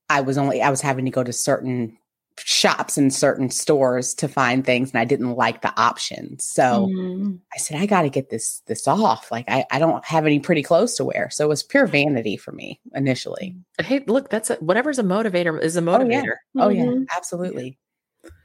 I 0.09 0.20
was 0.20 0.38
only, 0.38 0.62
I 0.62 0.70
was 0.70 0.81
having 0.81 1.05
to 1.05 1.11
go 1.11 1.22
to 1.24 1.33
certain 1.33 1.98
shops 2.38 2.96
and 2.96 3.12
certain 3.12 3.51
stores 3.51 4.14
to 4.14 4.29
find 4.29 4.64
things 4.64 4.92
and 4.92 5.01
I 5.01 5.05
didn't 5.05 5.35
like 5.35 5.62
the 5.62 5.72
options. 5.81 6.44
So 6.44 6.88
Mm. 6.88 7.40
I 7.53 7.59
said, 7.59 7.81
I 7.81 7.87
got 7.87 8.03
to 8.03 8.11
get 8.11 8.31
this, 8.31 8.61
this 8.66 8.87
off. 8.87 9.33
Like 9.33 9.46
I, 9.48 9.64
I 9.70 9.79
don't 9.79 10.05
have 10.05 10.24
any 10.27 10.38
pretty 10.38 10.62
clothes 10.62 10.94
to 10.96 11.05
wear. 11.05 11.31
So 11.31 11.44
it 11.44 11.48
was 11.48 11.62
pure 11.62 11.87
vanity 11.87 12.37
for 12.37 12.53
me 12.53 12.81
initially. 12.94 13.57
Hey, 13.81 14.05
look, 14.07 14.29
that's 14.31 14.51
a, 14.51 14.57
whatever's 14.57 14.98
a 14.98 15.03
motivator 15.03 15.61
is 15.61 15.77
a 15.77 15.81
Oh, 15.81 15.83
yeah. 15.83 16.22
motivator. 16.22 16.35
Oh 16.57 16.68
yeah, 16.68 16.85
Mhm. 16.85 17.07
absolutely. 17.16 17.79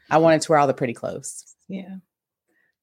I 0.09 0.17
wanted 0.17 0.41
to 0.41 0.51
wear 0.51 0.59
all 0.59 0.67
the 0.67 0.73
pretty 0.73 0.93
clothes. 0.93 1.43
Yeah. 1.67 1.97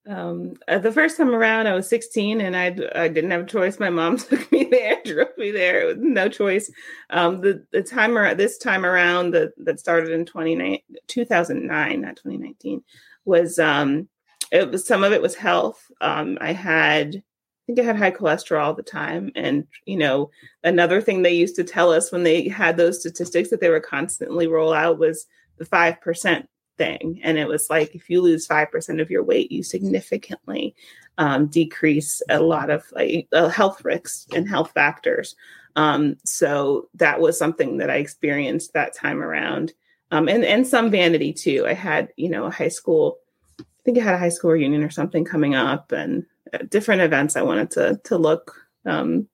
Um, 0.08 0.54
uh, 0.66 0.78
the 0.78 0.92
first 0.92 1.16
time 1.16 1.34
around, 1.34 1.66
I 1.66 1.74
was 1.74 1.88
16 1.88 2.40
and 2.40 2.56
I 2.56 2.74
I 2.94 3.08
didn't 3.08 3.30
have 3.32 3.42
a 3.42 3.46
choice. 3.46 3.78
My 3.78 3.90
mom 3.90 4.16
took 4.18 4.50
me 4.50 4.64
there, 4.64 4.98
drove 5.04 5.36
me 5.36 5.50
there 5.50 5.86
with 5.86 5.98
no 5.98 6.28
choice. 6.28 6.70
Um, 7.10 7.40
the 7.40 7.66
the 7.72 7.82
time 7.82 8.16
ar- 8.16 8.34
this 8.34 8.58
time 8.58 8.86
around 8.86 9.32
that 9.32 9.52
that 9.64 9.80
started 9.80 10.10
in 10.10 10.24
29 10.24 10.78
2009, 11.06 12.00
not 12.00 12.16
2019, 12.16 12.82
was 13.24 13.58
um, 13.58 14.08
it 14.50 14.70
was 14.70 14.86
some 14.86 15.04
of 15.04 15.12
it 15.12 15.22
was 15.22 15.34
health. 15.34 15.90
Um, 16.00 16.38
I 16.40 16.52
had 16.52 17.16
I 17.16 17.22
think 17.66 17.78
I 17.80 17.82
had 17.82 17.96
high 17.96 18.10
cholesterol 18.10 18.62
all 18.62 18.74
the 18.74 18.82
time, 18.82 19.30
and 19.36 19.66
you 19.84 19.98
know 19.98 20.30
another 20.64 21.02
thing 21.02 21.20
they 21.22 21.34
used 21.34 21.56
to 21.56 21.64
tell 21.64 21.92
us 21.92 22.10
when 22.10 22.22
they 22.22 22.48
had 22.48 22.76
those 22.76 23.00
statistics 23.00 23.50
that 23.50 23.60
they 23.60 23.68
were 23.68 23.80
constantly 23.80 24.46
roll 24.46 24.72
out 24.72 24.98
was 24.98 25.26
the 25.58 25.66
five 25.66 26.00
percent 26.00 26.48
thing. 26.80 27.20
And 27.22 27.36
it 27.36 27.46
was 27.46 27.68
like 27.68 27.94
if 27.94 28.08
you 28.08 28.22
lose 28.22 28.48
5% 28.48 29.02
of 29.02 29.10
your 29.10 29.22
weight, 29.22 29.52
you 29.52 29.62
significantly 29.62 30.74
um, 31.18 31.46
decrease 31.46 32.22
a 32.30 32.40
lot 32.40 32.70
of 32.70 32.82
like 32.92 33.28
uh, 33.34 33.50
health 33.50 33.84
risks 33.84 34.26
and 34.34 34.48
health 34.48 34.70
factors. 34.72 35.36
Um, 35.76 36.16
so 36.24 36.88
that 36.94 37.20
was 37.20 37.38
something 37.38 37.76
that 37.76 37.90
I 37.90 37.96
experienced 37.96 38.72
that 38.72 38.96
time 38.96 39.22
around. 39.22 39.74
Um, 40.10 40.26
and, 40.26 40.42
and 40.42 40.66
some 40.66 40.90
vanity 40.90 41.34
too. 41.34 41.66
I 41.68 41.74
had, 41.74 42.08
you 42.16 42.30
know, 42.30 42.46
a 42.46 42.50
high 42.50 42.68
school, 42.68 43.18
I 43.60 43.64
think 43.84 43.98
I 43.98 44.02
had 44.02 44.14
a 44.14 44.18
high 44.18 44.30
school 44.30 44.52
reunion 44.52 44.82
or 44.82 44.90
something 44.90 45.26
coming 45.26 45.54
up 45.54 45.92
and 45.92 46.24
uh, 46.54 46.58
different 46.70 47.02
events 47.02 47.36
I 47.36 47.42
wanted 47.42 47.70
to, 47.72 48.00
to 48.04 48.16
look 48.16 48.54
um, 48.86 49.28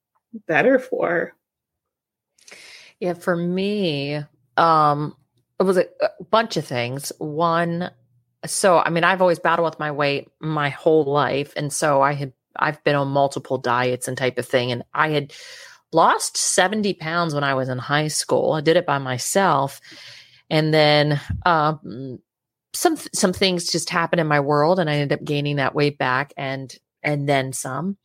better 0.48 0.80
for. 0.80 1.32
Yeah, 2.98 3.14
for 3.14 3.36
me, 3.36 4.20
um, 4.56 5.14
it 5.58 5.62
was 5.62 5.78
a, 5.78 5.86
bunch 6.30 6.56
of 6.56 6.66
things. 6.66 7.12
One, 7.18 7.90
so 8.44 8.78
I 8.78 8.90
mean, 8.90 9.04
I've 9.04 9.22
always 9.22 9.38
battled 9.38 9.66
with 9.66 9.78
my 9.78 9.90
weight 9.90 10.28
my 10.40 10.68
whole 10.68 11.04
life, 11.04 11.52
and 11.56 11.72
so 11.72 12.02
I 12.02 12.12
had 12.12 12.32
I've 12.56 12.82
been 12.84 12.94
on 12.94 13.08
multiple 13.08 13.58
diets 13.58 14.08
and 14.08 14.16
type 14.16 14.38
of 14.38 14.46
thing, 14.46 14.70
and 14.72 14.82
I 14.94 15.10
had 15.10 15.32
lost 15.92 16.36
seventy 16.36 16.94
pounds 16.94 17.34
when 17.34 17.44
I 17.44 17.54
was 17.54 17.68
in 17.68 17.78
high 17.78 18.08
school. 18.08 18.52
I 18.52 18.60
did 18.60 18.76
it 18.76 18.86
by 18.86 18.98
myself, 18.98 19.80
and 20.50 20.72
then 20.74 21.20
um, 21.44 22.18
some 22.74 22.96
some 23.14 23.32
things 23.32 23.72
just 23.72 23.90
happened 23.90 24.20
in 24.20 24.26
my 24.26 24.40
world, 24.40 24.78
and 24.78 24.90
I 24.90 24.94
ended 24.94 25.18
up 25.18 25.24
gaining 25.24 25.56
that 25.56 25.74
weight 25.74 25.98
back, 25.98 26.32
and 26.36 26.74
and 27.02 27.28
then 27.28 27.52
some, 27.52 27.96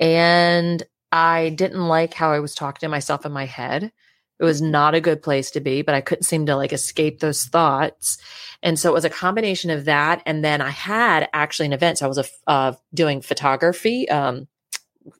and 0.00 0.82
I 1.12 1.50
didn't 1.50 1.86
like 1.86 2.14
how 2.14 2.32
I 2.32 2.40
was 2.40 2.54
talking 2.54 2.80
to 2.80 2.88
myself 2.88 3.26
in 3.26 3.32
my 3.32 3.46
head. 3.46 3.92
It 4.40 4.44
was 4.44 4.62
not 4.62 4.94
a 4.94 5.00
good 5.00 5.22
place 5.22 5.50
to 5.52 5.60
be, 5.60 5.82
but 5.82 5.94
I 5.94 6.00
couldn't 6.00 6.24
seem 6.24 6.46
to 6.46 6.56
like 6.56 6.72
escape 6.72 7.20
those 7.20 7.44
thoughts. 7.44 8.18
And 8.62 8.78
so 8.78 8.90
it 8.90 8.94
was 8.94 9.04
a 9.04 9.10
combination 9.10 9.70
of 9.70 9.84
that. 9.86 10.22
And 10.26 10.44
then 10.44 10.60
I 10.60 10.70
had 10.70 11.28
actually 11.32 11.66
an 11.66 11.72
event. 11.72 11.98
So 11.98 12.06
I 12.06 12.08
was 12.08 12.18
a, 12.18 12.24
uh, 12.46 12.72
doing 12.94 13.20
photography, 13.20 14.08
um, 14.08 14.48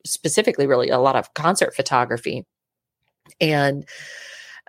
specifically, 0.04 0.66
really 0.66 0.88
a 0.90 0.98
lot 0.98 1.16
of 1.16 1.34
concert 1.34 1.74
photography. 1.74 2.46
And 3.40 3.86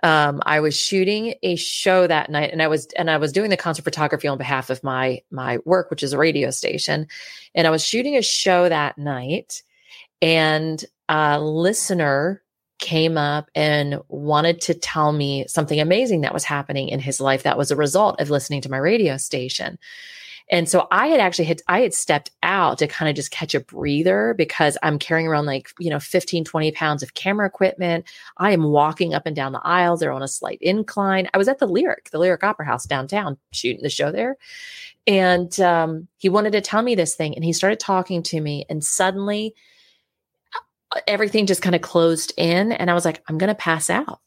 um, 0.02 0.40
I 0.46 0.60
was 0.60 0.78
shooting 0.78 1.34
a 1.42 1.56
show 1.56 2.06
that 2.06 2.30
night, 2.30 2.52
and 2.52 2.62
I 2.62 2.68
was 2.68 2.86
and 2.96 3.10
I 3.10 3.18
was 3.18 3.32
doing 3.32 3.50
the 3.50 3.56
concert 3.56 3.82
photography 3.82 4.28
on 4.28 4.38
behalf 4.38 4.70
of 4.70 4.82
my 4.82 5.20
my 5.30 5.58
work, 5.64 5.90
which 5.90 6.02
is 6.02 6.12
a 6.12 6.18
radio 6.18 6.50
station. 6.50 7.06
And 7.54 7.66
I 7.66 7.70
was 7.70 7.84
shooting 7.84 8.16
a 8.16 8.22
show 8.22 8.68
that 8.68 8.96
night, 8.96 9.62
and 10.22 10.82
a 11.08 11.40
listener 11.40 12.42
came 12.80 13.16
up 13.16 13.50
and 13.54 14.00
wanted 14.08 14.60
to 14.62 14.74
tell 14.74 15.12
me 15.12 15.44
something 15.46 15.80
amazing 15.80 16.22
that 16.22 16.34
was 16.34 16.44
happening 16.44 16.88
in 16.88 17.00
his 17.00 17.20
life 17.20 17.42
that 17.44 17.58
was 17.58 17.70
a 17.70 17.76
result 17.76 18.20
of 18.20 18.30
listening 18.30 18.60
to 18.62 18.70
my 18.70 18.78
radio 18.78 19.16
station. 19.16 19.78
And 20.52 20.68
so 20.68 20.88
I 20.90 21.06
had 21.06 21.20
actually 21.20 21.44
had 21.44 21.62
I 21.68 21.80
had 21.80 21.94
stepped 21.94 22.32
out 22.42 22.78
to 22.78 22.88
kind 22.88 23.08
of 23.08 23.14
just 23.14 23.30
catch 23.30 23.54
a 23.54 23.60
breather 23.60 24.34
because 24.36 24.76
I'm 24.82 24.98
carrying 24.98 25.28
around 25.28 25.46
like, 25.46 25.70
you 25.78 25.90
know, 25.90 26.00
15, 26.00 26.44
20 26.44 26.72
pounds 26.72 27.04
of 27.04 27.14
camera 27.14 27.46
equipment. 27.46 28.04
I 28.36 28.50
am 28.50 28.64
walking 28.64 29.14
up 29.14 29.26
and 29.26 29.36
down 29.36 29.52
the 29.52 29.64
aisles. 29.64 30.00
They're 30.00 30.10
on 30.10 30.24
a 30.24 30.28
slight 30.28 30.58
incline. 30.60 31.28
I 31.32 31.38
was 31.38 31.46
at 31.46 31.60
the 31.60 31.68
Lyric, 31.68 32.10
the 32.10 32.18
Lyric 32.18 32.42
Opera 32.42 32.66
House 32.66 32.84
downtown, 32.84 33.38
shooting 33.52 33.82
the 33.82 33.90
show 33.90 34.10
there. 34.10 34.36
And 35.06 35.58
um, 35.60 36.08
he 36.18 36.28
wanted 36.28 36.52
to 36.52 36.60
tell 36.60 36.82
me 36.82 36.96
this 36.96 37.14
thing. 37.14 37.36
And 37.36 37.44
he 37.44 37.52
started 37.52 37.78
talking 37.78 38.22
to 38.24 38.40
me. 38.40 38.64
And 38.68 38.82
suddenly 38.82 39.54
everything 41.06 41.46
just 41.46 41.62
kind 41.62 41.74
of 41.74 41.82
closed 41.82 42.32
in 42.36 42.72
and 42.72 42.90
i 42.90 42.94
was 42.94 43.04
like 43.04 43.22
i'm 43.28 43.38
going 43.38 43.48
to 43.48 43.54
pass 43.54 43.90
out. 43.90 44.20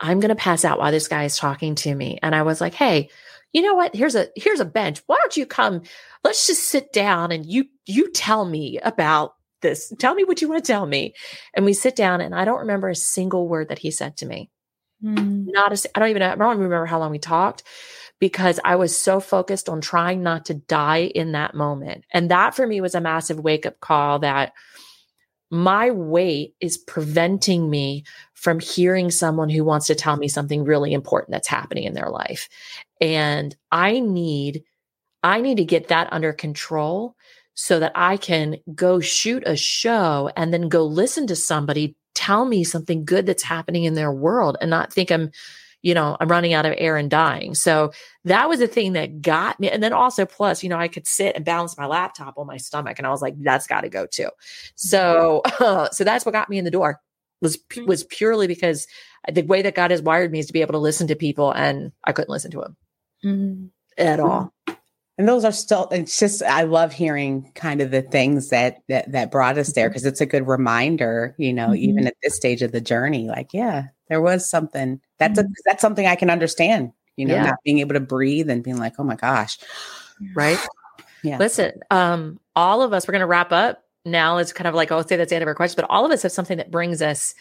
I'm 0.00 0.20
going 0.20 0.28
to 0.28 0.36
pass 0.36 0.64
out 0.64 0.78
while 0.78 0.92
this 0.92 1.08
guy 1.08 1.24
is 1.24 1.36
talking 1.36 1.74
to 1.76 1.94
me. 1.94 2.18
And 2.22 2.34
i 2.34 2.42
was 2.42 2.60
like 2.60 2.74
hey 2.74 3.10
you 3.52 3.62
know 3.62 3.74
what? 3.74 3.94
Here's 3.94 4.14
a 4.14 4.28
here's 4.36 4.60
a 4.60 4.64
bench. 4.64 5.02
Why 5.06 5.16
don't 5.20 5.36
you 5.36 5.46
come? 5.46 5.82
Let's 6.22 6.46
just 6.46 6.64
sit 6.64 6.92
down 6.92 7.32
and 7.32 7.46
you 7.46 7.66
you 7.86 8.10
tell 8.12 8.44
me 8.44 8.78
about 8.82 9.34
this. 9.62 9.92
Tell 9.98 10.14
me 10.14 10.24
what 10.24 10.42
you 10.42 10.48
want 10.48 10.64
to 10.64 10.72
tell 10.72 10.86
me. 10.86 11.14
And 11.54 11.64
we 11.64 11.72
sit 11.72 11.96
down 11.96 12.20
and 12.20 12.34
i 12.34 12.44
don't 12.44 12.60
remember 12.60 12.88
a 12.88 12.94
single 12.94 13.48
word 13.48 13.68
that 13.68 13.78
he 13.78 13.90
said 13.90 14.16
to 14.18 14.26
me. 14.26 14.50
Hmm. 15.02 15.46
Not 15.46 15.72
a 15.72 15.90
i 15.94 16.00
don't 16.00 16.10
even 16.10 16.22
i 16.22 16.34
don't 16.34 16.52
even 16.52 16.64
remember 16.64 16.86
how 16.86 16.98
long 16.98 17.10
we 17.10 17.18
talked 17.18 17.62
because 18.20 18.60
i 18.64 18.76
was 18.76 18.98
so 18.98 19.20
focused 19.20 19.68
on 19.68 19.80
trying 19.80 20.22
not 20.22 20.46
to 20.46 20.54
die 20.54 21.10
in 21.14 21.32
that 21.32 21.54
moment. 21.54 22.04
And 22.12 22.30
that 22.30 22.54
for 22.54 22.66
me 22.66 22.80
was 22.80 22.94
a 22.94 23.00
massive 23.00 23.40
wake 23.40 23.64
up 23.64 23.80
call 23.80 24.18
that 24.20 24.52
my 25.50 25.90
weight 25.90 26.54
is 26.60 26.76
preventing 26.76 27.70
me 27.70 28.04
from 28.34 28.60
hearing 28.60 29.10
someone 29.10 29.48
who 29.48 29.64
wants 29.64 29.86
to 29.86 29.94
tell 29.94 30.16
me 30.16 30.28
something 30.28 30.64
really 30.64 30.92
important 30.92 31.30
that's 31.30 31.48
happening 31.48 31.84
in 31.84 31.94
their 31.94 32.10
life. 32.10 32.48
And 33.00 33.56
i 33.70 34.00
need 34.00 34.64
i 35.22 35.40
need 35.40 35.56
to 35.58 35.64
get 35.64 35.88
that 35.88 36.12
under 36.12 36.32
control 36.32 37.14
so 37.54 37.78
that 37.78 37.92
i 37.94 38.16
can 38.16 38.56
go 38.74 38.98
shoot 38.98 39.42
a 39.46 39.56
show 39.56 40.30
and 40.36 40.52
then 40.52 40.68
go 40.68 40.84
listen 40.84 41.26
to 41.26 41.36
somebody 41.36 41.96
tell 42.18 42.44
me 42.44 42.64
something 42.64 43.04
good 43.04 43.26
that's 43.26 43.44
happening 43.44 43.84
in 43.84 43.94
their 43.94 44.10
world 44.10 44.56
and 44.60 44.70
not 44.70 44.92
think 44.92 45.12
I'm, 45.12 45.30
you 45.82 45.94
know, 45.94 46.16
I'm 46.20 46.28
running 46.28 46.52
out 46.54 46.66
of 46.66 46.74
air 46.76 46.96
and 46.96 47.10
dying. 47.10 47.54
So 47.54 47.92
that 48.24 48.48
was 48.48 48.58
the 48.58 48.66
thing 48.66 48.94
that 48.94 49.22
got 49.22 49.60
me. 49.60 49.70
And 49.70 49.82
then 49.82 49.92
also, 49.92 50.26
plus, 50.26 50.62
you 50.62 50.68
know, 50.68 50.76
I 50.78 50.88
could 50.88 51.06
sit 51.06 51.36
and 51.36 51.44
balance 51.44 51.78
my 51.78 51.86
laptop 51.86 52.36
on 52.36 52.46
my 52.46 52.56
stomach, 52.56 52.98
and 52.98 53.06
I 53.06 53.10
was 53.10 53.22
like, 53.22 53.34
that's 53.40 53.66
got 53.66 53.82
to 53.82 53.88
go 53.88 54.06
too. 54.06 54.30
So, 54.74 55.42
uh, 55.60 55.88
so 55.92 56.04
that's 56.04 56.24
what 56.26 56.32
got 56.32 56.50
me 56.50 56.58
in 56.58 56.64
the 56.64 56.70
door. 56.70 57.00
Was 57.40 57.58
was 57.86 58.02
purely 58.04 58.48
because 58.48 58.88
the 59.32 59.42
way 59.42 59.62
that 59.62 59.76
God 59.76 59.92
has 59.92 60.02
wired 60.02 60.32
me 60.32 60.40
is 60.40 60.46
to 60.46 60.52
be 60.52 60.60
able 60.60 60.72
to 60.72 60.78
listen 60.78 61.06
to 61.06 61.14
people, 61.14 61.52
and 61.52 61.92
I 62.04 62.12
couldn't 62.12 62.32
listen 62.32 62.50
to 62.52 62.62
him 62.62 62.76
Mm-hmm. 63.24 63.66
at 63.96 64.20
all. 64.20 64.52
And 65.18 65.28
those 65.28 65.44
are 65.44 65.52
still 65.52 65.88
it's 65.90 66.18
just 66.18 66.42
I 66.44 66.62
love 66.62 66.92
hearing 66.92 67.50
kind 67.56 67.80
of 67.80 67.90
the 67.90 68.02
things 68.02 68.50
that 68.50 68.82
that 68.88 69.10
that 69.10 69.30
brought 69.32 69.58
us 69.58 69.72
there 69.72 69.88
because 69.90 70.06
it's 70.06 70.20
a 70.20 70.26
good 70.26 70.46
reminder, 70.46 71.34
you 71.38 71.52
know, 71.52 71.74
even 71.74 72.06
at 72.06 72.14
this 72.22 72.36
stage 72.36 72.62
of 72.62 72.70
the 72.72 72.80
journey 72.80 73.26
like 73.28 73.52
yeah, 73.52 73.86
there 74.08 74.22
was 74.22 74.48
something 74.48 75.00
that's 75.18 75.38
a, 75.40 75.44
that's 75.66 75.82
something 75.82 76.06
I 76.06 76.14
can 76.14 76.30
understand, 76.30 76.92
you 77.16 77.26
know, 77.26 77.34
Yeah. 77.34 77.46
not 77.46 77.58
being 77.64 77.80
able 77.80 77.94
to 77.94 78.00
breathe 78.00 78.48
and 78.48 78.62
being 78.62 78.78
like, 78.78 78.94
"Oh 78.98 79.04
my 79.04 79.16
gosh." 79.16 79.58
right? 80.34 80.58
Yeah. 81.22 81.38
Listen, 81.38 81.72
um, 81.90 82.38
all 82.54 82.80
of 82.82 82.92
us, 82.92 83.06
we're 83.08 83.12
going 83.12 83.20
to 83.20 83.26
wrap 83.26 83.52
up 83.52 83.84
now. 84.04 84.38
It's 84.38 84.52
kind 84.52 84.66
of 84.68 84.74
like, 84.74 84.92
I'll 84.92 85.06
say 85.06 85.16
that's 85.16 85.30
the 85.30 85.36
end 85.36 85.42
of 85.42 85.48
our 85.48 85.54
question, 85.54 85.76
but 85.76 85.90
all 85.90 86.04
of 86.04 86.12
us 86.12 86.22
have 86.22 86.32
something 86.32 86.58
that 86.58 86.70
brings 86.70 87.02
us 87.02 87.34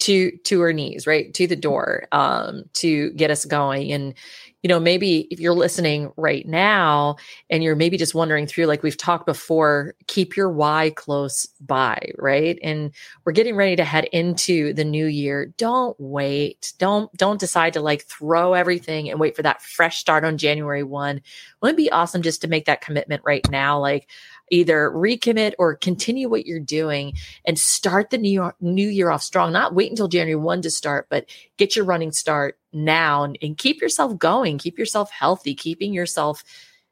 to 0.00 0.30
to 0.44 0.60
our 0.60 0.72
knees, 0.72 1.06
right? 1.06 1.32
To 1.34 1.46
the 1.46 1.56
door, 1.56 2.06
um, 2.12 2.64
to 2.74 3.10
get 3.12 3.30
us 3.30 3.44
going. 3.46 3.90
And, 3.92 4.14
you 4.62 4.68
know, 4.68 4.78
maybe 4.80 5.26
if 5.30 5.40
you're 5.40 5.54
listening 5.54 6.12
right 6.16 6.46
now 6.46 7.16
and 7.48 7.62
you're 7.62 7.76
maybe 7.76 7.96
just 7.96 8.14
wondering 8.14 8.46
through, 8.46 8.66
like 8.66 8.82
we've 8.82 8.96
talked 8.96 9.26
before, 9.26 9.94
keep 10.06 10.36
your 10.36 10.50
why 10.50 10.92
close 10.96 11.46
by, 11.60 12.12
right? 12.18 12.58
And 12.62 12.92
we're 13.24 13.32
getting 13.32 13.56
ready 13.56 13.76
to 13.76 13.84
head 13.84 14.04
into 14.12 14.72
the 14.74 14.84
new 14.84 15.06
year. 15.06 15.46
Don't 15.56 15.96
wait. 15.98 16.72
Don't 16.78 17.14
don't 17.16 17.40
decide 17.40 17.72
to 17.74 17.80
like 17.80 18.04
throw 18.04 18.54
everything 18.54 19.08
and 19.10 19.18
wait 19.18 19.36
for 19.36 19.42
that 19.42 19.62
fresh 19.62 19.98
start 19.98 20.24
on 20.24 20.38
January 20.38 20.82
1 20.82 21.20
wouldn't 21.60 21.78
it 21.78 21.82
be 21.82 21.90
awesome 21.90 22.22
just 22.22 22.40
to 22.42 22.48
make 22.48 22.64
that 22.64 22.80
commitment 22.80 23.22
right 23.24 23.48
now 23.50 23.78
like 23.78 24.08
either 24.50 24.90
recommit 24.90 25.52
or 25.58 25.74
continue 25.76 26.28
what 26.28 26.44
you're 26.46 26.60
doing 26.60 27.14
and 27.44 27.58
start 27.58 28.10
the 28.10 28.18
new 28.18 28.30
year, 28.30 28.54
new 28.60 28.88
year 28.88 29.10
off 29.10 29.22
strong. 29.22 29.52
Not 29.52 29.74
wait 29.74 29.90
until 29.90 30.08
january 30.08 30.36
1 30.36 30.62
to 30.62 30.70
start 30.70 31.06
but 31.08 31.26
get 31.56 31.74
your 31.76 31.84
running 31.84 32.12
start 32.12 32.58
now 32.72 33.22
and, 33.24 33.38
and 33.42 33.56
keep 33.56 33.80
yourself 33.80 34.16
going 34.18 34.58
keep 34.58 34.78
yourself 34.78 35.10
healthy 35.10 35.54
keeping 35.54 35.92
yourself 35.92 36.44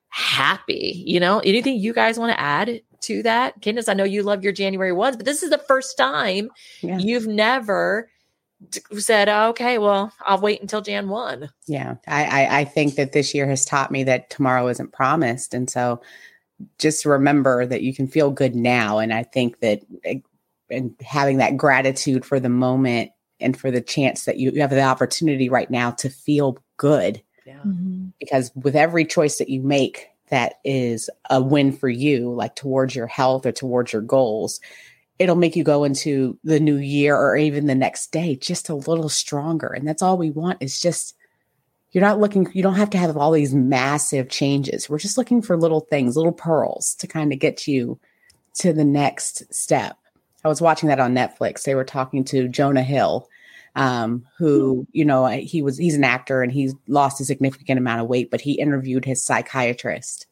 happy 0.08 1.02
you 1.06 1.20
know? 1.20 1.40
Anything 1.40 1.76
you 1.76 1.92
guys 1.92 2.18
want 2.18 2.32
to 2.32 2.40
add 2.40 2.80
to 3.02 3.22
that? 3.24 3.60
Candace 3.60 3.88
i 3.88 3.94
know 3.94 4.04
you 4.04 4.22
love 4.22 4.42
your 4.42 4.52
january 4.52 4.92
ones 4.92 5.16
but 5.16 5.26
this 5.26 5.42
is 5.42 5.50
the 5.50 5.58
first 5.58 5.96
time 5.98 6.50
Yeah. 6.80 6.98
you've 6.98 7.26
never 7.26 8.10
said 8.98 9.28
okay 9.28 9.78
well 9.78 10.12
i'll 10.22 10.40
wait 10.40 10.60
until 10.60 10.80
jan 10.80 11.08
1 11.08 11.48
Yeah, 11.68 11.94
I, 12.08 12.24
I 12.24 12.58
I 12.60 12.64
think 12.64 12.96
that 12.96 13.12
this 13.12 13.32
year 13.34 13.46
has 13.48 13.64
taught 13.64 13.92
me 13.92 14.02
that 14.04 14.30
tomorrow 14.30 14.66
isn't 14.68 14.92
promised, 14.92 15.54
and 15.54 15.70
so 15.70 16.00
just 16.78 17.04
remember 17.04 17.66
that 17.66 17.82
you 17.82 17.94
can 17.94 18.08
feel 18.08 18.30
good 18.30 18.54
now. 18.54 18.98
And 18.98 19.12
I 19.12 19.22
think 19.22 19.60
that 19.60 19.82
eh, 20.04 20.20
and 20.70 20.94
having 21.00 21.38
that 21.38 21.56
gratitude 21.56 22.26
for 22.26 22.38
the 22.38 22.48
moment 22.48 23.10
and 23.40 23.56
for 23.56 23.70
the 23.70 23.80
chance 23.80 24.24
that 24.24 24.38
you, 24.38 24.50
you 24.50 24.60
have 24.60 24.70
the 24.70 24.82
opportunity 24.82 25.48
right 25.48 25.70
now 25.70 25.92
to 25.92 26.10
feel 26.10 26.58
good, 26.76 27.22
yeah 27.46 27.62
because 28.18 28.50
with 28.54 28.76
every 28.76 29.04
choice 29.04 29.38
that 29.38 29.48
you 29.48 29.62
make, 29.62 30.08
that 30.30 30.54
is 30.64 31.08
a 31.30 31.42
win 31.42 31.72
for 31.72 31.88
you, 31.88 32.32
like 32.34 32.54
towards 32.54 32.94
your 32.94 33.06
health 33.06 33.46
or 33.46 33.52
towards 33.52 33.92
your 33.92 34.02
goals. 34.02 34.60
It'll 35.18 35.36
make 35.36 35.56
you 35.56 35.64
go 35.64 35.84
into 35.84 36.38
the 36.44 36.60
new 36.60 36.76
year 36.76 37.16
or 37.16 37.36
even 37.36 37.66
the 37.66 37.74
next 37.74 38.12
day 38.12 38.36
just 38.36 38.68
a 38.68 38.74
little 38.74 39.08
stronger. 39.08 39.68
And 39.68 39.86
that's 39.86 40.02
all 40.02 40.16
we 40.16 40.30
want 40.30 40.62
is 40.62 40.80
just 40.80 41.16
you're 41.92 42.04
not 42.04 42.20
looking 42.20 42.48
you 42.52 42.62
don't 42.62 42.74
have 42.74 42.90
to 42.90 42.98
have 42.98 43.16
all 43.16 43.32
these 43.32 43.54
massive 43.54 44.28
changes. 44.28 44.88
We're 44.88 44.98
just 44.98 45.18
looking 45.18 45.42
for 45.42 45.56
little 45.56 45.80
things 45.80 46.16
little 46.16 46.32
pearls 46.32 46.94
to 46.96 47.06
kind 47.06 47.32
of 47.32 47.38
get 47.38 47.66
you 47.66 47.98
to 48.54 48.72
the 48.72 48.84
next 48.84 49.52
step. 49.54 49.96
I 50.44 50.48
was 50.48 50.60
watching 50.60 50.88
that 50.88 51.00
on 51.00 51.14
netflix. 51.14 51.62
They 51.62 51.74
were 51.74 51.84
talking 51.84 52.24
to 52.24 52.48
jonah 52.48 52.82
hill 52.82 53.28
um, 53.74 54.26
who 54.38 54.86
you 54.92 55.04
know 55.04 55.26
he 55.26 55.62
was 55.62 55.78
he's 55.78 55.94
an 55.94 56.04
actor 56.04 56.42
and 56.42 56.52
he's 56.52 56.74
lost 56.88 57.20
a 57.20 57.24
significant 57.24 57.78
amount 57.78 58.00
of 58.00 58.08
weight 58.08 58.30
but 58.30 58.40
he 58.40 58.52
interviewed 58.52 59.04
his 59.04 59.22
psychiatrist 59.22 60.26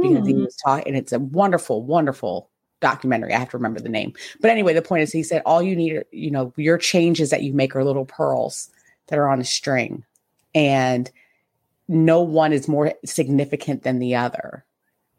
because 0.00 0.26
he 0.26 0.34
Hmm. 0.34 0.44
was 0.44 0.56
talking 0.56 0.88
and 0.88 0.96
it's 0.96 1.12
a 1.12 1.18
wonderful 1.18 1.82
wonderful 1.82 2.50
documentary. 2.80 3.32
I 3.32 3.38
have 3.38 3.48
to 3.50 3.56
remember 3.56 3.80
the 3.80 3.88
name. 3.88 4.12
But 4.40 4.50
anyway 4.50 4.74
the 4.74 4.82
point 4.82 5.02
is 5.02 5.12
he 5.12 5.22
said 5.22 5.42
all 5.44 5.62
you 5.62 5.74
need 5.74 5.92
are, 5.94 6.04
you 6.12 6.30
know 6.30 6.52
your 6.56 6.78
changes 6.78 7.30
that 7.30 7.42
you 7.42 7.52
make 7.52 7.74
are 7.74 7.84
little 7.84 8.04
pearls 8.04 8.70
that 9.08 9.18
are 9.18 9.28
on 9.28 9.40
a 9.40 9.44
string 9.44 10.04
and 10.54 11.10
no 11.88 12.20
one 12.20 12.52
is 12.52 12.68
more 12.68 12.94
significant 13.04 13.82
than 13.82 13.98
the 13.98 14.14
other. 14.14 14.64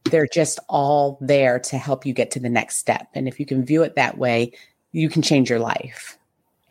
They're 0.05 0.27
just 0.27 0.59
all 0.69 1.17
there 1.21 1.59
to 1.59 1.77
help 1.77 2.05
you 2.05 2.13
get 2.13 2.31
to 2.31 2.39
the 2.39 2.49
next 2.49 2.77
step. 2.77 3.07
And 3.13 3.27
if 3.27 3.39
you 3.39 3.45
can 3.45 3.65
view 3.65 3.83
it 3.83 3.95
that 3.95 4.17
way, 4.17 4.53
you 4.91 5.09
can 5.09 5.21
change 5.21 5.49
your 5.49 5.59
life. 5.59 6.17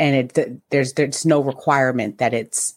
And 0.01 0.17
it 0.17 0.35
th- 0.35 0.53
there's 0.71 0.93
there's 0.95 1.25
no 1.27 1.41
requirement 1.41 2.19
that 2.19 2.33
it's 2.35 2.75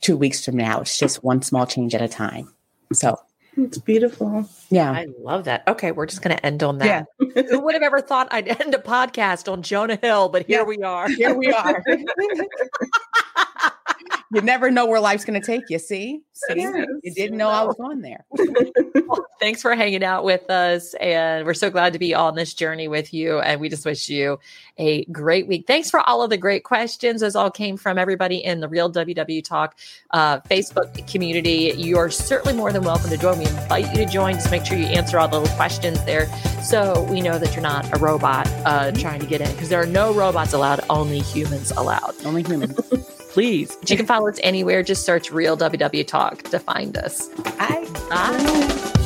two 0.00 0.16
weeks 0.16 0.44
from 0.44 0.56
now. 0.56 0.80
It's 0.80 0.98
just 0.98 1.22
one 1.24 1.42
small 1.42 1.66
change 1.66 1.94
at 1.94 2.02
a 2.02 2.08
time. 2.08 2.52
So 2.92 3.18
It's 3.56 3.78
beautiful. 3.78 4.48
yeah, 4.70 4.90
I 4.90 5.06
love 5.20 5.44
that. 5.44 5.66
Okay, 5.68 5.92
we're 5.92 6.06
just 6.06 6.22
going 6.22 6.36
to 6.36 6.44
end 6.46 6.62
on 6.62 6.78
that. 6.78 7.06
Who 7.18 7.60
would 7.60 7.74
have 7.74 7.82
ever 7.82 8.00
thought 8.00 8.28
I'd 8.32 8.48
end 8.48 8.74
a 8.74 8.78
podcast 8.78 9.50
on 9.50 9.62
Jonah 9.62 9.98
Hill? 10.00 10.28
But 10.28 10.46
here 10.46 10.60
Yeah. 10.60 10.64
we 10.64 10.82
are. 10.82 11.08
here 11.08 11.34
we 11.34 11.52
are. 11.52 11.82
you 14.32 14.40
never 14.40 14.70
know 14.70 14.86
where 14.86 15.00
life's 15.00 15.24
going 15.24 15.38
to 15.38 15.46
take 15.46 15.68
you. 15.68 15.78
See, 15.78 16.22
see, 16.32 16.54
Yes, 16.56 16.86
you 17.02 17.12
didn't 17.12 17.36
know 17.36 17.48
I 17.48 17.64
was 17.64 17.76
going 17.76 18.00
there. 18.00 18.24
Well, 19.04 19.26
thanks 19.40 19.60
for 19.60 19.74
hanging 19.74 20.02
out 20.02 20.24
with 20.24 20.48
us. 20.48 20.94
And 20.94 21.44
we're 21.44 21.52
so 21.52 21.68
glad 21.70 21.92
to 21.92 21.98
be 21.98 22.14
on 22.14 22.34
this 22.34 22.54
journey 22.54 22.88
with 22.88 23.12
you. 23.12 23.40
And 23.40 23.60
we 23.60 23.68
just 23.68 23.84
wish 23.84 24.08
you 24.08 24.38
a 24.78 25.04
great 25.06 25.46
week. 25.46 25.66
Thanks 25.66 25.90
for 25.90 26.00
all 26.00 26.22
of 26.22 26.30
the 26.30 26.38
great 26.38 26.64
questions. 26.64 27.20
Those 27.20 27.36
all 27.36 27.50
came 27.50 27.76
from 27.76 27.98
everybody 27.98 28.42
in 28.42 28.60
the 28.60 28.68
Real 28.68 28.90
WW 28.90 29.44
Talk 29.44 29.76
uh, 30.12 30.40
Facebook 30.40 31.06
community. 31.10 31.74
You 31.76 31.98
are 31.98 32.10
certainly 32.10 32.56
more 32.56 32.72
than 32.72 32.84
welcome 32.84 33.10
to 33.10 33.18
join. 33.18 33.38
We 33.38 33.46
invite 33.46 33.90
you 33.90 34.04
to 34.04 34.10
join. 34.10 34.34
Just 34.34 34.50
make 34.50 34.64
sure 34.64 34.78
you 34.78 34.86
answer 34.86 35.18
all 35.18 35.28
the 35.28 35.40
little 35.40 35.56
questions 35.56 36.02
there 36.04 36.26
so 36.62 37.02
we 37.10 37.20
know 37.20 37.38
that 37.38 37.52
you're 37.52 37.62
not 37.62 37.94
a 37.94 37.98
robot 37.98 38.48
uh, 38.64 38.92
trying 38.92 39.20
to 39.20 39.26
get 39.26 39.42
in 39.42 39.50
because 39.52 39.68
there 39.68 39.82
are 39.82 39.86
no 39.86 40.14
robots 40.14 40.54
allowed, 40.54 40.80
only 40.88 41.20
humans 41.20 41.70
allowed. 41.72 42.14
Only 42.24 42.42
human. 42.42 42.74
Please. 43.32 43.76
But 43.76 43.90
you 43.90 43.96
can 43.96 44.06
follow 44.06 44.28
us 44.28 44.38
anywhere. 44.42 44.82
Just 44.82 45.04
search 45.04 45.30
Real 45.30 45.56
WW 45.56 46.06
Talk 46.06 46.42
to 46.44 46.58
find 46.58 46.96
us. 46.98 47.30
I 47.58 47.86
Bye. 48.10 49.01